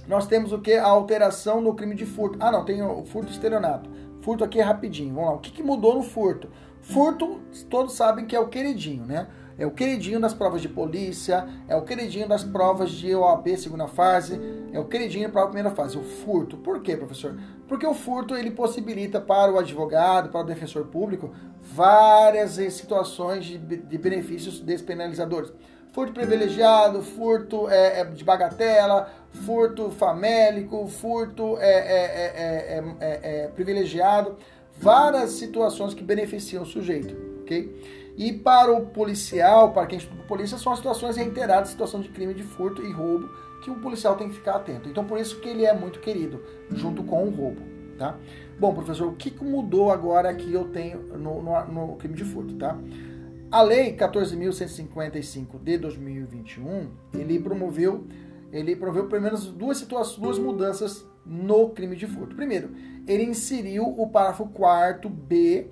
nós 0.09 0.27
temos 0.27 0.53
o 0.53 0.59
que? 0.59 0.73
A 0.73 0.87
alteração 0.87 1.61
no 1.61 1.75
crime 1.75 1.95
de 1.95 2.07
furto. 2.07 2.39
Ah, 2.41 2.51
não, 2.51 2.65
tem 2.65 2.83
o 2.83 3.05
furto 3.05 3.31
estelionato. 3.31 3.89
Furto 4.23 4.43
aqui 4.43 4.59
é 4.59 4.63
rapidinho. 4.63 5.15
Vamos 5.15 5.31
lá. 5.31 5.37
O 5.37 5.39
que, 5.39 5.51
que 5.53 5.63
mudou 5.63 5.95
no 5.95 6.03
furto? 6.03 6.49
Furto, 6.81 7.41
todos 7.69 7.95
sabem 7.95 8.27
que 8.27 8.35
é 8.35 8.41
o 8.41 8.49
queridinho, 8.49 9.05
né? 9.05 9.29
É 9.59 9.67
o 9.67 9.71
queridinho 9.71 10.19
das 10.19 10.33
provas 10.33 10.63
de 10.63 10.71
polícia, 10.71 11.47
é 11.69 11.77
o 11.77 11.83
queridinho 11.83 12.27
das 12.27 12.43
provas 12.43 12.91
de 12.91 13.15
OAB 13.15 13.47
segunda 13.59 13.87
fase, 13.87 14.41
é 14.73 14.81
o 14.81 14.87
queridinho 14.87 15.29
para 15.31 15.43
a 15.43 15.47
primeira 15.47 15.71
fase, 15.71 15.99
o 15.99 16.03
furto. 16.03 16.57
Por 16.57 16.81
quê, 16.81 16.97
professor? 16.97 17.39
Porque 17.71 17.87
o 17.87 17.95
furto 17.95 18.35
ele 18.35 18.51
possibilita 18.51 19.21
para 19.21 19.53
o 19.53 19.57
advogado, 19.57 20.29
para 20.29 20.41
o 20.41 20.45
defensor 20.45 20.87
público, 20.87 21.33
várias 21.63 22.55
situações 22.75 23.45
de, 23.45 23.59
de 23.59 23.97
benefícios 23.97 24.59
despenalizadores. 24.59 25.53
Furto 25.93 26.13
privilegiado, 26.13 27.01
furto 27.01 27.71
é, 27.71 28.01
é 28.01 28.05
de 28.07 28.25
bagatela, 28.25 29.09
furto 29.47 29.89
famélico, 29.89 30.89
furto 30.89 31.57
é, 31.61 33.49
privilegiado, 33.55 34.37
várias 34.77 35.31
situações 35.31 35.95
que 35.95 36.03
beneficiam 36.03 36.65
o 36.65 36.67
sujeito, 36.67 37.17
ok? 37.43 38.13
E 38.17 38.33
para 38.33 38.73
o 38.73 38.87
policial, 38.87 39.71
para 39.73 39.87
quem 39.87 39.99
estuda 39.99 40.21
polícia, 40.25 40.59
são 40.59 40.73
as 40.73 40.81
situações 40.81 41.17
reiteradas, 41.17 41.69
situação 41.69 42.01
de 42.01 42.09
crime 42.09 42.35
de 42.35 42.43
furto 42.43 42.83
e 42.83 42.91
roubo, 42.91 43.31
que 43.61 43.71
o 43.71 43.77
policial 43.77 44.17
tem 44.17 44.29
que 44.29 44.35
ficar 44.35 44.57
atento. 44.57 44.89
Então, 44.89 45.05
por 45.05 45.19
isso 45.19 45.41
que 45.41 45.49
ele 45.49 45.65
é 45.65 45.73
muito 45.73 46.01
querido, 46.01 46.43
junto 46.71 47.03
com 47.03 47.27
o 47.27 47.31
roubo, 47.31 47.61
tá? 47.99 48.17
Bom, 48.59 48.75
professor, 48.75 49.09
o 49.09 49.17
que 49.17 49.33
mudou 49.43 49.91
agora 49.91 50.35
que 50.35 50.53
eu 50.53 50.65
tenho 50.69 51.01
no, 51.19 51.43
no, 51.43 51.67
no 51.67 51.97
crime 51.97 52.15
de 52.15 52.25
furto, 52.25 52.55
tá? 52.55 52.79
A 53.51 53.63
lei 53.63 53.97
14.155 53.97 55.59
de 55.63 55.79
2021, 55.79 56.91
ele 57.15 57.41
promoveu, 57.41 58.07
ele 58.53 58.77
promoveu 58.77 59.09
pelo 59.09 59.23
menos 59.23 59.47
duas 59.47 59.79
situações, 59.79 60.19
duas 60.21 60.39
mudanças 60.39 61.05
no 61.27 61.71
crime 61.71 61.97
de 61.97 62.07
furto. 62.07 62.37
Primeiro, 62.37 62.71
ele 63.09 63.25
inseriu 63.25 63.85
o 63.85 64.09
parágrafo 64.09 64.47
4 64.47 65.09
B 65.09 65.69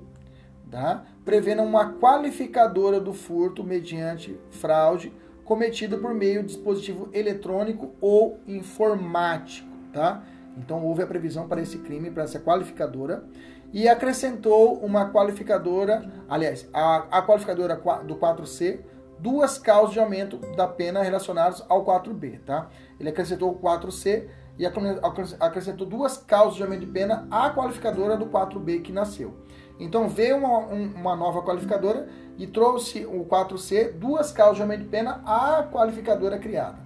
tá? 0.70 1.04
prevendo 1.24 1.62
uma 1.62 1.94
qualificadora 1.94 3.00
do 3.00 3.12
furto 3.12 3.64
mediante 3.64 4.38
fraude 4.50 5.12
cometido 5.48 5.96
por 5.96 6.12
meio 6.12 6.42
de 6.42 6.48
dispositivo 6.48 7.08
eletrônico 7.10 7.94
ou 8.02 8.38
informático. 8.46 9.66
Tá? 9.94 10.22
Então 10.58 10.84
houve 10.84 11.02
a 11.02 11.06
previsão 11.06 11.48
para 11.48 11.62
esse 11.62 11.78
crime, 11.78 12.10
para 12.10 12.24
essa 12.24 12.38
qualificadora, 12.38 13.24
e 13.72 13.88
acrescentou 13.88 14.74
uma 14.74 15.10
qualificadora, 15.10 16.06
aliás, 16.28 16.68
a, 16.70 17.18
a 17.18 17.22
qualificadora 17.22 17.76
do 18.04 18.16
4C, 18.16 18.80
duas 19.18 19.58
causas 19.58 19.94
de 19.94 20.00
aumento 20.00 20.36
da 20.54 20.68
pena 20.68 21.02
relacionadas 21.02 21.64
ao 21.66 21.82
4B. 21.82 22.40
Tá? 22.44 22.68
Ele 23.00 23.08
acrescentou 23.08 23.50
o 23.50 23.58
4C 23.58 24.28
e 24.58 24.66
acrescentou 24.66 25.86
duas 25.86 26.18
causas 26.18 26.56
de 26.56 26.62
aumento 26.62 26.80
de 26.80 26.92
pena 26.92 27.26
à 27.30 27.48
qualificadora 27.48 28.18
do 28.18 28.26
4B 28.26 28.82
que 28.82 28.92
nasceu. 28.92 29.34
Então 29.78 30.08
veio 30.08 30.36
uma, 30.36 30.58
uma 30.58 31.16
nova 31.16 31.42
qualificadora 31.42 32.08
e 32.36 32.46
trouxe 32.46 33.04
o 33.06 33.24
4C, 33.24 33.92
duas 33.92 34.32
causas 34.32 34.56
de 34.56 34.62
aumento 34.62 34.82
de 34.82 34.88
pena 34.88 35.22
à 35.24 35.62
qualificadora 35.62 36.38
criada. 36.38 36.78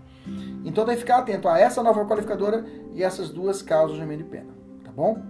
Então 0.64 0.84
tem 0.84 0.94
que 0.94 1.00
ficar 1.00 1.18
atento 1.18 1.48
a 1.48 1.58
essa 1.58 1.82
nova 1.82 2.04
qualificadora 2.04 2.64
e 2.92 3.02
essas 3.02 3.30
duas 3.30 3.62
causas 3.62 3.96
de 3.96 4.02
aumento 4.02 4.24
de 4.24 4.30
pena, 4.30 4.52
tá 4.84 4.90
bom? 4.92 5.20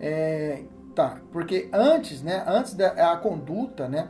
É, 0.00 0.62
tá, 0.94 1.20
porque 1.32 1.68
antes, 1.72 2.22
né, 2.22 2.44
antes 2.46 2.74
da 2.74 3.12
a 3.12 3.16
conduta, 3.16 3.88
né, 3.88 4.08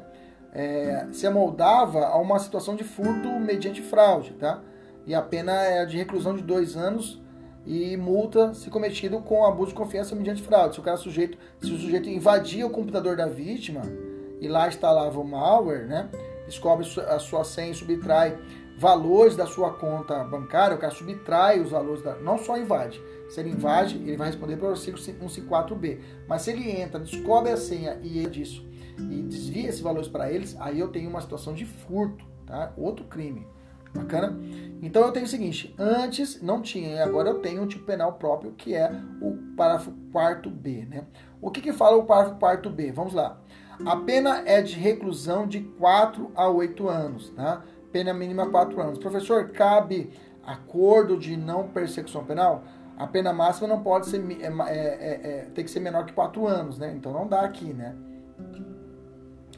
é, 0.52 1.06
se 1.12 1.26
amoldava 1.26 2.06
a 2.06 2.18
uma 2.18 2.38
situação 2.38 2.76
de 2.76 2.84
furto 2.84 3.28
mediante 3.40 3.82
fraude, 3.82 4.34
tá? 4.34 4.60
E 5.06 5.14
a 5.14 5.22
pena 5.22 5.52
é 5.52 5.84
de 5.86 5.96
reclusão 5.96 6.36
de 6.36 6.42
dois 6.42 6.76
anos 6.76 7.20
e 7.68 7.98
multa 7.98 8.54
se 8.54 8.70
cometido 8.70 9.20
com 9.20 9.44
abuso 9.44 9.68
de 9.68 9.74
confiança 9.74 10.14
mediante 10.16 10.40
fraude. 10.40 10.74
Se 10.74 10.80
o 10.80 10.82
cara 10.82 10.96
sujeito, 10.96 11.36
se 11.60 11.70
o 11.70 11.76
sujeito 11.76 12.08
invadia 12.08 12.66
o 12.66 12.70
computador 12.70 13.14
da 13.14 13.26
vítima 13.26 13.82
e 14.40 14.48
lá 14.48 14.66
instalava 14.68 15.20
o 15.20 15.24
malware, 15.24 15.86
né? 15.86 16.08
Descobre 16.46 16.86
a 17.06 17.18
sua 17.18 17.44
senha 17.44 17.72
e 17.72 17.74
subtrai 17.74 18.38
valores 18.78 19.36
da 19.36 19.44
sua 19.44 19.74
conta 19.74 20.24
bancária, 20.24 20.74
o 20.74 20.80
cara 20.80 20.94
subtrai 20.94 21.60
os 21.60 21.70
valores 21.70 22.02
da, 22.02 22.14
não 22.14 22.38
só 22.38 22.56
invade. 22.56 23.02
Se 23.28 23.38
ele 23.38 23.50
invade, 23.50 23.96
ele 23.96 24.16
vai 24.16 24.28
responder 24.28 24.56
para 24.56 24.68
o 24.68 24.70
artigo 24.70 24.96
154B. 24.96 26.00
Mas 26.26 26.42
se 26.42 26.52
ele 26.52 26.70
entra, 26.70 26.98
descobre 26.98 27.52
a 27.52 27.56
senha 27.58 28.00
e 28.02 28.18
ele 28.18 28.30
disso 28.30 28.66
e 28.98 29.22
desvia 29.22 29.68
esses 29.68 29.80
valores 29.80 30.08
para 30.08 30.32
eles, 30.32 30.56
aí 30.58 30.80
eu 30.80 30.88
tenho 30.88 31.10
uma 31.10 31.20
situação 31.20 31.52
de 31.52 31.66
furto, 31.66 32.24
tá? 32.46 32.72
Outro 32.78 33.04
crime. 33.04 33.46
Bacana? 33.94 34.36
Então 34.80 35.02
eu 35.02 35.12
tenho 35.12 35.26
o 35.26 35.28
seguinte, 35.28 35.74
antes 35.78 36.40
não 36.40 36.62
tinha, 36.62 36.96
e 36.96 36.98
agora 37.00 37.30
eu 37.30 37.40
tenho 37.40 37.62
um 37.62 37.66
tipo 37.66 37.84
penal 37.84 38.12
próprio 38.12 38.52
que 38.52 38.74
é 38.74 38.90
o 39.20 39.36
parágrafo 39.56 39.92
4 40.12 40.50
B, 40.50 40.86
né? 40.88 41.04
O 41.40 41.50
que 41.50 41.60
que 41.60 41.72
fala 41.72 41.96
o 41.96 42.04
parágrafo 42.04 42.38
4 42.38 42.70
B? 42.70 42.92
Vamos 42.92 43.12
lá. 43.12 43.40
A 43.84 43.96
pena 43.96 44.42
é 44.46 44.62
de 44.62 44.78
reclusão 44.78 45.46
de 45.46 45.60
4 45.60 46.30
a 46.34 46.48
8 46.48 46.88
anos, 46.88 47.30
tá? 47.30 47.62
Pena 47.92 48.14
mínima 48.14 48.48
4 48.48 48.80
anos. 48.80 48.98
Professor, 48.98 49.50
cabe 49.50 50.10
acordo 50.44 51.16
de 51.16 51.36
não 51.36 51.68
persecução 51.68 52.24
penal? 52.24 52.62
A 52.96 53.06
pena 53.06 53.32
máxima 53.32 53.68
não 53.68 53.82
pode 53.82 54.08
ser, 54.08 54.20
é, 54.40 54.46
é, 54.46 54.50
é, 54.50 55.30
é, 55.30 55.46
tem 55.54 55.64
que 55.64 55.70
ser 55.70 55.80
menor 55.80 56.04
que 56.04 56.12
4 56.12 56.46
anos, 56.46 56.78
né? 56.78 56.92
Então 56.96 57.12
não 57.12 57.26
dá 57.26 57.42
aqui, 57.42 57.72
né? 57.72 57.94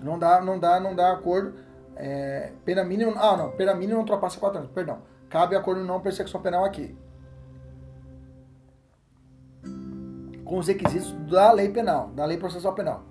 Não 0.03 0.19
dá, 0.19 0.41
não 0.41 0.59
dá, 0.59 0.81
não 0.81 0.95
dá 0.95 1.13
acordo 1.13 1.55
é, 2.03 2.53
pena 2.65 2.83
mínima. 2.83 3.13
Ah, 3.17 3.37
não. 3.37 3.51
Pena 3.51 3.75
mínima 3.75 3.95
não 3.95 4.01
ultrapassa 4.01 4.41
4 4.41 4.59
anos. 4.59 4.71
Perdão. 4.73 5.03
Cabe 5.29 5.55
acordo 5.55 5.85
não 5.85 6.01
persecução 6.01 6.41
penal 6.41 6.65
aqui. 6.65 6.97
Com 10.45 10.59
os 10.59 10.67
requisitos 10.67 11.13
da 11.31 11.53
lei 11.53 11.69
penal, 11.69 12.09
da 12.09 12.25
lei 12.25 12.39
processual 12.39 12.75
penal. 12.75 13.05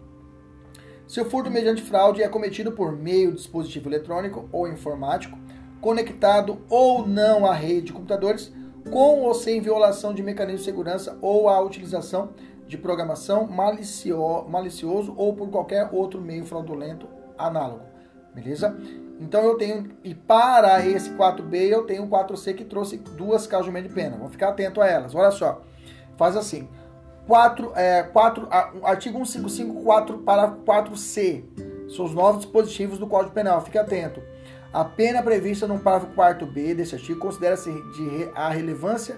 Se 1.08 1.22
o 1.22 1.26
furto 1.26 1.50
mediante 1.50 1.82
fraude 1.82 2.22
é 2.22 2.28
cometido 2.28 2.72
por 2.72 2.92
meio 2.92 3.30
de 3.32 3.38
dispositivo 3.38 3.88
eletrônico 3.88 4.50
ou 4.52 4.68
informático, 4.68 5.38
conectado 5.80 6.60
ou 6.70 7.08
não 7.08 7.46
à 7.46 7.54
rede 7.54 7.88
de 7.88 7.94
computadores, 7.94 8.52
com 8.92 9.22
ou 9.22 9.34
sem 9.34 9.62
violação 9.62 10.14
de 10.14 10.22
mecanismo 10.22 10.60
de 10.60 10.66
segurança 10.66 11.18
ou 11.22 11.48
a 11.48 11.62
utilização 11.62 12.32
de 12.68 12.78
programação 12.78 13.48
malicio, 13.48 14.46
malicioso 14.50 15.14
ou 15.16 15.34
por 15.34 15.50
qualquer 15.50 15.90
outro 15.92 16.20
meio 16.20 16.46
fraudulento 16.46 17.08
análogo. 17.38 17.89
Beleza? 18.34 18.76
Então 19.20 19.44
eu 19.44 19.56
tenho, 19.56 19.90
e 20.04 20.16
para 20.16 20.86
esse 20.86 21.10
4B 21.12 21.56
eu 21.56 21.84
tenho 21.84 22.04
um 22.04 22.10
4C 22.10 22.54
que 22.54 22.64
trouxe 22.64 22.98
duas 22.98 23.46
causas 23.46 23.74
de 23.74 23.90
pena. 23.90 24.16
Vamos 24.16 24.32
ficar 24.32 24.50
atento 24.50 24.82
a 24.82 24.88
elas. 24.88 25.14
Olha 25.14 25.32
só. 25.32 25.62
Faz 26.18 26.38
assim. 26.38 26.68
4, 27.28 27.74
é, 27.76 28.02
4, 28.04 28.48
artigo 28.82 29.18
1554 29.18 30.20
para 30.20 30.50
4C. 30.50 31.44
São 31.90 32.06
os 32.06 32.14
novos 32.14 32.42
dispositivos 32.42 32.98
do 32.98 33.08
Código 33.08 33.34
Penal. 33.34 33.62
Fique 33.62 33.78
atento. 33.78 34.22
A 34.72 34.86
pena 34.86 35.22
prevista 35.22 35.68
no 35.68 35.80
parágrafo 35.80 36.16
4B 36.16 36.76
desse 36.76 36.96
artigo 36.96 37.20
considera-se 37.20 37.72
de 37.72 38.30
a 38.36 38.50
relevância, 38.50 39.18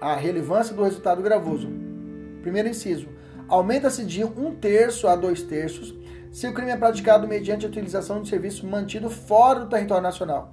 a 0.00 0.14
relevância 0.14 0.74
do 0.74 0.82
resultado 0.82 1.22
gravoso. 1.22 1.68
Primeiro 2.42 2.68
inciso. 2.68 3.08
Aumenta-se 3.48 4.04
de 4.04 4.24
um 4.24 4.54
terço 4.54 5.08
a 5.08 5.16
dois 5.16 5.42
terços 5.42 5.94
se 6.30 6.46
o 6.46 6.54
crime 6.54 6.70
é 6.70 6.76
praticado 6.76 7.26
mediante 7.26 7.66
a 7.66 7.68
utilização 7.68 8.22
de 8.22 8.28
serviço 8.28 8.66
mantido 8.66 9.10
fora 9.10 9.60
do 9.60 9.68
território 9.68 10.02
nacional. 10.02 10.52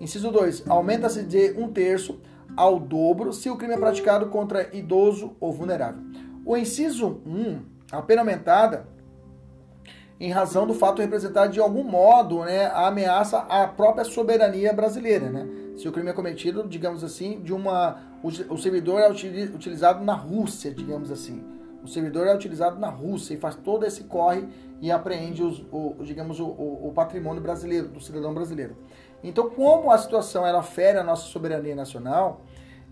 Inciso 0.00 0.30
2. 0.30 0.64
Aumenta-se 0.68 1.22
de 1.22 1.52
um 1.56 1.72
terço 1.72 2.20
ao 2.56 2.78
dobro 2.78 3.32
se 3.32 3.48
o 3.48 3.56
crime 3.56 3.74
é 3.74 3.78
praticado 3.78 4.26
contra 4.26 4.74
idoso 4.76 5.36
ou 5.40 5.52
vulnerável. 5.52 6.02
O 6.44 6.56
inciso 6.56 7.20
1, 7.26 7.60
a 7.92 8.02
pena 8.02 8.22
aumentada 8.22 8.86
em 10.18 10.30
razão 10.30 10.66
do 10.66 10.74
fato 10.74 10.96
de 10.96 11.02
representar 11.02 11.46
de 11.46 11.60
algum 11.60 11.84
modo 11.84 12.44
né, 12.44 12.66
a 12.66 12.86
ameaça 12.88 13.38
à 13.38 13.66
própria 13.66 14.04
soberania 14.04 14.72
brasileira. 14.72 15.28
Né? 15.30 15.46
Se 15.76 15.88
o 15.88 15.92
crime 15.92 16.08
é 16.08 16.12
cometido, 16.12 16.66
digamos 16.66 17.04
assim, 17.04 17.40
de 17.40 17.52
uma. 17.52 18.00
O 18.48 18.56
servidor 18.56 19.00
é 19.00 19.10
utilizado 19.10 20.02
na 20.02 20.14
Rússia, 20.14 20.72
digamos 20.72 21.12
assim. 21.12 21.44
O 21.84 21.88
servidor 21.88 22.26
é 22.26 22.34
utilizado 22.34 22.80
na 22.80 22.88
Rússia 22.88 23.34
e 23.34 23.36
faz 23.36 23.54
todo 23.54 23.84
esse 23.86 24.04
corre 24.04 24.48
e 24.80 24.90
apreende 24.90 25.42
os, 25.42 25.64
o, 25.72 25.96
digamos, 26.02 26.38
o, 26.38 26.46
o, 26.46 26.92
patrimônio 26.94 27.42
brasileiro, 27.42 27.88
do 27.88 28.00
cidadão 28.00 28.34
brasileiro. 28.34 28.76
Então, 29.24 29.48
como 29.50 29.90
a 29.90 29.98
situação 29.98 30.46
ela 30.46 30.62
fere 30.62 30.98
a 30.98 31.04
nossa 31.04 31.26
soberania 31.28 31.74
nacional, 31.74 32.42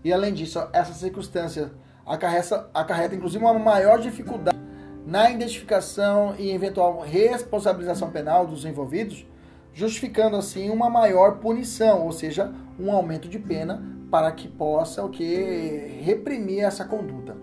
e 0.03 0.11
além 0.11 0.33
disso, 0.33 0.59
essa 0.73 0.93
circunstância 0.93 1.71
acarreta, 2.05 2.69
acarreta 2.73 3.15
inclusive 3.15 3.43
uma 3.43 3.53
maior 3.53 3.99
dificuldade 3.99 4.57
na 5.05 5.29
identificação 5.29 6.35
e 6.37 6.51
eventual 6.51 6.99
responsabilização 6.99 8.09
penal 8.09 8.47
dos 8.47 8.65
envolvidos, 8.65 9.25
justificando 9.73 10.35
assim 10.35 10.69
uma 10.69 10.89
maior 10.89 11.37
punição, 11.37 12.03
ou 12.03 12.11
seja, 12.11 12.51
um 12.79 12.91
aumento 12.91 13.29
de 13.29 13.37
pena 13.37 13.83
para 14.09 14.31
que 14.31 14.47
possa 14.47 15.03
o 15.03 15.09
que 15.09 15.99
reprimir 16.01 16.63
essa 16.63 16.85
conduta. 16.85 17.35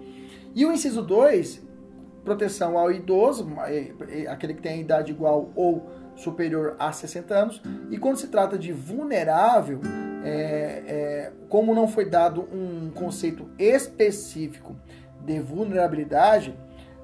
E 0.54 0.64
o 0.66 0.72
inciso 0.72 1.02
2 1.02 1.62
proteção 2.24 2.78
ao 2.78 2.90
idoso, 2.90 3.48
aquele 4.28 4.54
que 4.54 4.62
tem 4.62 4.72
a 4.74 4.76
idade 4.76 5.12
igual 5.12 5.50
ou 5.54 5.90
superior 6.14 6.76
a 6.78 6.92
60 6.92 7.34
anos, 7.34 7.62
e 7.90 7.98
quando 7.98 8.16
se 8.16 8.28
trata 8.28 8.58
de 8.58 8.72
vulnerável, 8.72 9.80
é, 10.24 10.82
é, 10.86 11.32
como 11.48 11.74
não 11.74 11.88
foi 11.88 12.04
dado 12.04 12.42
um 12.52 12.90
conceito 12.90 13.48
específico 13.58 14.76
de 15.20 15.40
vulnerabilidade, 15.40 16.56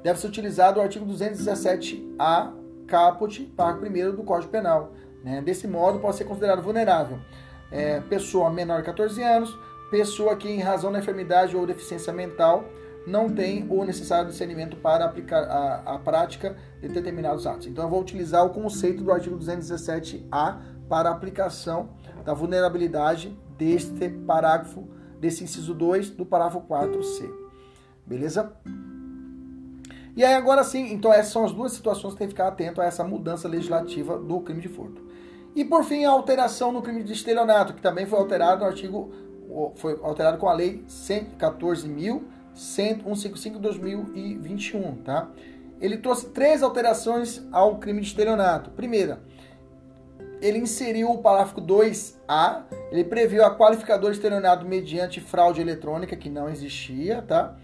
deve 0.02 0.20
ser 0.20 0.28
utilizado 0.28 0.78
o 0.78 0.82
artigo 0.82 1.04
217A 1.06 2.52
caput, 2.86 3.44
parágrafo 3.56 3.90
1 3.90 4.16
do 4.16 4.22
Código 4.22 4.50
Penal. 4.50 4.92
Né? 5.24 5.42
Desse 5.42 5.66
modo, 5.66 5.98
pode 5.98 6.16
ser 6.16 6.24
considerado 6.24 6.62
vulnerável 6.62 7.18
é, 7.70 8.00
pessoa 8.00 8.50
menor 8.50 8.78
de 8.78 8.84
14 8.84 9.22
anos, 9.22 9.58
pessoa 9.90 10.36
que, 10.36 10.48
em 10.48 10.60
razão 10.60 10.92
da 10.92 10.98
enfermidade 10.98 11.56
ou 11.56 11.66
deficiência 11.66 12.12
mental, 12.12 12.64
não 13.08 13.28
tem 13.28 13.66
o 13.68 13.84
necessário 13.84 14.28
discernimento 14.28 14.76
para 14.76 15.04
aplicar 15.04 15.42
a, 15.44 15.94
a 15.94 15.98
prática 15.98 16.56
de 16.80 16.88
determinados 16.88 17.46
atos. 17.46 17.66
Então, 17.66 17.84
eu 17.84 17.90
vou 17.90 18.00
utilizar 18.00 18.44
o 18.44 18.50
conceito 18.50 19.02
do 19.02 19.10
artigo 19.10 19.38
217A 19.38 20.58
para 20.88 21.10
aplicação 21.10 21.90
da 22.24 22.34
vulnerabilidade 22.34 23.36
deste 23.56 24.08
parágrafo, 24.08 24.86
desse 25.18 25.42
inciso 25.42 25.74
2 25.74 26.10
do 26.10 26.24
parágrafo 26.24 26.60
4C. 26.60 27.30
Beleza? 28.06 28.52
E 30.16 30.24
aí, 30.24 30.34
agora 30.34 30.64
sim, 30.64 30.92
então 30.92 31.12
essas 31.12 31.32
são 31.32 31.44
as 31.44 31.52
duas 31.52 31.72
situações 31.72 32.12
que 32.12 32.18
tem 32.18 32.28
que 32.28 32.34
ficar 32.34 32.48
atento 32.48 32.80
a 32.80 32.84
essa 32.84 33.04
mudança 33.04 33.48
legislativa 33.48 34.18
do 34.18 34.40
crime 34.40 34.60
de 34.60 34.68
furto. 34.68 35.06
E 35.54 35.64
por 35.64 35.84
fim, 35.84 36.04
a 36.04 36.10
alteração 36.10 36.72
no 36.72 36.82
crime 36.82 37.02
de 37.02 37.12
estelionato, 37.12 37.74
que 37.74 37.82
também 37.82 38.06
foi 38.06 38.18
alterado 38.18 38.60
no 38.60 38.66
artigo 38.66 39.12
foi 39.76 39.98
alterado 40.02 40.38
com 40.38 40.48
a 40.48 40.52
lei 40.52 40.84
114.155/2021, 42.58 44.96
tá? 45.04 45.28
Ele 45.80 45.96
trouxe 45.96 46.30
três 46.30 46.60
alterações 46.62 47.46
ao 47.52 47.78
crime 47.78 48.00
de 48.00 48.08
estelionato. 48.08 48.70
Primeira, 48.70 49.20
ele 50.40 50.58
inseriu 50.58 51.10
o 51.10 51.18
parágrafo 51.18 51.60
2A, 51.60 52.64
ele 52.90 53.04
previu 53.04 53.44
a 53.44 53.56
qualificador 53.56 54.10
estelionato 54.10 54.66
mediante 54.66 55.20
fraude 55.20 55.60
eletrônica, 55.60 56.16
que 56.16 56.28
não 56.28 56.48
existia, 56.48 57.22
tá? 57.22 57.54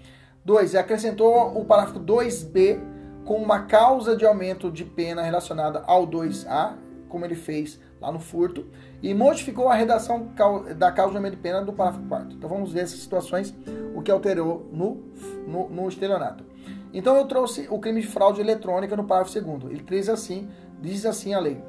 2. 0.45 0.77
Acrescentou 0.77 1.59
o 1.59 1.65
parágrafo 1.65 1.99
2B 1.99 2.79
com 3.25 3.37
uma 3.37 3.63
causa 3.63 4.17
de 4.17 4.25
aumento 4.25 4.71
de 4.71 4.85
pena 4.85 5.23
relacionada 5.23 5.83
ao 5.87 6.07
2A, 6.07 6.75
como 7.09 7.25
ele 7.25 7.35
fez 7.35 7.81
lá 8.05 8.13
no 8.13 8.21
furto, 8.21 8.67
e 9.03 9.13
modificou 9.15 9.69
a 9.69 9.75
redação 9.75 10.29
da 10.77 10.93
causa 10.93 11.19
de 11.19 11.31
de 11.31 11.37
pena 11.37 11.63
do 11.63 11.73
parágrafo 11.73 12.07
4. 12.07 12.37
Então 12.37 12.49
vamos 12.49 12.73
ver 12.73 12.81
essas 12.81 13.01
situações, 13.01 13.55
o 13.95 14.03
que 14.03 14.11
alterou 14.11 14.69
no, 14.73 15.03
no, 15.47 15.69
no 15.69 15.89
estelionato. 15.89 16.45
Então 16.93 17.17
eu 17.17 17.25
trouxe 17.27 17.67
o 17.71 17.79
crime 17.79 18.01
de 18.01 18.07
fraude 18.07 18.41
eletrônica 18.41 18.95
no 18.97 19.05
parágrafo 19.05 19.41
2 19.41 19.73
Ele 19.73 19.83
diz 19.83 20.09
assim, 20.09 20.49
diz 20.81 21.05
assim 21.07 21.35
a 21.35 21.41
lei. 21.41 21.63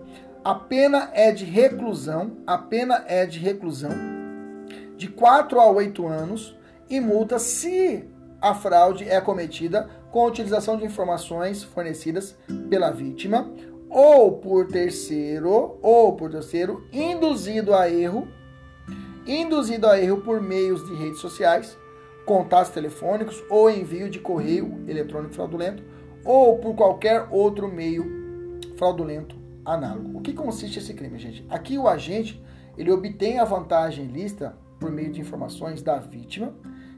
A 0.43 0.53
pena 0.53 1.09
é 1.13 1.31
de 1.31 1.45
reclusão, 1.45 2.38
a 2.45 2.57
pena 2.57 3.03
é 3.07 3.25
de 3.25 3.39
reclusão 3.39 4.15
de 4.97 5.07
4 5.07 5.59
a 5.59 5.69
8 5.69 6.07
anos 6.07 6.55
e 6.89 6.99
multa 6.99 7.39
se 7.39 8.07
a 8.41 8.53
fraude 8.53 9.09
é 9.09 9.19
cometida 9.19 9.89
com 10.11 10.21
a 10.21 10.27
utilização 10.27 10.77
de 10.77 10.86
informações 10.86 11.63
fornecidas 11.63 12.38
pela 12.69 12.91
vítima 12.91 13.49
ou 13.89 14.33
por 14.39 14.67
terceiro, 14.67 15.77
ou 15.81 16.15
por 16.15 16.29
terceiro, 16.29 16.86
induzido 16.91 17.73
a 17.73 17.89
erro, 17.89 18.27
induzido 19.25 19.88
a 19.88 19.99
erro 19.99 20.21
por 20.21 20.41
meios 20.41 20.86
de 20.86 20.95
redes 20.95 21.19
sociais, 21.19 21.77
contatos 22.25 22.71
telefônicos 22.71 23.43
ou 23.49 23.69
envio 23.69 24.09
de 24.09 24.19
correio 24.19 24.83
eletrônico 24.88 25.33
fraudulento, 25.33 25.83
ou 26.23 26.57
por 26.57 26.75
qualquer 26.75 27.27
outro 27.29 27.67
meio 27.67 28.59
fraudulento 28.75 29.36
análogo. 29.63 30.17
O 30.17 30.21
que 30.21 30.33
consiste 30.33 30.79
esse 30.79 30.93
crime, 30.93 31.19
gente? 31.19 31.45
Aqui 31.49 31.77
o 31.77 31.88
agente 31.88 32.43
ele 32.77 32.91
obtém 32.91 33.39
a 33.39 33.45
vantagem 33.45 34.05
lista 34.05 34.57
por 34.79 34.91
meio 34.91 35.11
de 35.11 35.21
informações 35.21 35.81
da 35.81 35.97
vítima 35.97 36.53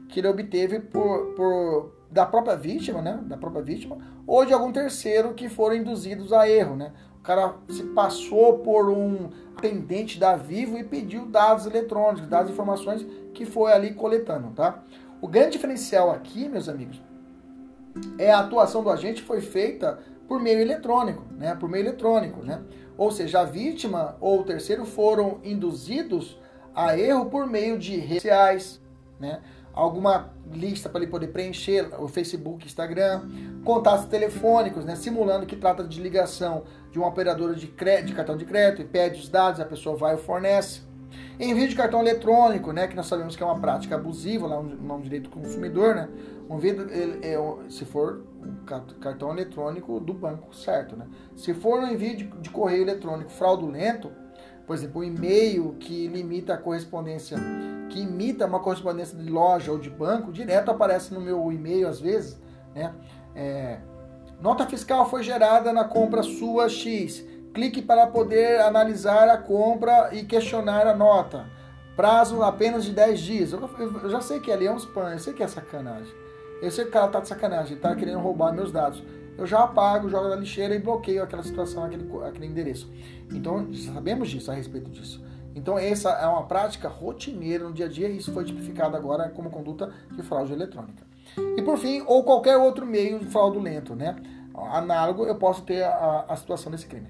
que 0.08 0.20
ele 0.20 0.28
obteve 0.28 0.80
por, 0.80 1.34
por 1.34 1.92
da 2.10 2.24
própria 2.24 2.56
vítima, 2.56 3.02
né? 3.02 3.18
Da 3.24 3.36
própria 3.36 3.62
vítima, 3.62 3.98
ou 4.26 4.44
de 4.44 4.52
algum 4.52 4.72
terceiro 4.72 5.34
que 5.34 5.48
foram 5.48 5.76
induzidos 5.76 6.32
a 6.32 6.48
erro, 6.48 6.76
né? 6.76 6.92
O 7.18 7.22
cara 7.22 7.54
se 7.68 7.82
passou 7.84 8.58
por 8.58 8.88
um 8.88 9.28
atendente 9.56 10.18
da 10.18 10.36
Vivo 10.36 10.78
e 10.78 10.84
pediu 10.84 11.26
dados 11.26 11.66
eletrônicos, 11.66 12.28
dados 12.28 12.50
informações 12.50 13.04
que 13.34 13.44
foi 13.44 13.72
ali 13.72 13.92
coletando, 13.92 14.50
tá? 14.52 14.82
O 15.20 15.28
grande 15.28 15.52
diferencial 15.52 16.10
aqui, 16.10 16.48
meus 16.48 16.68
amigos, 16.68 17.02
é 18.16 18.30
a 18.30 18.40
atuação 18.40 18.82
do 18.82 18.90
agente 18.90 19.22
foi 19.22 19.40
feita 19.40 19.98
por 20.26 20.40
meio 20.40 20.60
eletrônico, 20.60 21.24
né? 21.36 21.54
Por 21.54 21.68
meio 21.68 21.82
eletrônico, 21.82 22.42
né? 22.42 22.62
Ou 22.96 23.10
seja, 23.10 23.40
a 23.40 23.44
vítima 23.44 24.16
ou 24.20 24.40
o 24.40 24.44
terceiro 24.44 24.84
foram 24.84 25.38
induzidos 25.44 26.38
a 26.74 26.96
erro 26.96 27.26
por 27.26 27.46
meio 27.46 27.78
de 27.78 27.96
redes 27.96 28.22
sociais, 28.22 28.80
né? 29.18 29.40
Alguma 29.78 30.30
lista 30.52 30.88
para 30.88 31.02
ele 31.02 31.10
poder 31.10 31.28
preencher, 31.28 31.88
o 31.98 32.08
Facebook, 32.08 32.66
Instagram, 32.66 33.22
contatos 33.64 34.06
telefônicos, 34.06 34.84
né, 34.84 34.96
simulando 34.96 35.46
que 35.46 35.54
trata 35.54 35.84
de 35.84 36.00
ligação 36.00 36.64
de 36.90 36.98
uma 36.98 37.06
operadora 37.06 37.54
de, 37.54 37.68
crédito, 37.68 38.06
de 38.08 38.14
cartão 38.14 38.36
de 38.36 38.44
crédito 38.44 38.82
e 38.82 38.84
pede 38.84 39.20
os 39.20 39.28
dados, 39.28 39.60
a 39.60 39.64
pessoa 39.64 39.94
vai 39.94 40.16
e 40.16 40.18
fornece. 40.18 40.82
Envio 41.38 41.68
de 41.68 41.76
cartão 41.76 42.00
eletrônico, 42.00 42.72
né, 42.72 42.88
que 42.88 42.96
nós 42.96 43.06
sabemos 43.06 43.36
que 43.36 43.42
é 43.42 43.46
uma 43.46 43.60
prática 43.60 43.94
abusiva 43.94 44.48
lá 44.48 44.60
no 44.60 45.00
direito 45.00 45.30
do 45.30 45.30
consumidor, 45.30 45.94
né? 45.94 46.08
Um 46.50 46.56
envio, 46.56 46.88
é, 47.22 47.70
se 47.70 47.84
for 47.84 48.24
cartão 49.00 49.30
eletrônico 49.30 50.00
do 50.00 50.12
banco, 50.12 50.54
certo, 50.54 50.96
né? 50.96 51.06
Se 51.36 51.54
for 51.54 51.80
um 51.80 51.86
envio 51.86 52.16
de, 52.16 52.24
de 52.24 52.50
correio 52.50 52.82
eletrônico 52.82 53.30
fraudulento, 53.30 54.10
por 54.68 54.76
exemplo, 54.76 55.00
um 55.00 55.04
e-mail 55.04 55.76
que 55.80 56.06
limita 56.08 56.52
a 56.52 56.58
correspondência, 56.58 57.38
que 57.88 58.02
imita 58.02 58.44
uma 58.44 58.60
correspondência 58.60 59.16
de 59.16 59.30
loja 59.30 59.72
ou 59.72 59.78
de 59.78 59.88
banco, 59.88 60.30
direto 60.30 60.70
aparece 60.70 61.14
no 61.14 61.22
meu 61.22 61.50
e-mail 61.50 61.88
às 61.88 61.98
vezes, 61.98 62.38
né? 62.74 62.94
É, 63.34 63.78
nota 64.42 64.66
fiscal 64.66 65.08
foi 65.08 65.22
gerada 65.22 65.72
na 65.72 65.84
compra 65.84 66.22
sua 66.22 66.68
X. 66.68 67.24
Clique 67.54 67.80
para 67.80 68.08
poder 68.08 68.60
analisar 68.60 69.30
a 69.30 69.38
compra 69.38 70.10
e 70.12 70.22
questionar 70.24 70.86
a 70.86 70.94
nota. 70.94 71.46
Prazo 71.96 72.42
apenas 72.42 72.84
de 72.84 72.92
10 72.92 73.20
dias. 73.20 73.52
Eu, 73.52 73.70
eu 74.02 74.10
já 74.10 74.20
sei 74.20 74.38
que 74.38 74.52
ali 74.52 74.66
é 74.66 74.70
um 74.70 74.76
spam, 74.76 75.12
eu 75.12 75.18
sei 75.18 75.32
que 75.32 75.42
é 75.42 75.48
sacanagem. 75.48 76.12
Eu 76.60 76.70
sei 76.70 76.84
que 76.84 76.90
o 76.90 76.92
cara 76.92 77.08
tá 77.08 77.20
de 77.20 77.28
sacanagem, 77.28 77.78
tá 77.78 77.96
querendo 77.96 78.18
roubar 78.18 78.52
meus 78.52 78.70
dados 78.70 79.02
eu 79.38 79.46
já 79.46 79.60
apago, 79.60 80.10
jogo 80.10 80.28
na 80.28 80.34
lixeira 80.34 80.74
e 80.74 80.80
bloqueio 80.80 81.22
aquela 81.22 81.44
situação, 81.44 81.84
aquele, 81.84 82.04
aquele 82.26 82.46
endereço. 82.46 82.90
Então, 83.32 83.72
sabemos 83.72 84.28
disso, 84.28 84.50
a 84.50 84.54
respeito 84.54 84.90
disso. 84.90 85.24
Então, 85.54 85.78
essa 85.78 86.10
é 86.10 86.26
uma 86.26 86.42
prática 86.42 86.88
rotineira 86.88 87.64
no 87.64 87.72
dia 87.72 87.86
a 87.86 87.88
dia 87.88 88.08
e 88.08 88.16
isso 88.16 88.32
foi 88.32 88.44
tipificado 88.44 88.96
agora 88.96 89.28
como 89.30 89.48
conduta 89.48 89.92
de 90.10 90.22
fraude 90.22 90.52
eletrônica. 90.52 91.06
E 91.56 91.62
por 91.62 91.78
fim, 91.78 92.02
ou 92.06 92.24
qualquer 92.24 92.56
outro 92.56 92.84
meio 92.84 93.20
fraudulento, 93.30 93.94
né? 93.94 94.16
Análogo, 94.54 95.24
eu 95.24 95.36
posso 95.36 95.62
ter 95.62 95.84
a, 95.84 96.26
a 96.28 96.36
situação 96.36 96.72
desse 96.72 96.86
crime. 96.86 97.08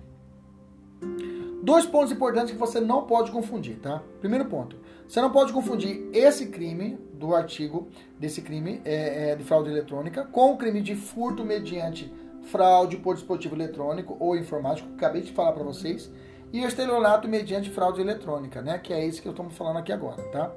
Dois 1.63 1.87
pontos 1.87 2.13
importantes 2.13 2.53
que 2.53 2.59
você 2.59 2.79
não 2.79 3.05
pode 3.05 3.31
confundir, 3.31 3.79
tá? 3.79 4.03
Primeiro 4.21 4.45
ponto, 4.45 4.77
você 5.09 5.21
não 5.21 5.31
pode 5.31 5.53
confundir 5.53 6.09
esse 6.13 6.49
crime 6.49 6.99
do 7.19 7.35
artigo 7.35 7.89
desse 8.19 8.41
crime 8.43 8.81
é, 8.85 9.31
é, 9.31 9.37
de 9.37 9.45
fraude 9.45 9.69
eletrônica 9.69 10.25
com 10.25 10.53
o 10.53 10.57
crime 10.57 10.81
de 10.81 10.95
furto 10.95 11.45
mediante 11.45 12.13
fraude 12.45 12.97
por 12.97 13.15
dispositivo 13.15 13.55
eletrônico 13.55 14.17
ou 14.19 14.37
informático, 14.37 14.89
que 14.89 14.95
acabei 14.95 15.23
de 15.23 15.33
falar 15.33 15.53
para 15.53 15.63
vocês, 15.63 16.11
e 16.53 16.63
estelionato 16.65 17.29
mediante 17.29 17.71
fraude 17.71 18.01
eletrônica, 18.01 18.63
né? 18.63 18.79
Que 18.79 18.93
é 18.93 19.05
esse 19.05 19.21
que 19.21 19.29
eu 19.29 19.33
estou 19.33 19.49
falando 19.51 19.79
aqui 19.79 19.93
agora, 19.93 20.23
tá? 20.31 20.51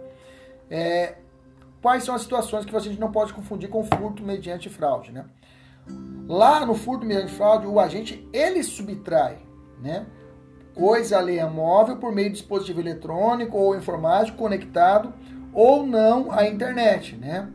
É, 0.70 1.16
quais 1.82 2.03
são 2.03 2.16
as 2.16 2.22
situações 2.22 2.64
que 2.64 2.76
a 2.76 2.80
gente 2.80 2.99
não 2.99 3.12
pode 3.12 3.34
confundir 3.34 3.70
com 3.70 3.84
furto 3.84 4.24
mediante 4.24 4.70
fraude, 4.70 5.12
né? 5.12 5.26
Lá 6.28 6.66
no 6.66 6.76
furto 6.76 7.05
mediante 7.05 7.34
fraude, 7.34 7.68
o 7.68 7.80
agente 7.80 8.26
ele 8.32 8.64
subtrai, 8.64 9.39
né? 9.82 10.05
Coisa 10.74 11.18
alheia 11.18 11.47
móvel 11.47 11.97
por 11.97 12.14
meio 12.14 12.30
de 12.30 12.38
dispositivo 12.38 12.80
eletrônico 12.80 13.57
ou 13.57 13.76
informático 13.76 14.38
conectado 14.38 15.14
ou 15.54 15.86
não 15.86 16.32
à 16.32 16.47
internet, 16.47 17.16
né? 17.16 17.49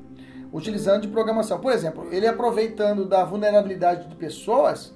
Utilizando 0.53 1.03
de 1.03 1.09
programação. 1.09 1.61
Por 1.61 1.73
exemplo, 1.73 2.09
ele 2.13 2.27
aproveitando 2.27 3.05
da 3.05 3.25
vulnerabilidade 3.25 4.09
de 4.09 4.15
pessoas, 4.17 4.95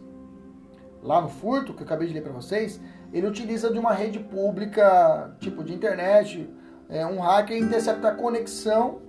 lá 1.03 1.21
no 1.21 1.29
furto, 1.29 1.75
que 1.75 1.83
eu 1.83 1.87
acabei 1.87 2.09
de 2.09 2.15
ler 2.15 2.23
para 2.23 2.33
vocês, 2.33 2.81
ele 3.13 3.27
utiliza 3.27 3.71
de 3.73 3.79
uma 3.79 3.93
rede 3.93 4.19
pública, 4.19 5.35
tipo 5.41 5.65
de 5.65 5.75
internet, 5.75 6.49
é, 6.89 7.05
um 7.07 7.21
hacker 7.21 7.57
intercepta 7.57 8.09
a 8.09 8.15
conexão 8.15 9.01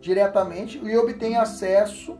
diretamente 0.00 0.80
e 0.82 0.96
obtém 0.96 1.36
acesso 1.36 2.18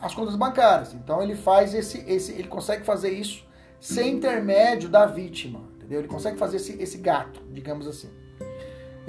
às 0.00 0.14
contas 0.14 0.36
bancárias. 0.36 0.94
Então 0.94 1.22
ele 1.22 1.34
faz 1.34 1.74
esse, 1.74 2.04
esse 2.10 2.32
ele 2.32 2.48
consegue 2.48 2.84
fazer 2.84 3.10
isso 3.10 3.46
sem 3.78 4.16
intermédio 4.16 4.88
da 4.88 5.06
vítima, 5.06 5.60
entendeu? 5.76 6.00
Ele 6.00 6.08
consegue 6.08 6.38
fazer 6.38 6.56
esse, 6.56 6.80
esse 6.80 6.98
gato, 6.98 7.40
digamos 7.50 7.86
assim. 7.86 8.10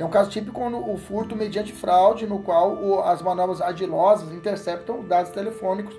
É 0.01 0.05
um 0.05 0.09
caso 0.09 0.31
típico 0.31 0.59
quando 0.59 0.77
o 0.77 0.97
furto 0.97 1.35
mediante 1.35 1.71
fraude, 1.71 2.25
no 2.25 2.39
qual 2.39 2.73
o, 2.73 3.01
as 3.01 3.21
manobras 3.21 3.61
adilosas 3.61 4.33
interceptam 4.33 5.05
dados 5.05 5.29
telefônicos 5.29 5.93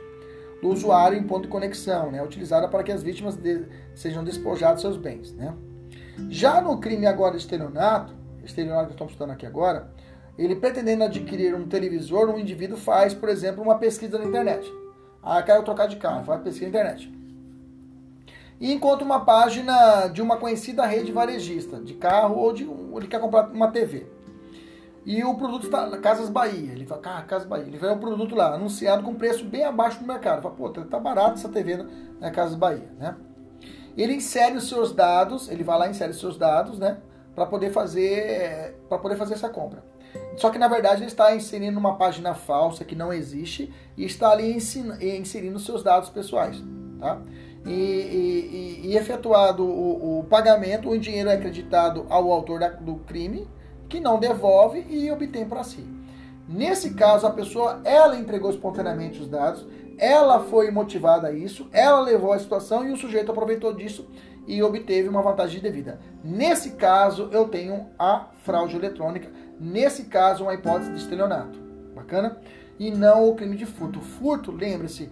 do 0.61 0.71
usuário 0.71 1.17
em 1.17 1.23
ponto 1.23 1.43
de 1.43 1.49
conexão, 1.49 2.11
né, 2.11 2.21
utilizada 2.21 2.67
para 2.67 2.83
que 2.83 2.91
as 2.91 3.01
vítimas 3.01 3.37
de, 3.37 3.65
sejam 3.95 4.25
despojadas 4.25 4.79
de 4.79 4.83
seus 4.83 4.97
bens. 4.97 5.33
Né. 5.33 5.55
Já 6.29 6.61
no 6.61 6.79
crime 6.79 7.07
agora 7.07 7.37
de 7.37 7.43
estelionato, 7.43 8.13
estelionato 8.45 8.87
que 8.87 8.95
estamos 8.95 9.13
estudando 9.13 9.35
aqui 9.35 9.47
agora, 9.47 9.93
ele 10.37 10.57
pretendendo 10.57 11.05
adquirir 11.05 11.55
um 11.55 11.69
televisor, 11.69 12.29
um 12.29 12.41
indivíduo 12.41 12.77
faz, 12.77 13.15
por 13.15 13.29
exemplo, 13.29 13.63
uma 13.63 13.79
pesquisa 13.79 14.19
na 14.19 14.25
internet. 14.25 14.69
Ah, 15.23 15.41
quero 15.43 15.63
trocar 15.63 15.87
de 15.87 15.95
carro, 15.95 16.25
faz 16.25 16.43
pesquisa 16.43 16.65
na 16.65 16.69
internet. 16.71 17.22
E 18.63 18.73
encontra 18.73 19.05
uma 19.05 19.25
página 19.25 20.07
de 20.07 20.23
uma 20.23 20.37
conhecida 20.37 20.87
rede 20.87 21.11
varejista 21.11 21.81
de 21.81 21.95
carro 21.95 22.37
ou 22.37 22.53
de 22.53 22.63
ele 22.63 23.09
quer 23.09 23.21
comprar 23.21 23.49
uma 23.49 23.73
TV. 23.73 24.07
E 25.05 25.25
o 25.25 25.35
produto 25.35 25.65
está 25.65 25.99
Casas 25.99 26.29
Bahia. 26.29 26.71
Ele 26.71 26.87
fala, 26.87 27.03
ah, 27.07 27.23
Casas 27.23 27.49
Bahia. 27.49 27.65
Ele 27.67 27.77
vê 27.77 27.89
o 27.89 27.97
produto 27.97 28.37
lá, 28.37 28.55
anunciado 28.55 29.03
com 29.03 29.17
preço 29.17 29.45
bem 29.45 29.65
abaixo 29.65 29.99
do 29.99 30.07
mercado. 30.07 30.35
Ele 30.35 30.43
fala, 30.43 30.55
pô, 30.55 30.71
tá 30.71 31.01
barato 31.01 31.33
essa 31.33 31.49
TV 31.49 31.77
na, 31.77 31.87
na 32.21 32.31
Casas 32.31 32.55
Bahia, 32.55 32.89
né? 33.01 33.17
Ele 33.97 34.15
insere 34.15 34.57
os 34.57 34.69
seus 34.69 34.93
dados, 34.93 35.51
ele 35.51 35.65
vai 35.65 35.77
lá 35.77 35.89
e 35.89 35.91
insere 35.91 36.13
os 36.13 36.21
seus 36.21 36.39
dados, 36.39 36.79
né? 36.79 36.99
Para 37.35 37.47
poder 37.47 37.73
fazer 37.73 38.77
para 38.89 38.97
poder 38.97 39.17
fazer 39.17 39.35
essa 39.35 39.49
compra. 39.49 39.83
Só 40.37 40.51
que 40.51 40.59
na 40.59 40.69
verdade 40.69 41.01
ele 41.01 41.07
está 41.07 41.35
inserindo 41.35 41.81
uma 41.81 41.97
página 41.97 42.33
falsa 42.33 42.85
que 42.85 42.95
não 42.95 43.13
existe 43.13 43.75
e 43.97 44.05
está 44.05 44.31
ali 44.31 44.57
inserindo 44.57 45.59
seus 45.59 45.83
dados 45.83 46.11
pessoais, 46.11 46.63
tá? 47.01 47.21
E, 47.65 47.71
e, 47.71 48.81
e, 48.89 48.97
efetuado 48.97 49.65
o, 49.65 50.21
o, 50.21 50.25
pagamento, 50.25 50.91
o 50.91 50.99
dinheiro 50.99 51.29
é 51.29 51.35
acreditado 51.35 52.07
ao 52.09 52.33
autor 52.33 52.59
da, 52.59 52.69
do 52.71 52.97
crime, 52.97 53.49
que 53.89 54.01
não 54.01 54.19
devolve 54.19 54.85
e 54.89 55.11
obtém 55.11 55.49
para 55.49 55.63
si. 55.63 55.87
Nesse 56.49 56.95
caso, 56.95 57.27
a 57.27 57.31
pessoa, 57.31 57.81
ela 57.85 58.17
entregou 58.17 58.51
espontaneamente 58.51 59.21
os 59.21 59.29
dados, 59.29 59.65
ela 59.97 60.41
foi 60.41 60.71
motivada 60.71 61.29
a 61.29 61.33
isso, 61.33 61.69
ela 61.73 62.01
levou 62.01 62.33
a 62.33 62.39
situação 62.39 62.87
e 62.87 62.93
o 62.93 62.97
sujeito 62.97 63.31
aproveitou 63.31 63.73
disso 63.73 64.09
e 64.47 64.63
obteve 64.63 65.09
uma 65.09 65.23
vantagem 65.23 65.61
devida. 65.61 66.01
Nesse 66.25 66.73
caso, 66.73 67.29
eu 67.31 67.49
tenho 67.49 67.91
a 67.99 68.29
fraude 68.43 68.77
eletrônica, 68.77 69.31
nesse 69.61 70.05
caso, 70.05 70.45
uma 70.45 70.55
hipótese 70.55 70.91
de 70.91 70.99
estelionato. 70.99 71.59
Bacana? 71.95 72.39
E 72.79 72.91
não 72.91 73.29
o 73.29 73.35
crime 73.37 73.57
de 73.57 73.67
furto. 73.67 74.01
Furto, 74.01 74.51
lembre-se, 74.51 75.09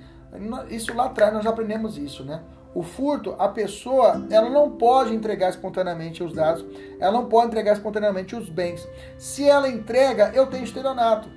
isso 0.68 0.94
lá 0.94 1.06
atrás 1.06 1.32
nós 1.32 1.46
aprendemos 1.46 1.98
isso, 1.98 2.24
né? 2.24 2.42
O 2.72 2.84
furto, 2.84 3.34
a 3.36 3.48
pessoa, 3.48 4.24
ela 4.30 4.48
não 4.48 4.70
pode 4.70 5.12
entregar 5.12 5.50
espontaneamente 5.50 6.22
os 6.22 6.32
dados, 6.32 6.64
ela 7.00 7.10
não 7.10 7.26
pode 7.26 7.48
entregar 7.48 7.72
espontaneamente 7.72 8.36
os 8.36 8.48
bens. 8.48 8.86
Se 9.18 9.48
ela 9.48 9.68
entrega, 9.68 10.30
eu 10.34 10.46
tenho 10.46 10.62
estelionato. 10.62 11.28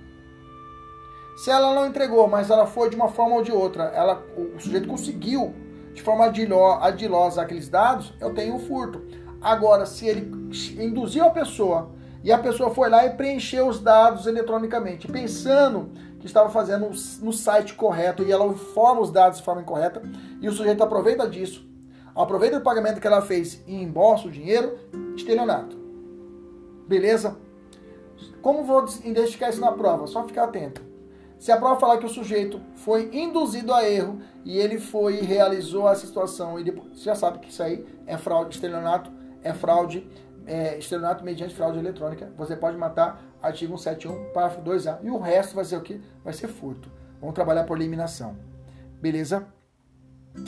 Se 1.36 1.50
ela 1.50 1.74
não 1.74 1.88
entregou, 1.88 2.28
mas 2.28 2.52
ela 2.52 2.68
foi 2.68 2.90
de 2.92 2.96
uma 2.96 3.08
forma 3.08 3.38
ou 3.38 3.44
de 3.44 3.52
outra, 3.52 3.86
ela, 3.86 4.24
o 4.38 4.60
sujeito 4.60 4.88
conseguiu 4.88 5.56
de 5.92 6.02
forma 6.02 6.26
adilosa 6.26 7.42
aqueles 7.42 7.68
dados, 7.68 8.14
eu 8.20 8.34
tenho 8.34 8.56
o 8.56 8.60
furto. 8.60 9.02
Agora, 9.42 9.86
se 9.86 10.08
ele 10.08 10.32
induziu 10.80 11.26
a 11.26 11.32
pessoa 11.32 11.92
e 12.24 12.32
a 12.32 12.38
pessoa 12.38 12.70
foi 12.70 12.90
lá 12.90 13.06
e 13.06 13.12
preencheu 13.12 13.68
os 13.68 13.80
dados 13.80 14.28
eletronicamente, 14.28 15.08
pensando 15.08 15.92
que 16.24 16.28
estava 16.28 16.50
fazendo 16.50 16.90
no 17.22 17.34
site 17.34 17.74
correto 17.74 18.24
e 18.24 18.32
ela 18.32 18.46
informa 18.46 19.02
os 19.02 19.12
dados 19.12 19.40
de 19.40 19.44
forma 19.44 19.62
incorreta 19.62 20.02
e 20.40 20.48
o 20.48 20.54
sujeito 20.54 20.82
aproveita 20.82 21.28
disso, 21.28 21.68
aproveita 22.16 22.60
o 22.60 22.62
pagamento 22.62 23.02
que 23.02 23.06
ela 23.06 23.22
fez 23.22 23.62
e 23.68 23.76
embolsa 23.76 24.30
o 24.30 24.32
dinheiro, 24.32 24.80
estelionato. 25.18 25.78
Beleza? 26.88 27.36
Como 28.42 28.64
vou 28.64 28.86
identificar 29.04 29.50
isso 29.50 29.60
na 29.60 29.74
prova? 29.74 30.08
Só 30.08 30.26
ficar 30.26 30.46
atento. 30.46 30.82
Se 31.38 31.52
a 31.52 31.58
prova 31.58 31.78
falar 31.78 31.98
que 31.98 32.06
o 32.06 32.10
sujeito 32.10 32.62
foi 32.78 33.10
induzido 33.12 33.74
a 33.74 33.84
erro 33.84 34.22
e 34.46 34.58
ele 34.58 34.80
foi 34.80 35.18
e 35.18 35.26
realizou 35.26 35.90
essa 35.90 36.08
situação 36.08 36.58
e 36.58 36.64
depois, 36.64 36.88
você 36.98 37.04
já 37.04 37.16
sabe 37.16 37.40
que 37.40 37.50
isso 37.50 37.62
aí 37.62 37.86
é 38.08 38.18
fraude, 38.18 38.56
estelionato 38.56 39.12
é 39.44 39.54
fraude, 39.54 40.08
é, 40.48 40.78
estelionato 40.78 41.22
mediante 41.22 41.54
fraude 41.54 41.80
eletrônica. 41.80 42.32
Você 42.38 42.56
pode 42.56 42.78
matar 42.78 43.22
artigo 43.44 43.78
171, 43.78 44.32
parágrafo 44.32 44.62
2A. 44.62 45.00
E 45.04 45.12
o 45.12 45.20
resto 45.20 45.54
vai 45.54 45.66
ser 45.66 45.76
o 45.76 45.82
que? 45.82 46.02
Vai 46.24 46.34
ser 46.34 46.48
furto. 46.48 46.90
Vamos 47.20 47.36
trabalhar 47.36 47.66
por 47.66 47.78
eliminação. 47.78 48.36
Beleza? 49.02 49.46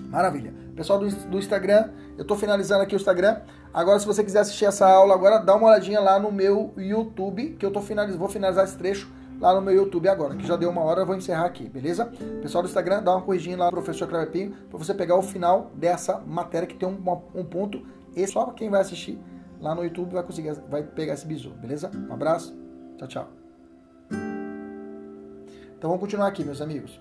Maravilha. 0.09 0.53
Pessoal 0.75 0.97
do, 0.97 1.07
do 1.07 1.37
Instagram, 1.37 1.91
eu 2.17 2.23
estou 2.23 2.37
finalizando 2.37 2.81
aqui 2.81 2.95
o 2.95 2.97
Instagram. 2.97 3.41
Agora, 3.73 3.99
se 3.99 4.05
você 4.05 4.23
quiser 4.23 4.39
assistir 4.39 4.65
essa 4.65 4.87
aula 4.87 5.13
agora, 5.13 5.37
dá 5.37 5.55
uma 5.55 5.67
olhadinha 5.67 5.99
lá 5.99 6.17
no 6.17 6.31
meu 6.31 6.73
YouTube, 6.77 7.51
que 7.59 7.65
eu 7.65 7.71
tô 7.71 7.81
finaliz... 7.81 8.15
vou 8.15 8.29
finalizar 8.29 8.63
esse 8.63 8.77
trecho 8.77 9.11
lá 9.39 9.53
no 9.53 9.61
meu 9.61 9.75
YouTube 9.75 10.07
agora, 10.07 10.35
que 10.35 10.47
já 10.47 10.55
deu 10.55 10.69
uma 10.69 10.81
hora, 10.81 11.01
eu 11.01 11.05
vou 11.05 11.13
encerrar 11.13 11.45
aqui, 11.45 11.67
beleza? 11.67 12.05
Pessoal 12.41 12.63
do 12.63 12.67
Instagram, 12.67 13.03
dá 13.03 13.11
uma 13.11 13.21
corridinha 13.21 13.57
lá 13.57 13.69
professor 13.69 14.07
Cleverpinho, 14.07 14.55
para 14.69 14.77
você 14.77 14.93
pegar 14.93 15.17
o 15.17 15.21
final 15.21 15.71
dessa 15.75 16.19
matéria 16.25 16.65
que 16.65 16.75
tem 16.75 16.87
um, 16.87 16.97
um 17.35 17.43
ponto, 17.43 17.85
e 18.15 18.25
só 18.25 18.45
quem 18.51 18.69
vai 18.69 18.79
assistir 18.79 19.19
lá 19.59 19.75
no 19.75 19.83
YouTube 19.83 20.13
vai 20.13 20.23
conseguir, 20.23 20.53
vai 20.69 20.83
pegar 20.83 21.13
esse 21.13 21.27
bizu, 21.27 21.49
beleza? 21.49 21.91
Um 22.09 22.13
abraço. 22.13 22.64
Tchau, 22.97 23.07
tchau. 23.07 23.29
Então 25.77 25.89
vamos 25.89 25.99
continuar 25.99 26.27
aqui, 26.27 26.43
meus 26.43 26.61
amigos. 26.61 26.99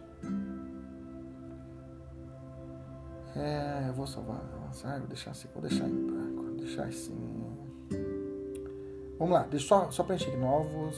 É, 3.36 3.88
eu 3.88 3.92
vou 3.94 4.06
salvar. 4.06 4.40
Vou 4.40 5.06
deixar 5.08 5.30
assim, 5.30 5.48
vou 5.52 5.62
deixar 5.62 5.88
em 5.88 6.06
branco. 6.06 6.42
Deixar 6.58 6.84
assim. 6.84 7.14
Vamos 9.18 9.32
lá, 9.32 9.44
deixa 9.44 9.68
só, 9.68 9.90
só 9.90 10.02
preencher 10.02 10.30
aqui. 10.30 10.36
Novos. 10.36 10.96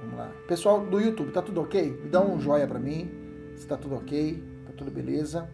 Vamos 0.00 0.16
lá. 0.16 0.32
Pessoal 0.46 0.84
do 0.86 0.98
YouTube, 0.98 1.30
tá 1.32 1.42
tudo 1.42 1.60
ok? 1.60 1.92
Me 2.02 2.08
dá 2.08 2.20
um 2.20 2.40
joia 2.40 2.66
pra 2.66 2.78
mim. 2.78 3.10
Se 3.56 3.66
tá 3.66 3.76
tudo 3.76 3.96
ok, 3.96 4.42
tá 4.66 4.72
tudo 4.72 4.90
beleza. 4.90 5.48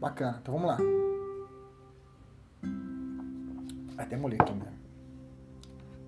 Bacana, 0.00 0.38
então 0.40 0.54
vamos 0.54 0.68
lá. 0.68 0.78
Até 3.98 4.16
molhei 4.16 4.38
aqui 4.40 4.52
mesmo. 4.52 4.72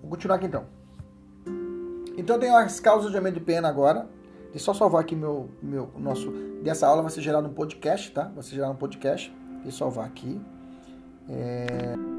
Vou 0.01 0.09
continuar 0.09 0.37
aqui 0.37 0.47
então. 0.47 0.65
Então 2.17 2.39
tem 2.39 2.49
as 2.49 2.79
causas 2.79 3.11
de 3.11 3.17
aumento 3.17 3.35
de 3.35 3.41
pena 3.41 3.69
agora. 3.69 4.07
Deixa 4.45 4.57
eu 4.57 4.59
só 4.59 4.73
salvar 4.73 5.01
aqui 5.01 5.15
meu, 5.15 5.49
meu 5.61 5.91
nosso. 5.97 6.31
Dessa 6.63 6.87
aula 6.87 7.01
vai 7.01 7.11
ser 7.11 7.21
gerado 7.21 7.47
um 7.47 7.53
podcast, 7.53 8.11
tá? 8.11 8.25
Vai 8.33 8.43
ser 8.43 8.55
gerado 8.55 8.73
um 8.73 8.77
podcast. 8.77 9.33
Eu 9.63 9.71
salvar 9.71 10.05
aqui. 10.05 10.41
É... 11.29 12.12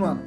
Continuando. 0.00 0.22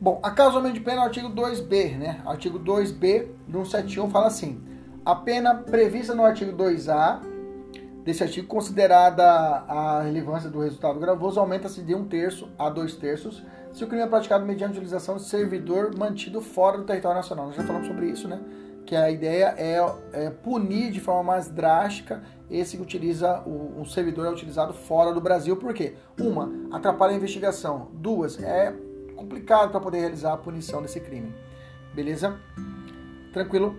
Bom, 0.00 0.20
a 0.22 0.30
causalmente 0.30 0.74
de 0.74 0.80
pena 0.80 0.98
é 0.98 1.00
o 1.00 1.04
artigo 1.04 1.28
2B, 1.28 1.96
né? 1.96 2.20
Artigo 2.24 2.58
2B 2.58 3.26
do 3.46 3.64
171 3.64 4.10
fala 4.10 4.28
assim: 4.28 4.62
a 5.04 5.14
pena 5.14 5.54
prevista 5.54 6.14
no 6.14 6.24
artigo 6.24 6.56
2A 6.56 7.20
desse 8.04 8.22
artigo, 8.22 8.48
considerada 8.48 9.24
a 9.24 10.02
relevância 10.02 10.50
do 10.50 10.60
resultado 10.60 10.98
gravoso, 10.98 11.38
aumenta-se 11.38 11.82
de 11.82 11.94
um 11.94 12.04
terço 12.04 12.48
a 12.58 12.68
dois 12.68 12.96
terços 12.96 13.44
se 13.72 13.84
o 13.84 13.86
crime 13.86 14.02
é 14.02 14.06
praticado 14.06 14.44
mediante 14.44 14.72
utilização 14.72 15.16
de 15.16 15.22
servidor 15.22 15.96
mantido 15.96 16.42
fora 16.42 16.78
do 16.78 16.84
território 16.84 17.16
nacional. 17.16 17.46
Nós 17.46 17.56
já 17.56 17.62
falamos 17.62 17.86
sobre 17.86 18.06
isso, 18.06 18.28
né? 18.28 18.40
Que 18.92 18.96
a 18.96 19.10
ideia 19.10 19.54
é, 19.56 19.78
é 20.12 20.28
punir 20.28 20.92
de 20.92 21.00
forma 21.00 21.22
mais 21.22 21.48
drástica 21.48 22.22
esse 22.50 22.76
que 22.76 22.82
utiliza, 22.82 23.40
o, 23.46 23.86
servidor 23.86 24.26
é 24.26 24.30
utilizado 24.30 24.74
fora 24.74 25.14
do 25.14 25.18
Brasil. 25.18 25.56
Por 25.56 25.72
quê? 25.72 25.94
Uma, 26.20 26.52
atrapalha 26.70 27.14
a 27.14 27.16
investigação. 27.16 27.88
Duas, 27.94 28.38
é 28.38 28.70
complicado 29.16 29.70
para 29.70 29.80
poder 29.80 30.00
realizar 30.00 30.34
a 30.34 30.36
punição 30.36 30.82
desse 30.82 31.00
crime. 31.00 31.34
Beleza? 31.94 32.38
Tranquilo? 33.32 33.74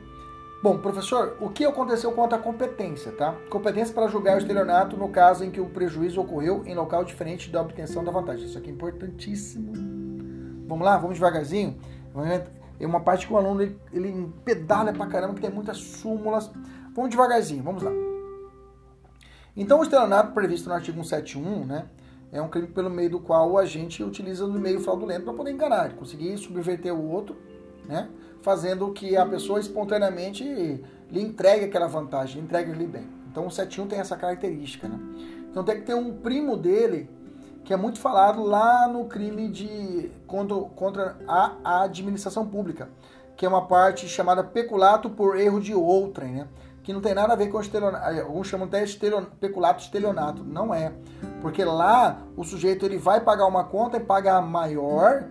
Bom, 0.64 0.80
professor, 0.80 1.38
o 1.40 1.48
que 1.52 1.64
aconteceu 1.64 2.12
quanto 2.14 2.34
à 2.34 2.40
competência, 2.40 3.12
tá? 3.12 3.36
Competência 3.52 3.94
para 3.94 4.08
julgar 4.08 4.38
o 4.38 4.40
estelionato 4.40 4.98
no 4.98 5.10
caso 5.10 5.44
em 5.44 5.52
que 5.52 5.62
o 5.62 5.70
prejuízo 5.70 6.22
ocorreu 6.22 6.64
em 6.66 6.74
local 6.74 7.04
diferente 7.04 7.52
da 7.52 7.62
obtenção 7.62 8.04
da 8.04 8.12
vantagem. 8.12 8.48
Isso 8.48 8.58
aqui 8.58 8.72
é 8.72 8.74
importantíssimo. 8.74 9.74
Vamos 10.68 10.84
lá, 10.84 10.98
vamos 10.98 11.18
devagarzinho. 11.18 11.80
É 12.80 12.86
uma 12.86 13.00
parte 13.00 13.28
que 13.28 13.34
o 13.34 13.38
aluno 13.38 13.62
ele, 13.62 13.80
ele 13.92 14.34
pedala 14.44 14.92
pra 14.94 15.06
caramba, 15.08 15.34
que 15.34 15.42
tem 15.42 15.52
muitas 15.52 15.78
súmulas. 15.78 16.52
Vamos 16.96 17.12
devagarzinho, 17.12 17.64
vamos 17.64 17.84
lá. 17.84 17.92
Então, 19.56 19.80
o 19.80 19.84
estelionato 19.84 20.34
previsto 20.34 20.68
no 20.68 20.76
artigo 20.76 21.04
171, 21.04 21.66
né? 21.66 21.86
É 22.32 22.42
um 22.42 22.50
crime 22.50 22.68
pelo 22.68 22.90
meio 22.90 23.12
do 23.12 23.20
qual 23.20 23.52
o 23.52 23.58
agente 23.60 24.04
utiliza 24.04 24.44
o 24.44 24.52
meio 24.52 24.80
fraudulento 24.80 25.24
para 25.24 25.34
poder 25.34 25.52
enganar, 25.52 25.94
conseguir 25.94 26.36
subverter 26.40 26.92
o 26.92 27.12
outro, 27.12 27.38
né? 27.88 28.10
fazendo 28.44 28.92
que 28.92 29.16
a 29.16 29.26
pessoa 29.26 29.60
espontaneamente 29.60 30.44
lhe 30.44 31.22
entregue 31.22 31.66
aquela 31.66 31.88
vantagem, 31.88 32.38
lhe 32.38 32.42
entregue 32.42 32.74
lhe 32.74 32.86
bem. 32.86 33.08
Então 33.32 33.48
o 33.48 33.52
71 33.52 33.88
tem 33.88 34.00
essa 34.00 34.18
característica. 34.18 34.88
Né? 34.88 35.00
Então 35.50 35.64
tem 35.64 35.76
que 35.76 35.84
ter 35.84 35.96
um 35.96 36.12
primo 36.18 36.58
dele 36.58 37.10
que 37.64 37.74
é 37.74 37.78
muito 37.78 38.00
falado 38.00 38.44
lá 38.44 38.88
no 38.88 39.06
crime 39.06 39.48
de 39.48 40.12
contra, 40.28 40.56
contra 40.76 41.18
a, 41.28 41.54
a 41.64 41.84
administração 41.84 42.46
pública, 42.46 42.90
que 43.38 43.46
é 43.46 43.50
uma 43.50 43.66
parte 43.66 44.08
chamada 44.08 44.44
peculato 44.44 45.10
por 45.10 45.38
erro 45.38 45.60
de 45.60 45.74
outrem, 45.74 46.34
né? 46.34 46.48
que 46.84 46.92
não 46.92 47.00
tem 47.00 47.14
nada 47.14 47.34
a 47.34 47.36
ver 47.36 47.48
com 47.48 47.60
estelionato. 47.62 48.22
Alguns 48.22 48.48
chamam 48.48 48.68
até 48.68 48.84
estelionato, 48.84 49.32
peculato 49.38 49.82
estelionato. 49.82 50.44
Não 50.44 50.74
é. 50.74 50.92
Porque 51.42 51.64
lá 51.64 52.22
o 52.36 52.44
sujeito 52.44 52.86
ele 52.86 52.98
vai 52.98 53.22
pagar 53.22 53.46
uma 53.48 53.64
conta 53.64 53.98
e 53.98 54.02
paga 54.02 54.36
a 54.36 54.42
maior 54.42 55.24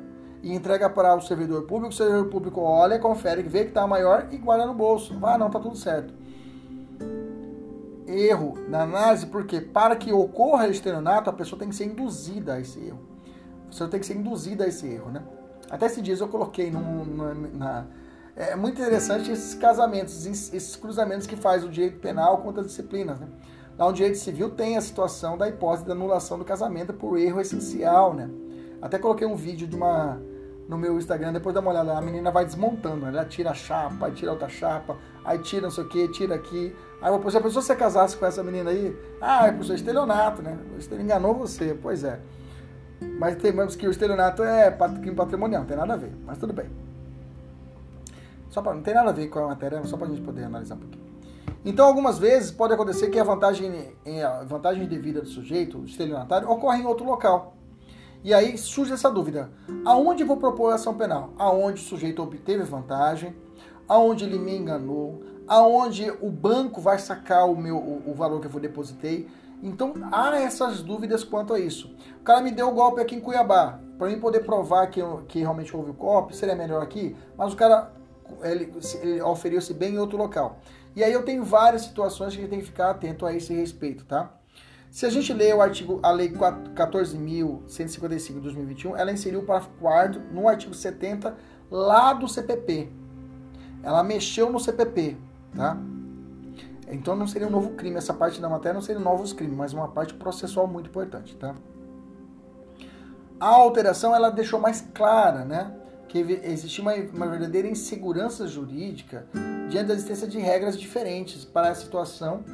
e 0.43 0.53
entrega 0.53 0.89
para 0.89 1.15
o 1.15 1.21
servidor 1.21 1.63
público, 1.63 1.93
o 1.93 1.97
servidor 1.97 2.27
público 2.29 2.61
olha, 2.61 2.99
confere, 2.99 3.43
vê 3.43 3.61
que 3.61 3.69
está 3.69 3.87
maior 3.87 4.27
e 4.33 4.39
guarda 4.39 4.67
no 4.67 4.75
bolso. 4.75 5.17
Ah, 5.23 5.39
não, 5.39 5.51
tá 5.51 5.61
tudo 5.61 5.77
certo. 5.77 6.13
Erro 8.13 8.55
na 8.69 8.83
análise, 8.83 9.27
porque 9.27 9.61
para 9.61 9.97
que 9.97 10.13
ocorra 10.13 10.69
estelionato, 10.69 11.31
a 11.31 11.33
pessoa 11.33 11.59
tem 11.59 11.69
que 11.69 11.75
ser 11.75 11.87
induzida 11.87 12.55
a 12.55 12.61
esse 12.61 12.79
erro. 12.79 13.01
A 13.65 13.69
pessoa 13.69 13.89
tem 13.89 14.01
que 14.01 14.07
ser 14.07 14.15
induzida 14.15 14.65
a 14.65 14.69
esse 14.69 14.87
erro, 14.87 15.11
né? 15.11 15.23
Até 15.71 15.87
esses 15.87 16.03
dias 16.03 16.21
eu 16.21 16.29
coloquei 16.29 16.71
no, 16.71 17.05
na... 17.55 17.87
É 18.35 18.57
muito 18.57 18.81
interessante 18.81 19.31
esses 19.31 19.55
casamentos, 19.55 20.27
esses 20.27 20.77
cruzamentos 20.77 21.27
que 21.27 21.37
faz 21.37 21.65
o 21.65 21.69
direito 21.69 21.99
penal 21.99 22.39
com 22.39 22.49
outras 22.49 22.67
disciplinas, 22.67 23.21
né? 23.21 23.29
Lá 23.79 23.87
no 23.87 23.93
direito 23.93 24.19
civil 24.19 24.51
tem 24.51 24.77
a 24.77 24.81
situação 24.81 25.37
da 25.39 25.49
hipótese 25.49 25.87
da 25.87 25.93
anulação 25.93 26.39
do 26.39 26.45
casamento 26.45 26.93
por 26.93 27.19
erro 27.19 27.41
essencial, 27.41 28.15
né? 28.15 28.29
Até 28.81 28.99
coloquei 28.99 29.27
um 29.27 29.37
vídeo 29.37 29.67
de 29.67 29.77
uma 29.77 30.21
no 30.69 30.79
meu 30.79 30.97
Instagram, 30.97 31.33
depois 31.33 31.55
dá 31.55 31.61
uma 31.61 31.71
olhada, 31.71 31.97
a 31.97 32.01
menina 32.01 32.31
vai 32.31 32.45
desmontando, 32.45 33.07
ela 33.07 33.25
tira 33.25 33.51
a 33.51 33.55
chapa, 33.55 34.11
tira 34.11 34.31
outra 34.31 34.49
chapa, 34.49 34.97
aí 35.25 35.39
tira 35.39 35.63
não 35.63 35.71
sei 35.71 35.85
o 35.85 35.89
que, 35.89 36.09
tira 36.09 36.35
aqui. 36.35 36.75
Aí 37.03 37.13
depois, 37.13 37.33
se 37.33 37.39
a 37.39 37.41
pessoa 37.41 37.61
você 37.63 37.75
casasse 37.75 38.17
com 38.17 38.25
essa 38.25 38.45
menina 38.45 38.71
aí, 38.71 38.97
ah, 39.21 39.49
é 39.49 39.63
seu 39.65 39.75
estelionato, 39.75 40.41
né? 40.41 40.57
Ele 40.91 41.03
enganou 41.03 41.35
você, 41.35 41.77
pois 41.83 42.05
é. 42.05 42.21
Mas 43.19 43.37
temos 43.37 43.75
que 43.75 43.89
o 43.89 43.91
estelionato 43.91 44.45
é 44.45 44.71
patrimonial, 44.71 45.63
não 45.63 45.69
tem 45.69 45.77
nada 45.77 45.95
a 45.95 45.97
ver, 45.97 46.13
mas 46.25 46.39
tudo 46.39 46.53
bem. 46.53 46.71
Só 48.49 48.63
pra, 48.63 48.73
não 48.73 48.83
tem 48.83 48.95
nada 48.95 49.11
a 49.11 49.13
ver 49.13 49.27
com 49.29 49.41
a 49.41 49.49
matéria, 49.49 49.83
só 49.85 49.97
para 49.97 50.07
a 50.07 50.11
gente 50.11 50.23
poder 50.23 50.45
analisar 50.45 50.77
um 50.77 50.79
pouquinho. 50.79 51.03
Então, 51.65 51.87
algumas 51.87 52.19
vezes 52.19 52.51
pode 52.53 52.73
acontecer 52.73 53.09
que 53.11 53.19
a 53.19 53.25
vantagem, 53.25 53.95
a 54.25 54.45
vantagem 54.45 54.87
devida 54.87 55.21
do 55.21 55.29
sujeito, 55.29 55.79
o 55.79 55.85
estelionatário, 55.85 56.49
ocorre 56.49 56.83
em 56.83 56.87
outro 56.87 57.05
local. 57.05 57.57
E 58.23 58.33
aí 58.33 58.57
surge 58.57 58.93
essa 58.93 59.11
dúvida: 59.11 59.51
aonde 59.85 60.23
vou 60.23 60.37
propor 60.37 60.71
a 60.71 60.75
ação 60.77 60.95
penal? 60.95 61.31
Aonde 61.37 61.81
o 61.81 61.85
sujeito 61.85 62.23
obteve 62.23 62.63
vantagem, 62.63 63.35
aonde 63.89 64.25
ele 64.25 64.39
me 64.39 64.57
enganou, 64.57 65.23
aonde 65.47 66.11
o 66.21 66.31
banco 66.31 66.81
vai 66.81 66.99
sacar 66.99 67.49
o 67.49 67.57
meu 67.57 67.77
o, 67.77 68.15
valor 68.15 68.41
que 68.41 68.47
eu 68.47 68.61
depositei. 68.61 69.29
Então 69.63 69.95
há 70.11 70.37
essas 70.37 70.83
dúvidas 70.83 71.25
quanto 71.25 71.55
a 71.55 71.59
isso. 71.59 71.95
O 72.21 72.25
cara 72.25 72.41
me 72.41 72.51
deu 72.51 72.69
o 72.69 72.73
golpe 72.73 73.01
aqui 73.01 73.17
em 73.17 73.21
Cuiabá. 73.21 73.79
Para 73.99 74.09
mim 74.09 74.19
poder 74.19 74.41
provar 74.41 74.89
que, 74.89 75.01
que 75.29 75.41
realmente 75.41 75.77
houve 75.77 75.91
o 75.91 75.95
golpe, 75.95 76.35
seria 76.35 76.57
melhor 76.57 76.83
aqui, 76.83 77.15
mas 77.37 77.53
o 77.53 77.57
cara 77.57 77.93
ele, 78.43 78.73
ele 79.03 79.23
oferiu-se 79.23 79.73
bem 79.75 79.95
em 79.95 79.99
outro 79.99 80.17
local. 80.17 80.59
E 80.95 81.05
aí 81.05 81.13
eu 81.13 81.25
tenho 81.25 81.45
várias 81.45 81.83
situações 81.83 82.37
que 82.37 82.47
tem 82.47 82.61
que 82.61 82.67
ficar 82.67 82.91
atento 82.91 83.25
a 83.25 83.33
esse 83.33 83.55
respeito, 83.55 84.05
tá? 84.05 84.31
Se 84.91 85.07
a 85.07 85.11
gente 85.11 85.33
lê 85.33 85.51
o 85.55 85.63
artigo, 85.63 85.99
a 86.03 86.11
lei 86.11 86.31
14.155 86.31 88.35
de 88.35 88.41
2021, 88.41 88.95
ela 88.95 89.11
inseriu 89.11 89.41
o 89.41 89.43
parágrafo 89.43 89.75
4 89.81 90.21
no 90.31 90.47
artigo 90.47 90.75
70 90.75 91.35
lá 91.71 92.13
do 92.13 92.29
CPP. 92.29 92.91
Ela 93.83 94.03
mexeu 94.03 94.53
no 94.53 94.61
CPP, 94.61 95.17
tá? 95.55 95.77
Então 96.89 97.17
não 97.17 97.27
seria 97.27 97.49
um 97.49 97.51
novo 97.51 97.71
crime, 97.71 97.97
essa 97.97 98.13
parte 98.13 98.41
da 98.41 98.49
matéria 98.49 98.75
não 98.75 98.83
seria 98.83 99.01
novos 99.01 99.33
crimes, 99.33 99.57
mas 99.57 99.73
uma 99.73 99.89
parte 99.89 100.15
processual 100.15 100.67
muito 100.67 100.89
importante, 100.89 101.35
tá? 101.37 101.55
A 103.41 103.49
alteração 103.49 104.15
ela 104.15 104.31
deixou 104.31 104.61
mais 104.61 104.83
clara, 104.95 105.45
né? 105.45 105.75
Que 106.09 106.19
existia 106.45 106.83
uma, 106.83 106.95
uma 106.95 107.27
verdadeira 107.27 107.67
insegurança 107.67 108.47
jurídica 108.47 109.27
diante 109.69 109.87
da 109.87 109.95
existência 109.95 110.29
de 110.29 110.39
regras 110.39 110.79
diferentes 110.79 111.45
para 111.45 111.71
a 111.71 111.75
situação 111.75 112.45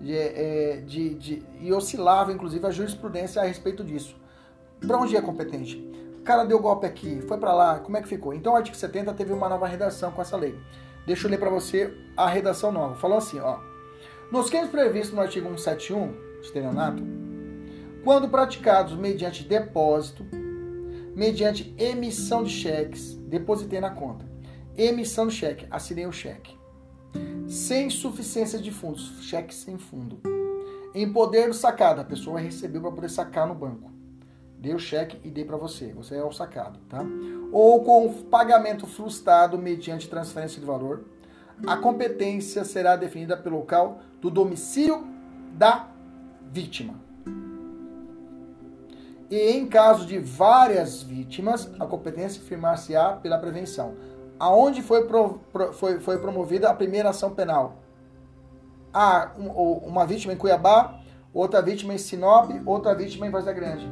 de, 0.00 0.16
é, 0.16 0.82
de, 0.86 1.14
de, 1.14 1.42
e 1.60 1.72
oscilava, 1.72 2.32
inclusive, 2.32 2.66
a 2.66 2.70
jurisprudência 2.70 3.40
a 3.42 3.44
respeito 3.44 3.82
disso. 3.82 4.16
Para 4.86 4.98
onde 4.98 5.16
é 5.16 5.20
competente? 5.20 5.76
O 6.20 6.22
cara 6.22 6.44
deu 6.44 6.58
golpe 6.58 6.86
aqui, 6.86 7.20
foi 7.22 7.38
para 7.38 7.52
lá, 7.52 7.78
como 7.78 7.96
é 7.96 8.02
que 8.02 8.08
ficou? 8.08 8.32
Então 8.34 8.52
o 8.52 8.56
artigo 8.56 8.76
70 8.76 9.12
teve 9.14 9.32
uma 9.32 9.48
nova 9.48 9.66
redação 9.66 10.10
com 10.10 10.20
essa 10.20 10.36
lei. 10.36 10.58
Deixa 11.10 11.26
eu 11.26 11.30
ler 11.32 11.38
para 11.38 11.50
você 11.50 11.92
a 12.16 12.28
redação 12.28 12.70
nova. 12.70 12.94
Falou 12.94 13.18
assim, 13.18 13.40
ó. 13.40 13.58
Nos 14.30 14.48
crimes 14.48 14.70
previstos 14.70 15.12
no 15.12 15.20
artigo 15.20 15.48
171, 15.48 16.40
estelionato, 16.40 17.02
quando 18.04 18.28
praticados 18.28 18.96
mediante 18.96 19.42
depósito, 19.42 20.24
mediante 21.16 21.74
emissão 21.76 22.44
de 22.44 22.50
cheques, 22.50 23.14
depositei 23.26 23.80
na 23.80 23.90
conta. 23.90 24.24
Emissão 24.78 25.26
de 25.26 25.34
cheque, 25.34 25.66
assinei 25.68 26.06
o 26.06 26.12
cheque 26.12 26.56
sem 27.48 27.90
suficiência 27.90 28.60
de 28.60 28.70
fundos, 28.70 29.18
cheque 29.22 29.52
sem 29.52 29.76
fundo. 29.76 30.20
Em 30.94 31.12
poder 31.12 31.48
do 31.48 31.54
sacado, 31.54 32.00
a 32.00 32.04
pessoa 32.04 32.38
recebeu 32.38 32.80
para 32.80 32.92
poder 32.92 33.10
sacar 33.10 33.48
no 33.48 33.56
banco. 33.56 33.90
Dei 34.60 34.74
o 34.74 34.78
cheque 34.78 35.18
e 35.24 35.30
dei 35.30 35.44
para 35.44 35.56
você, 35.56 35.92
você 35.92 36.16
é 36.16 36.22
o 36.22 36.30
sacado, 36.30 36.78
tá? 36.88 37.02
Ou 37.50 37.82
com 37.82 38.12
pagamento 38.24 38.86
frustrado 38.86 39.56
mediante 39.56 40.08
transferência 40.08 40.60
de 40.60 40.66
valor, 40.66 41.04
a 41.66 41.76
competência 41.76 42.62
será 42.64 42.94
definida 42.94 43.36
pelo 43.36 43.56
local 43.56 44.00
do 44.20 44.30
domicílio 44.30 45.04
da 45.54 45.88
vítima. 46.52 46.94
E 49.30 49.50
em 49.50 49.66
caso 49.66 50.06
de 50.06 50.18
várias 50.18 51.02
vítimas, 51.02 51.70
a 51.80 51.86
competência 51.86 52.42
firmar-se-á 52.42 53.12
pela 53.12 53.38
prevenção 53.38 53.96
aonde 54.40 54.80
foi, 54.80 55.04
pro, 55.04 55.38
pro, 55.52 55.72
foi, 55.74 56.00
foi 56.00 56.18
promovida 56.18 56.70
a 56.70 56.74
primeira 56.74 57.10
ação 57.10 57.30
penal? 57.30 57.76
Ah, 58.92 59.32
um, 59.38 59.48
uma 59.86 60.06
vítima 60.06 60.32
em 60.32 60.36
Cuiabá, 60.36 60.98
outra 61.32 61.60
vítima 61.60 61.92
em 61.92 61.98
Sinop, 61.98 62.50
outra 62.64 62.94
vítima 62.94 63.26
em 63.26 63.30
Varza 63.30 63.52
Grande. 63.52 63.86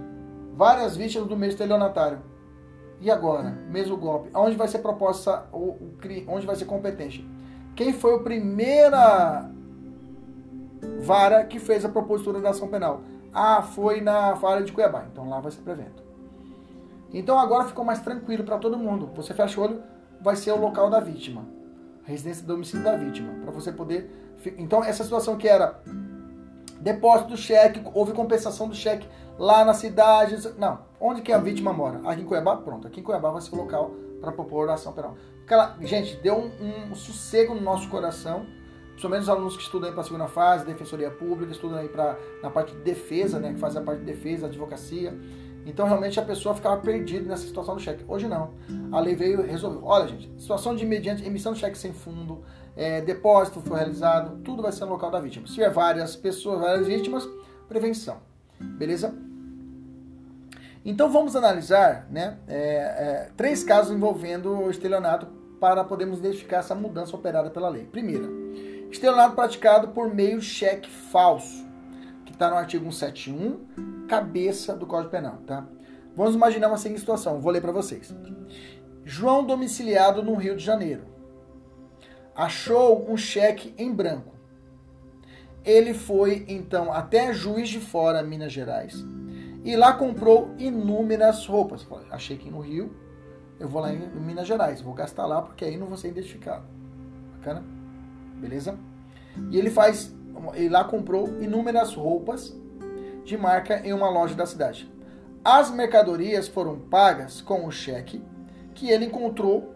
Várias 0.58 0.96
vítimas 0.96 1.28
do 1.28 1.36
mesmo 1.36 1.52
estelionatário. 1.52 2.18
E 3.00 3.08
agora? 3.12 3.50
Mesmo 3.70 3.96
golpe. 3.96 4.28
Aonde 4.34 4.56
vai 4.56 4.66
ser 4.66 4.80
proposta 4.80 5.46
o, 5.52 5.68
o 5.70 5.98
onde 6.26 6.44
vai 6.44 6.56
ser 6.56 6.64
competente? 6.64 7.24
Quem 7.76 7.92
foi 7.92 8.16
a 8.16 8.18
primeira 8.18 9.48
vara 10.98 11.44
que 11.44 11.60
fez 11.60 11.84
a 11.84 11.88
propositura 11.88 12.40
da 12.40 12.50
ação 12.50 12.66
penal? 12.66 13.02
Ah, 13.32 13.62
foi 13.62 14.00
na 14.00 14.32
vara 14.32 14.64
de 14.64 14.72
Cuiabá. 14.72 15.06
Então 15.12 15.28
lá 15.28 15.38
vai 15.38 15.52
ser 15.52 15.60
prevento. 15.60 16.02
Então 17.14 17.38
agora 17.38 17.62
ficou 17.62 17.84
mais 17.84 18.00
tranquilo 18.00 18.42
para 18.42 18.58
todo 18.58 18.76
mundo. 18.76 19.12
Você 19.14 19.32
fecha 19.32 19.60
o 19.60 19.62
olho, 19.62 19.80
vai 20.20 20.34
ser 20.34 20.50
o 20.50 20.58
local 20.58 20.90
da 20.90 20.98
vítima, 20.98 21.46
a 22.04 22.10
residência 22.10 22.44
do 22.44 22.54
domicílio 22.54 22.84
da 22.84 22.96
vítima, 22.96 23.32
para 23.42 23.52
você 23.52 23.70
poder. 23.70 24.10
Então 24.58 24.82
essa 24.82 25.04
situação 25.04 25.36
que 25.36 25.46
era 25.46 25.80
Depósito 26.80 27.30
do 27.30 27.36
cheque, 27.36 27.82
houve 27.92 28.12
compensação 28.12 28.68
do 28.68 28.74
cheque 28.74 29.06
lá 29.38 29.64
na 29.64 29.74
cidade. 29.74 30.36
Não, 30.56 30.80
onde 31.00 31.22
que 31.22 31.32
a 31.32 31.38
vítima 31.38 31.72
mora? 31.72 32.00
Aqui 32.08 32.22
em 32.22 32.24
Cuiabá? 32.24 32.56
Pronto, 32.56 32.86
aqui 32.86 33.00
em 33.00 33.02
Cuiabá 33.02 33.30
vai 33.30 33.40
ser 33.40 33.54
o 33.54 33.58
local 33.58 33.90
para 34.20 34.32
propor 34.32 34.68
ação 34.70 34.92
penal. 34.92 35.16
Aquela, 35.44 35.76
gente, 35.80 36.16
deu 36.16 36.36
um, 36.36 36.90
um, 36.90 36.94
sossego 36.94 37.54
no 37.54 37.60
nosso 37.60 37.88
coração, 37.88 38.46
principalmente 38.90 39.22
os 39.22 39.28
alunos 39.28 39.56
que 39.56 39.62
estudam 39.62 39.90
para 39.92 40.02
a 40.02 40.04
segunda 40.04 40.28
fase, 40.28 40.64
defensoria 40.66 41.10
pública, 41.10 41.52
estudam 41.52 41.78
aí 41.78 41.88
para 41.88 42.18
na 42.42 42.50
parte 42.50 42.74
de 42.74 42.82
defesa, 42.82 43.38
né, 43.38 43.54
que 43.54 43.58
faz 43.58 43.76
a 43.76 43.80
parte 43.80 44.00
de 44.00 44.06
defesa, 44.06 44.46
advocacia. 44.46 45.16
Então, 45.64 45.86
realmente, 45.86 46.18
a 46.18 46.22
pessoa 46.22 46.54
ficava 46.54 46.80
perdida 46.80 47.28
nessa 47.28 47.46
situação 47.46 47.74
do 47.74 47.80
cheque. 47.80 48.02
Hoje 48.08 48.26
não. 48.26 48.52
A 48.90 49.00
lei 49.00 49.14
veio 49.14 49.44
e 49.44 49.50
resolveu. 49.50 49.82
Olha, 49.84 50.08
gente, 50.08 50.30
situação 50.38 50.74
de 50.74 50.86
mediante 50.86 51.24
emissão 51.26 51.52
de 51.52 51.58
cheque 51.58 51.76
sem 51.76 51.92
fundo, 51.92 52.42
é, 52.78 53.02
depósito 53.02 53.60
foi 53.60 53.76
realizado, 53.76 54.38
tudo 54.42 54.62
vai 54.62 54.72
ser 54.72 54.86
no 54.86 54.92
local 54.92 55.10
da 55.10 55.20
vítima. 55.20 55.46
Se 55.46 55.54
tiver 55.54 55.70
várias 55.70 56.16
pessoas, 56.16 56.60
várias 56.60 56.86
vítimas, 56.86 57.28
prevenção. 57.68 58.18
Beleza? 58.58 59.14
Então, 60.84 61.10
vamos 61.10 61.36
analisar 61.36 62.06
né, 62.10 62.38
é, 62.48 62.56
é, 62.56 63.30
três 63.36 63.62
casos 63.62 63.94
envolvendo 63.94 64.50
o 64.50 64.70
estelionato 64.70 65.26
para 65.60 65.84
podermos 65.84 66.20
identificar 66.20 66.58
essa 66.58 66.74
mudança 66.74 67.14
operada 67.14 67.50
pela 67.50 67.68
lei. 67.68 67.84
Primeira, 67.84 68.26
estelionato 68.90 69.34
praticado 69.34 69.88
por 69.88 70.14
meio 70.14 70.40
cheque 70.40 70.88
falso 70.88 71.68
está 72.38 72.48
no 72.48 72.56
artigo 72.56 72.84
171, 72.84 74.06
cabeça 74.06 74.76
do 74.76 74.86
Código 74.86 75.10
Penal, 75.10 75.38
tá? 75.44 75.66
Vamos 76.14 76.36
imaginar 76.36 76.68
uma 76.68 76.78
seguinte 76.78 77.00
situação, 77.00 77.40
vou 77.40 77.50
ler 77.50 77.60
para 77.60 77.72
vocês. 77.72 78.14
João 79.04 79.44
domiciliado 79.44 80.22
no 80.22 80.34
Rio 80.34 80.56
de 80.56 80.64
Janeiro. 80.64 81.02
Achou 82.38 83.10
um 83.10 83.16
cheque 83.16 83.74
em 83.76 83.92
branco. 83.92 84.32
Ele 85.64 85.92
foi 85.92 86.44
então 86.46 86.92
até 86.92 87.32
Juiz 87.32 87.68
de 87.68 87.80
Fora, 87.80 88.22
Minas 88.22 88.52
Gerais, 88.52 89.04
e 89.64 89.74
lá 89.74 89.92
comprou 89.92 90.54
inúmeras 90.56 91.44
roupas. 91.46 91.84
Achei 92.12 92.36
que 92.36 92.48
no 92.48 92.60
Rio, 92.60 92.94
eu 93.58 93.68
vou 93.68 93.82
lá 93.82 93.92
em 93.92 94.08
Minas 94.20 94.46
Gerais, 94.46 94.80
vou 94.80 94.94
gastar 94.94 95.26
lá 95.26 95.42
porque 95.42 95.64
aí 95.64 95.76
não 95.76 95.88
vou 95.88 95.96
ser 95.96 96.10
identificado. 96.10 96.64
Bacana? 97.32 97.64
Beleza? 98.36 98.78
E 99.50 99.58
ele 99.58 99.68
faz 99.68 100.14
e 100.54 100.68
lá 100.68 100.84
comprou 100.84 101.42
inúmeras 101.42 101.92
roupas 101.92 102.56
de 103.24 103.36
marca 103.36 103.84
em 103.84 103.92
uma 103.92 104.08
loja 104.08 104.36
da 104.36 104.46
cidade. 104.46 104.88
As 105.44 105.72
mercadorias 105.72 106.46
foram 106.46 106.78
pagas 106.78 107.40
com 107.40 107.66
o 107.66 107.72
cheque 107.72 108.22
que 108.76 108.90
ele 108.90 109.06
encontrou, 109.06 109.74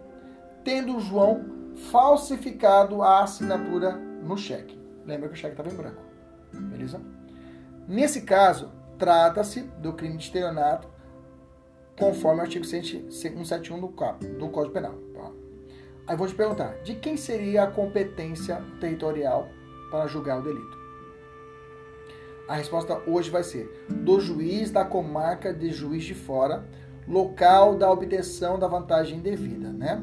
tendo 0.63 1.01
João 1.01 1.52
falsificado 1.91 3.03
a 3.03 3.23
assinatura 3.23 3.93
no 3.93 4.37
cheque. 4.37 4.81
Lembra 5.07 5.29
que 5.29 5.35
o 5.35 5.39
cheque 5.39 5.55
estava 5.55 5.69
em 5.69 5.77
branco. 5.77 6.03
Beleza? 6.53 7.01
Nesse 7.89 8.23
caso, 8.23 8.71
trata-se 8.99 9.63
do 9.79 9.93
crime 9.93 10.17
de 10.17 10.25
estelionato, 10.25 10.89
conforme 11.99 12.41
o 12.41 12.43
artigo 12.43 12.65
171 12.65 13.81
do, 13.81 13.89
do 14.39 14.49
Código 14.49 14.73
Penal. 14.73 14.95
Tá? 15.15 15.31
Aí 16.07 16.17
vou 16.17 16.27
te 16.27 16.35
perguntar, 16.35 16.79
de 16.83 16.95
quem 16.95 17.17
seria 17.17 17.65
a 17.65 17.71
competência 17.71 18.63
territorial 18.81 19.49
para 19.91 20.07
julgar 20.07 20.39
o 20.39 20.43
delito? 20.43 20.83
A 22.49 22.55
resposta 22.55 23.01
hoje 23.07 23.31
vai 23.31 23.43
ser 23.43 23.87
do 23.89 24.21
juiz 24.21 24.71
da 24.71 24.85
comarca 24.85 25.53
de 25.55 25.71
Juiz 25.71 26.05
de 26.05 26.15
Fora, 26.15 26.65
local 27.07 27.77
da 27.77 27.91
obtenção 27.91 28.59
da 28.59 28.69
vantagem 28.69 29.21
devida, 29.21 29.73
né? 29.73 30.03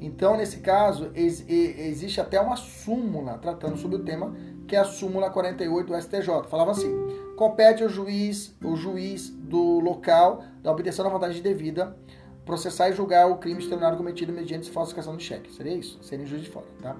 Então, 0.00 0.36
nesse 0.36 0.58
caso, 0.58 1.10
ex 1.14 1.44
existe 1.48 2.20
até 2.20 2.40
uma 2.40 2.56
súmula 2.56 3.38
tratando 3.38 3.76
sobre 3.76 3.96
o 3.96 4.04
tema, 4.04 4.34
que 4.68 4.76
é 4.76 4.78
a 4.78 4.84
súmula 4.84 5.30
48 5.30 5.86
do 5.86 6.00
STJ. 6.00 6.48
Falava 6.48 6.72
assim: 6.72 6.92
compete 7.36 7.82
ao 7.82 7.88
juiz, 7.88 8.54
o 8.62 8.76
juiz 8.76 9.30
do 9.30 9.80
local 9.80 10.42
da 10.62 10.70
obtenção 10.70 11.04
da 11.04 11.10
vantagem 11.10 11.42
devida 11.42 11.96
processar 12.44 12.90
e 12.90 12.92
julgar 12.92 13.28
o 13.28 13.38
crime 13.38 13.58
extraordinário 13.58 13.98
cometido 13.98 14.32
mediante 14.32 14.70
falsificação 14.70 15.16
de 15.16 15.24
cheque. 15.24 15.52
Seria 15.52 15.74
isso? 15.74 15.98
Seria 16.02 16.24
juiz 16.24 16.42
de 16.42 16.50
fora, 16.50 16.66
tá? 16.80 16.96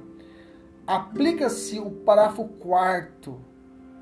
aplica-se 0.86 1.80
o 1.80 1.90
parágrafo 1.90 2.44
4 2.44 3.38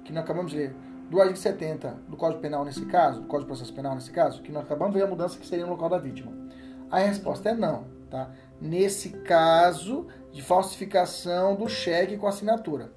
que 0.05 0.13
nós 0.13 0.23
acabamos 0.23 0.51
de 0.51 0.59
ler, 0.59 0.77
do 1.09 1.19
artigo 1.19 1.39
70 1.39 1.97
do 2.09 2.17
Código 2.17 2.41
Penal 2.43 2.65
nesse 2.65 2.85
caso, 2.85 3.23
do 3.23 3.27
Código 3.27 3.47
de 3.51 3.57
Processo 3.57 3.73
Penal 3.73 3.95
nesse 3.95 4.11
caso, 4.11 4.43
que 4.43 4.53
nós 4.53 4.65
acabamos 4.65 4.93
de 4.93 5.01
ver 5.01 5.07
a 5.07 5.09
mudança 5.09 5.39
que 5.39 5.47
seria 5.47 5.65
no 5.65 5.73
local 5.73 5.89
da 5.89 5.99
vítima. 5.99 6.31
A 6.91 6.99
resposta 6.99 7.49
é 7.49 7.55
não, 7.55 7.85
tá? 8.11 8.31
Nesse 8.61 9.11
caso 9.11 10.07
de 10.33 10.43
falsificação 10.43 11.55
do 11.55 11.69
cheque 11.69 12.17
com 12.17 12.27
assinatura. 12.27 12.93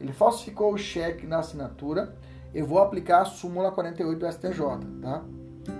Ele 0.00 0.12
falsificou 0.12 0.72
o 0.72 0.78
cheque 0.78 1.26
na 1.26 1.38
assinatura, 1.38 2.14
eu 2.54 2.66
vou 2.66 2.78
aplicar 2.78 3.22
a 3.22 3.24
súmula 3.24 3.72
48 3.72 4.18
do 4.18 4.32
STJ, 4.32 4.60
tá? 5.02 5.24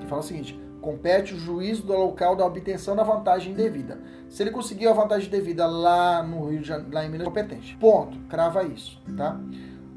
Que 0.01 0.07
fala 0.07 0.21
o 0.21 0.25
seguinte: 0.25 0.59
compete 0.81 1.35
o 1.35 1.39
juízo 1.39 1.85
do 1.85 1.93
local 1.93 2.35
da 2.35 2.45
obtenção 2.45 2.97
da 2.97 3.03
vantagem 3.03 3.55
devida. 3.55 3.99
Se 4.29 4.43
ele 4.43 4.51
conseguiu 4.51 4.91
a 4.91 4.95
vantagem 4.95 5.31
devida 5.31 5.67
lá 5.67 6.23
no 6.23 6.49
Rio 6.49 6.61
de 6.61 6.69
Janeiro, 6.69 6.93
lá 6.93 7.05
em 7.05 7.11
Minas, 7.11 7.27
competente. 7.27 7.77
Ponto. 7.77 8.19
Crava 8.29 8.65
isso, 8.65 9.01
tá? 9.17 9.41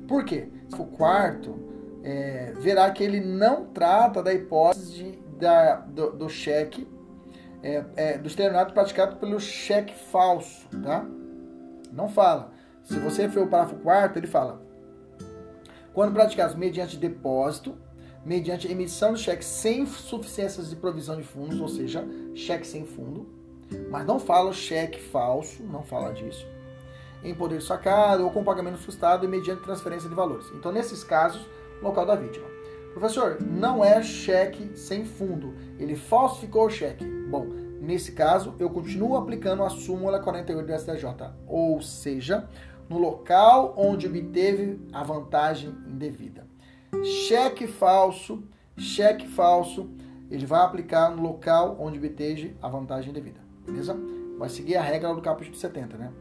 Por 0.07 0.23
quê? 0.23 0.49
O 0.77 0.85
quarto 0.85 1.57
é, 2.03 2.53
verá 2.57 2.89
que 2.91 3.03
ele 3.03 3.19
não 3.19 3.65
trata 3.65 4.23
da 4.23 4.33
hipótese 4.33 4.93
de, 4.93 5.19
da, 5.39 5.75
do, 5.75 6.11
do 6.11 6.29
cheque, 6.29 6.87
é, 7.61 7.83
é, 7.95 8.17
do 8.17 8.27
estelionato 8.27 8.73
praticado 8.73 9.17
pelo 9.17 9.39
cheque 9.39 9.93
falso, 9.93 10.67
tá? 10.83 11.05
Não 11.91 12.07
fala. 12.07 12.51
Se 12.83 12.97
você 12.99 13.27
for 13.29 13.43
o 13.43 13.47
parágrafo 13.47 13.81
quarto, 13.81 14.17
ele 14.17 14.27
fala: 14.27 14.61
quando 15.93 16.13
praticados 16.13 16.55
mediante 16.55 16.97
depósito, 16.97 17.77
mediante 18.25 18.71
emissão 18.71 19.13
de 19.13 19.19
cheque 19.19 19.43
sem 19.43 19.85
suficiências 19.85 20.69
de 20.69 20.75
provisão 20.75 21.17
de 21.17 21.23
fundos, 21.23 21.59
ou 21.59 21.67
seja, 21.67 22.07
cheque 22.33 22.65
sem 22.65 22.85
fundo, 22.85 23.27
mas 23.89 24.05
não 24.05 24.19
fala 24.19 24.53
cheque 24.53 24.99
falso, 24.99 25.63
não 25.63 25.83
fala 25.83 26.13
disso, 26.13 26.47
em 27.23 27.33
poder 27.33 27.61
sacado 27.61 28.23
ou 28.23 28.31
com 28.31 28.43
pagamento 28.43 28.77
frustrado 28.77 29.25
e 29.25 29.27
mediante 29.27 29.63
transferência 29.63 30.09
de 30.09 30.15
valores. 30.15 30.45
Então, 30.55 30.71
nesses 30.71 31.03
casos, 31.03 31.45
local 31.81 32.05
da 32.05 32.15
vítima. 32.15 32.47
Professor, 32.93 33.37
não 33.41 33.83
é 33.83 34.01
cheque 34.01 34.75
sem 34.77 35.05
fundo, 35.05 35.53
ele 35.77 35.95
falsificou 35.95 36.65
o 36.65 36.69
cheque. 36.69 37.18
Bom, 37.29 37.45
nesse 37.81 38.11
caso, 38.11 38.55
eu 38.59 38.69
continuo 38.69 39.15
aplicando 39.15 39.63
a 39.63 39.69
súmula 39.69 40.19
48 40.19 40.65
do 40.65 40.79
STJ, 40.79 41.05
ou 41.47 41.81
seja, 41.81 42.47
no 42.89 42.97
local 42.97 43.73
onde 43.77 44.07
obteve 44.07 44.79
a 44.91 45.03
vantagem 45.03 45.69
indevida 45.87 46.49
cheque 47.03 47.67
falso, 47.67 48.43
cheque 48.77 49.27
falso, 49.27 49.89
ele 50.29 50.45
vai 50.45 50.61
aplicar 50.61 51.09
no 51.09 51.21
local 51.21 51.77
onde 51.79 51.97
obteja 51.97 52.51
a 52.61 52.67
vantagem 52.67 53.13
devida, 53.13 53.39
beleza? 53.65 53.97
Vai 54.37 54.49
seguir 54.49 54.75
a 54.75 54.81
regra 54.81 55.13
do 55.13 55.21
capítulo 55.21 55.55
70, 55.55 55.97
né? 55.97 56.11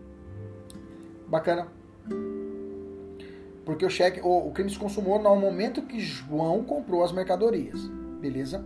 Bacana. 1.27 1.69
Porque 3.65 3.85
o 3.85 3.91
cheque, 3.91 4.21
o, 4.21 4.49
o 4.49 4.53
crime 4.53 4.71
se 4.71 4.79
consumou 4.79 5.21
no 5.21 5.37
momento 5.37 5.83
que 5.83 6.01
João 6.01 6.65
comprou 6.65 7.05
as 7.05 7.13
mercadorias, 7.13 7.81
beleza? 8.21 8.65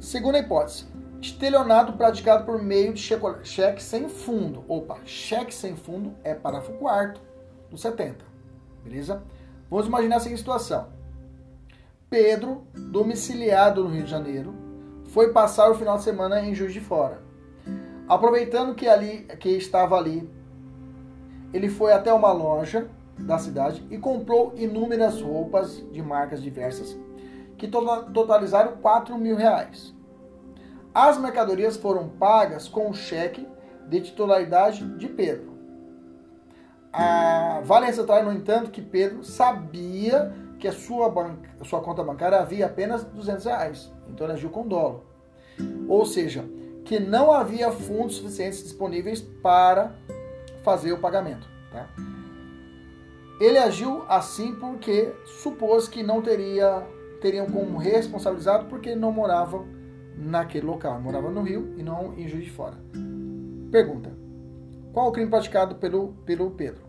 Segunda 0.00 0.38
hipótese, 0.38 0.86
estelionato 1.20 1.94
praticado 1.94 2.44
por 2.44 2.62
meio 2.62 2.92
de 2.92 3.00
cheque 3.00 3.82
sem 3.82 4.08
fundo. 4.08 4.64
Opa, 4.68 4.98
cheque 5.04 5.54
sem 5.54 5.74
fundo 5.76 6.14
é 6.22 6.34
parágrafo 6.34 6.72
4 6.74 7.20
do 7.70 7.78
70, 7.78 8.24
beleza? 8.82 9.22
Vamos 9.70 9.86
imaginar 9.86 10.16
a 10.16 10.20
seguinte 10.20 10.38
situação. 10.38 10.88
Pedro, 12.10 12.66
domiciliado 12.74 13.82
no 13.82 13.90
Rio 13.90 14.04
de 14.04 14.10
Janeiro, 14.10 14.54
foi 15.06 15.32
passar 15.32 15.70
o 15.70 15.74
final 15.74 15.96
de 15.96 16.04
semana 16.04 16.40
em 16.40 16.54
Juiz 16.54 16.72
de 16.72 16.80
Fora. 16.80 17.22
Aproveitando 18.06 18.74
que 18.74 18.86
ali 18.86 19.22
que 19.40 19.48
estava 19.48 19.96
ali, 19.96 20.28
ele 21.52 21.68
foi 21.68 21.92
até 21.92 22.12
uma 22.12 22.32
loja 22.32 22.88
da 23.18 23.38
cidade 23.38 23.84
e 23.90 23.96
comprou 23.96 24.52
inúmeras 24.56 25.22
roupas 25.22 25.82
de 25.90 26.02
marcas 26.02 26.42
diversas 26.42 26.96
que 27.64 28.12
totalizaram 28.12 28.76
4 28.76 29.16
mil 29.16 29.36
reais. 29.36 29.94
As 30.94 31.18
mercadorias 31.18 31.76
foram 31.76 32.08
pagas 32.10 32.68
com 32.68 32.90
o 32.90 32.94
cheque 32.94 33.48
de 33.88 34.02
titularidade 34.02 34.86
de 34.98 35.08
Pedro. 35.08 35.54
A, 36.92 37.62
vale 37.64 37.86
ressaltar, 37.86 38.22
no 38.22 38.32
entanto, 38.32 38.70
que 38.70 38.82
Pedro 38.82 39.24
sabia 39.24 40.32
que 40.58 40.68
a 40.68 40.72
sua, 40.72 41.08
banca, 41.08 41.50
a 41.58 41.64
sua 41.64 41.80
conta 41.80 42.04
bancária 42.04 42.38
havia 42.38 42.66
apenas 42.66 43.02
200 43.02 43.44
reais. 43.46 43.92
Então 44.08 44.26
ele 44.26 44.34
agiu 44.34 44.50
com 44.50 44.68
dolo. 44.68 45.06
Ou 45.88 46.04
seja, 46.04 46.44
que 46.84 47.00
não 47.00 47.32
havia 47.32 47.72
fundos 47.72 48.16
suficientes 48.16 48.62
disponíveis 48.62 49.22
para 49.42 49.94
fazer 50.62 50.92
o 50.92 50.98
pagamento. 50.98 51.48
Tá? 51.72 51.88
Ele 53.40 53.58
agiu 53.58 54.04
assim 54.08 54.54
porque 54.54 55.12
supôs 55.24 55.88
que 55.88 56.02
não 56.02 56.22
teria 56.22 56.86
teriam 57.24 57.46
como 57.46 57.78
responsabilizado 57.78 58.66
porque 58.66 58.94
não 58.94 59.10
morava 59.10 59.64
naquele 60.14 60.66
local, 60.66 61.00
morava 61.00 61.30
no 61.30 61.42
Rio 61.42 61.72
e 61.78 61.82
não 61.82 62.12
em 62.18 62.28
Juiz 62.28 62.44
de 62.44 62.50
Fora. 62.50 62.76
Pergunta: 63.72 64.12
qual 64.92 65.08
o 65.08 65.12
crime 65.12 65.30
praticado 65.30 65.76
pelo, 65.76 66.12
pelo 66.26 66.50
Pedro? 66.50 66.84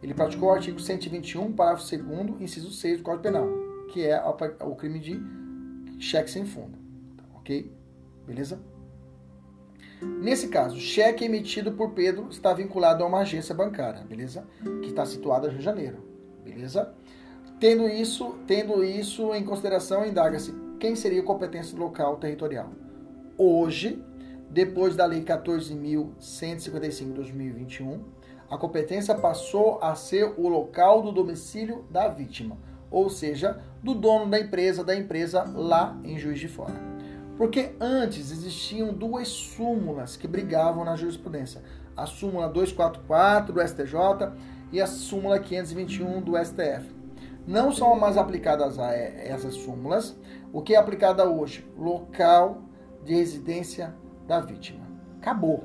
Ele 0.00 0.14
praticou 0.14 0.50
o 0.50 0.52
artigo 0.52 0.78
121, 0.78 1.52
parágrafo 1.52 1.84
2 1.84 2.40
inciso 2.40 2.70
6 2.70 2.98
do 2.98 3.02
Código 3.02 3.24
Penal, 3.24 3.48
que 3.92 4.06
é 4.06 4.22
o 4.62 4.76
crime 4.76 5.00
de 5.00 5.20
cheque 5.98 6.30
sem 6.30 6.44
fundo. 6.46 6.78
Ok? 7.34 7.74
Beleza? 8.24 8.62
Nesse 10.00 10.46
caso, 10.48 10.76
o 10.76 10.80
cheque 10.80 11.24
emitido 11.24 11.72
por 11.72 11.90
Pedro 11.90 12.28
está 12.30 12.54
vinculado 12.54 13.02
a 13.02 13.06
uma 13.06 13.18
agência 13.18 13.54
bancária, 13.54 14.04
beleza? 14.04 14.46
Que 14.80 14.88
está 14.88 15.04
situada 15.04 15.48
no 15.48 15.54
Rio 15.54 15.58
de 15.58 15.64
Janeiro, 15.64 16.04
beleza? 16.44 16.94
Tendo 17.60 17.86
isso, 17.86 18.36
tendo 18.46 18.82
isso 18.82 19.34
em 19.34 19.44
consideração, 19.44 20.06
indaga-se 20.06 20.54
quem 20.78 20.96
seria 20.96 21.20
a 21.20 21.24
competência 21.24 21.78
local 21.78 22.16
territorial. 22.16 22.70
Hoje, 23.36 24.02
depois 24.48 24.96
da 24.96 25.04
Lei 25.04 25.22
14.155 25.22 27.04
de 27.04 27.12
2021, 27.12 28.00
a 28.50 28.56
competência 28.56 29.14
passou 29.14 29.78
a 29.82 29.94
ser 29.94 30.32
o 30.38 30.48
local 30.48 31.02
do 31.02 31.12
domicílio 31.12 31.84
da 31.90 32.08
vítima, 32.08 32.56
ou 32.90 33.10
seja, 33.10 33.60
do 33.82 33.94
dono 33.94 34.30
da 34.30 34.40
empresa, 34.40 34.82
da 34.82 34.96
empresa 34.96 35.44
lá 35.54 36.00
em 36.02 36.18
Juiz 36.18 36.40
de 36.40 36.48
Fora. 36.48 36.74
Porque 37.36 37.72
antes 37.78 38.30
existiam 38.32 38.90
duas 38.90 39.28
súmulas 39.28 40.16
que 40.16 40.26
brigavam 40.26 40.82
na 40.82 40.96
jurisprudência: 40.96 41.60
a 41.94 42.06
súmula 42.06 42.48
244 42.48 43.52
do 43.52 43.60
STJ 43.60 44.32
e 44.72 44.80
a 44.80 44.86
súmula 44.86 45.38
521 45.38 46.22
do 46.22 46.42
STF. 46.42 46.99
Não 47.46 47.72
são 47.72 47.98
mais 47.98 48.16
aplicadas 48.16 48.78
a 48.78 48.92
essas 48.94 49.54
súmulas. 49.54 50.16
O 50.52 50.62
que 50.62 50.74
é 50.74 50.78
aplicada 50.78 51.28
hoje? 51.28 51.68
Local 51.76 52.62
de 53.04 53.14
residência 53.14 53.94
da 54.26 54.40
vítima. 54.40 54.86
Acabou. 55.18 55.64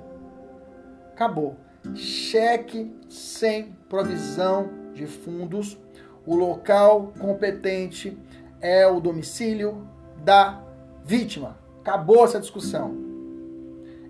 Acabou 1.13 1.57
cheque 1.93 2.91
sem 3.07 3.73
provisão 3.87 4.69
de 4.93 5.05
fundos. 5.05 5.77
O 6.25 6.35
local 6.35 7.13
competente 7.19 8.17
é 8.59 8.87
o 8.87 8.99
domicílio 8.99 9.87
da 10.23 10.63
vítima. 11.03 11.57
Acabou 11.81 12.25
essa 12.25 12.39
discussão. 12.39 12.95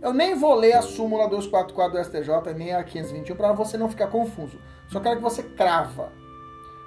Eu 0.01 0.13
nem 0.13 0.35
vou 0.35 0.53
ler 0.53 0.73
a 0.73 0.81
súmula 0.81 1.27
244 1.27 1.97
do 1.97 2.03
STJ 2.03 2.53
nem 2.55 2.73
a 2.73 2.83
521 2.83 3.35
para 3.35 3.51
você 3.51 3.77
não 3.77 3.89
ficar 3.89 4.07
confuso. 4.07 4.59
Só 4.87 4.99
quero 4.99 5.17
que 5.17 5.23
você 5.23 5.43
crava. 5.43 6.11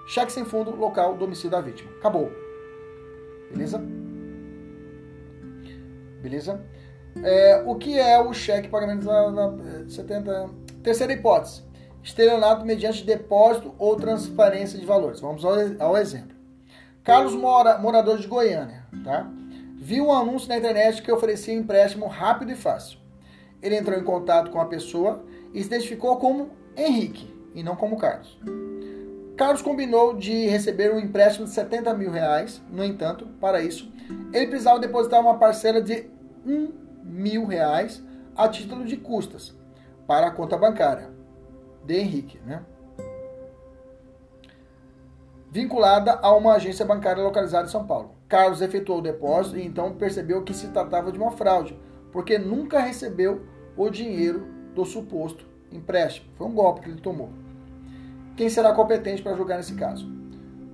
Cheque 0.09 0.33
sem 0.33 0.45
fundo, 0.45 0.75
local, 0.75 1.17
domicílio 1.17 1.51
da 1.51 1.61
vítima. 1.61 1.91
Acabou. 1.99 2.33
Beleza? 3.51 3.79
Beleza? 6.23 6.65
É, 7.23 7.63
o 7.67 7.75
que 7.75 7.99
é 7.99 8.19
o 8.19 8.33
cheque 8.33 8.69
pagamento 8.69 9.05
da, 9.05 9.31
da 9.31 9.89
70 9.89 10.51
Terceira 10.83 11.13
hipótese: 11.13 11.63
estelionato 12.03 12.65
mediante 12.65 13.05
depósito 13.05 13.75
ou 13.79 13.97
transferência 13.97 14.79
de 14.79 14.87
valores. 14.87 15.21
Vamos 15.21 15.45
ao, 15.45 15.55
ao 15.79 15.97
exemplo. 15.97 16.37
Carlos 17.05 17.35
Mora, 17.35 17.77
morador 17.77 18.19
de 18.19 18.27
Goiânia, 18.27 18.87
tá? 19.05 19.31
Viu 19.77 20.07
um 20.07 20.13
anúncio 20.13 20.49
na 20.49 20.57
internet 20.57 21.03
que 21.03 21.13
oferecia 21.13 21.53
empréstimo 21.53 22.07
rápido 22.07 22.53
e 22.53 22.57
fácil. 22.57 22.99
Ele 23.63 23.77
entrou 23.77 23.99
em 23.99 24.05
contato 24.05 24.51
com 24.51 24.61
a 24.61 24.67
pessoa 24.67 25.23
e 25.53 25.61
se 25.61 25.67
identificou 25.67 26.17
como 26.17 26.51
Henrique 26.77 27.31
e 27.55 27.63
não 27.63 27.77
como 27.77 27.99
Carlos. 27.99 28.39
Carlos 29.39 29.63
combinou 29.63 30.17
de 30.17 30.49
receber 30.49 30.93
um 30.93 30.99
empréstimo 30.99 31.47
de 31.47 31.53
70 31.53 31.95
mil 31.95 32.11
reais. 32.11 32.61
No 32.69 32.85
entanto, 32.85 33.25
para 33.41 33.63
isso, 33.63 33.89
ele 34.33 34.49
precisava 34.49 34.81
depositar 34.81 35.21
uma 35.21 35.39
parcela 35.39 35.81
de 35.81 36.11
1 36.45 36.73
mil 37.05 37.47
reais 37.47 38.03
a 38.37 38.49
título 38.49 38.85
de 38.85 38.97
custas, 38.97 39.57
para 40.09 40.27
a 40.27 40.31
conta 40.33 40.57
bancária 40.57 41.11
de 41.85 41.95
Henrique, 41.95 42.41
né? 42.45 42.65
vinculada 45.51 46.19
a 46.21 46.35
uma 46.35 46.55
agência 46.55 46.85
bancária 46.85 47.23
localizada 47.23 47.69
em 47.69 47.71
São 47.71 47.87
Paulo. 47.87 48.17
Carlos 48.29 48.61
efetuou 48.61 48.99
o 48.99 49.03
depósito 49.03 49.57
e 49.57 49.65
então 49.65 49.95
percebeu 49.95 50.43
que 50.43 50.53
se 50.53 50.67
tratava 50.69 51.13
de 51.13 51.19
uma 51.19 51.31
fraude, 51.31 51.79
porque 52.11 52.39
nunca 52.39 52.81
recebeu 52.81 53.47
o 53.77 53.89
dinheiro 53.89 54.49
do 54.75 54.85
suposto 54.85 55.47
empréstimo. 55.71 56.29
Foi 56.37 56.47
um 56.47 56.55
golpe 56.55 56.81
que 56.81 56.91
ele 56.91 57.01
tomou. 57.01 57.31
Quem 58.39 58.49
será 58.49 58.73
competente 58.73 59.21
para 59.21 59.35
julgar 59.35 59.57
nesse 59.57 59.75
caso? 59.75 60.09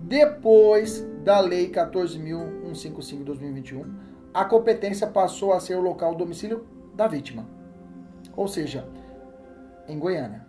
Depois 0.03 1.01
da 1.25 1.41
Lei 1.41 1.71
14.155 1.71 3.17
de 3.17 3.25
2021, 3.25 3.87
a 4.35 4.45
competência 4.45 5.07
passou 5.07 5.55
a 5.55 5.59
ser 5.59 5.75
o 5.75 5.81
local 5.81 6.15
domicílio 6.15 6.67
da 6.95 7.09
vítima. 7.09 7.47
Ou 8.37 8.47
seja, 8.47 8.87
em 9.89 9.99
Goiânia. 9.99 10.47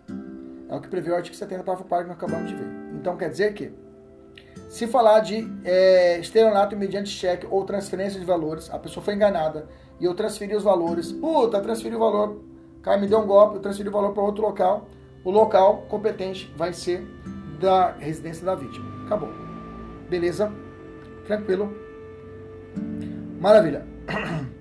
É 0.68 0.76
o 0.76 0.80
que 0.82 0.88
prevê 0.88 1.10
o 1.10 1.14
artigo 1.14 1.34
70, 1.34 1.62
parágrafo 1.62 1.88
4 1.88 2.04
que 2.04 2.08
nós 2.10 2.22
acabamos 2.22 2.50
de 2.50 2.54
ver. 2.54 2.68
Então 3.00 3.16
quer 3.16 3.30
dizer 3.30 3.54
que, 3.54 3.72
se 4.68 4.86
falar 4.86 5.20
de 5.20 5.50
é, 5.64 6.18
estelionato 6.18 6.76
mediante 6.76 7.08
cheque 7.08 7.46
ou 7.50 7.64
transferência 7.64 8.20
de 8.20 8.26
valores, 8.26 8.68
a 8.70 8.78
pessoa 8.78 9.02
foi 9.02 9.14
enganada 9.14 9.66
e 9.98 10.04
eu 10.04 10.14
transferi 10.14 10.54
os 10.54 10.64
valores, 10.64 11.12
puta, 11.12 11.62
transferi 11.62 11.96
o 11.96 11.98
valor, 11.98 12.42
cara 12.82 13.00
me 13.00 13.06
deu 13.06 13.20
um 13.20 13.26
golpe, 13.26 13.56
eu 13.56 13.62
transferi 13.62 13.88
o 13.88 13.92
valor 13.92 14.12
para 14.12 14.22
outro 14.22 14.42
local, 14.42 14.86
o 15.26 15.30
local 15.32 15.78
competente 15.88 16.54
vai 16.56 16.72
ser 16.72 17.04
da 17.58 17.90
residência 17.90 18.46
da 18.46 18.54
vítima. 18.54 18.86
Acabou. 19.04 19.28
Beleza? 20.08 20.52
Tranquilo? 21.26 21.76
Maravilha. 23.40 23.84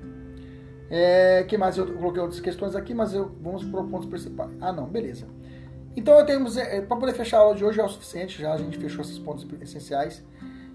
É, 0.88 1.44
que 1.46 1.58
mais? 1.58 1.76
Eu 1.76 1.88
coloquei 1.96 2.22
outras 2.22 2.40
questões 2.40 2.76
aqui, 2.76 2.94
mas 2.94 3.12
eu, 3.12 3.32
vamos 3.42 3.64
para 3.66 3.84
pontos 3.84 4.08
principais. 4.08 4.52
Ah, 4.62 4.72
não, 4.72 4.86
beleza. 4.86 5.28
Então 5.96 6.24
temos, 6.24 6.56
é, 6.58 6.80
para 6.80 6.96
poder 6.96 7.14
fechar 7.14 7.38
a 7.38 7.42
aula 7.42 7.56
de 7.56 7.66
hoje 7.66 7.82
é 7.82 7.84
o 7.84 7.90
suficiente, 7.90 8.40
já 8.40 8.54
a 8.54 8.58
gente 8.58 8.78
fechou 8.78 9.02
esses 9.02 9.18
pontos 9.18 9.48
essenciais. 9.62 10.24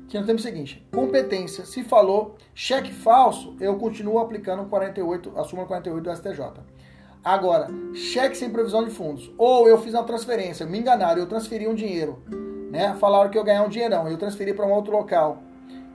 Que 0.09 0.19
nós 0.19 0.27
temos 0.27 0.43
o 0.43 0.45
seguinte: 0.45 0.85
competência. 0.93 1.65
Se 1.65 1.85
falou 1.85 2.37
cheque 2.53 2.93
falso, 2.93 3.57
eu 3.61 3.79
continuo 3.79 4.19
aplicando 4.19 4.69
48, 4.69 5.33
a 5.39 5.45
súmula 5.45 5.69
48 5.69 6.03
do 6.03 6.17
STJ. 6.17 6.61
Agora, 7.23 7.69
cheque 7.95 8.37
sem 8.37 8.51
previsão 8.51 8.85
de 8.85 8.91
fundos. 8.91 9.31
Ou 9.37 9.69
eu 9.69 9.79
fiz 9.79 9.93
uma 9.93 10.05
transferência, 10.05 10.65
me 10.65 10.79
enganaram, 10.79 11.21
eu 11.21 11.27
transferi 11.27 11.69
um 11.69 11.75
dinheiro, 11.75 12.23
né? 12.71 12.95
Falaram 12.95 13.31
que 13.31 13.37
eu 13.37 13.45
ganhar 13.45 13.63
um 13.63 13.69
dinheirão, 13.69 14.09
eu 14.09 14.17
transferi 14.17 14.55
para 14.55 14.67
um 14.67 14.73
outro 14.73 14.93
local 14.93 15.43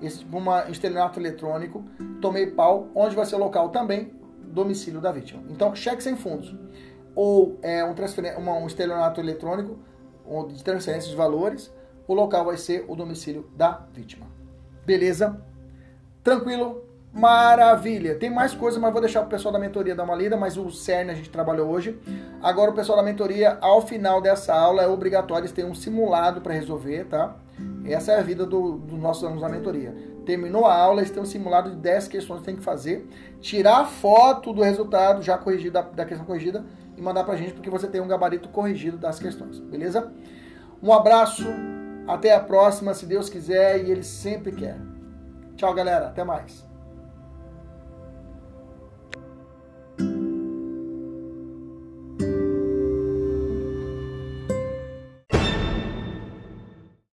esse, 0.02 0.26
uma 0.32 0.70
estelionato 0.70 1.20
eletrônico, 1.20 1.84
tomei 2.22 2.48
pau, 2.48 2.88
onde 2.94 3.16
vai 3.16 3.26
ser 3.26 3.36
o 3.36 3.40
local 3.40 3.70
também, 3.70 4.14
domicílio 4.44 5.02
da 5.02 5.12
vítima. 5.12 5.44
Então, 5.50 5.74
cheque 5.76 6.04
sem 6.04 6.16
fundos. 6.16 6.56
Ou 7.16 7.58
é, 7.62 7.84
um, 7.84 7.96
uma, 8.38 8.54
um 8.54 8.68
estelionato 8.68 9.20
eletrônico, 9.20 9.80
de 10.50 10.64
transferência 10.64 11.10
de 11.10 11.16
valores, 11.16 11.74
o 12.08 12.14
local 12.14 12.46
vai 12.46 12.58
ser 12.58 12.86
o 12.88 12.96
domicílio 12.96 13.50
da 13.56 13.86
vítima. 13.94 14.28
Beleza? 14.86 15.42
Tranquilo? 16.24 16.85
Maravilha! 17.16 18.16
Tem 18.16 18.30
mais 18.30 18.54
coisa, 18.54 18.78
mas 18.78 18.92
vou 18.92 19.00
deixar 19.00 19.22
o 19.22 19.28
pessoal 19.28 19.54
da 19.54 19.58
mentoria 19.58 19.96
dar 19.96 20.04
uma 20.04 20.16
lida, 20.16 20.36
mas 20.36 20.58
o 20.58 20.70
CERN 20.70 21.10
a 21.10 21.14
gente 21.14 21.30
trabalhou 21.30 21.70
hoje. 21.70 21.98
Agora 22.44 22.72
o 22.72 22.74
pessoal 22.74 22.98
da 22.98 23.04
mentoria, 23.04 23.58
ao 23.62 23.82
final 23.82 24.20
dessa 24.20 24.54
aula, 24.54 24.84
é 24.84 24.88
obrigatório 24.88 25.50
terem 25.50 25.72
um 25.72 25.74
simulado 25.74 26.42
para 26.42 26.54
resolver, 26.54 27.06
tá? 27.06 27.38
Essa 27.86 28.12
é 28.12 28.20
a 28.20 28.22
vida 28.22 28.46
dos 28.46 28.82
do 28.82 28.98
nossos 28.98 29.24
alunos 29.24 29.42
da 29.42 29.48
mentoria. 29.48 29.96
Terminou 30.26 30.66
a 30.66 30.76
aula, 30.76 31.00
eles 31.00 31.10
têm 31.10 31.24
um 31.24 31.26
simulado 31.26 31.70
de 31.70 31.78
10 31.78 32.10
questões 32.10 32.40
que 32.40 32.46
tem 32.48 32.58
que 32.58 32.64
fazer, 32.64 33.08
tirar 33.40 33.86
foto 33.86 34.52
do 34.52 34.62
resultado 34.62 35.22
já 35.22 35.38
corrigido, 35.38 35.72
da, 35.72 35.84
da 35.84 36.04
questão 36.04 36.26
corrigida, 36.26 36.66
e 36.98 37.02
mandar 37.02 37.24
pra 37.24 37.38
gente, 37.38 37.54
porque 37.54 37.70
você 37.70 37.88
tem 37.88 38.02
um 38.02 38.08
gabarito 38.10 38.50
corrigido 38.50 38.98
das 38.98 39.20
questões, 39.20 39.60
beleza? 39.60 40.12
Um 40.84 40.92
abraço, 40.92 41.46
até 42.06 42.36
a 42.36 42.42
próxima, 42.42 42.94
se 42.94 43.06
Deus 43.06 43.30
quiser, 43.30 43.86
e 43.86 43.90
Ele 43.90 44.04
sempre 44.04 44.52
quer. 44.52 44.78
Tchau, 45.56 45.74
galera, 45.74 46.08
até 46.08 46.22
mais. 46.22 46.65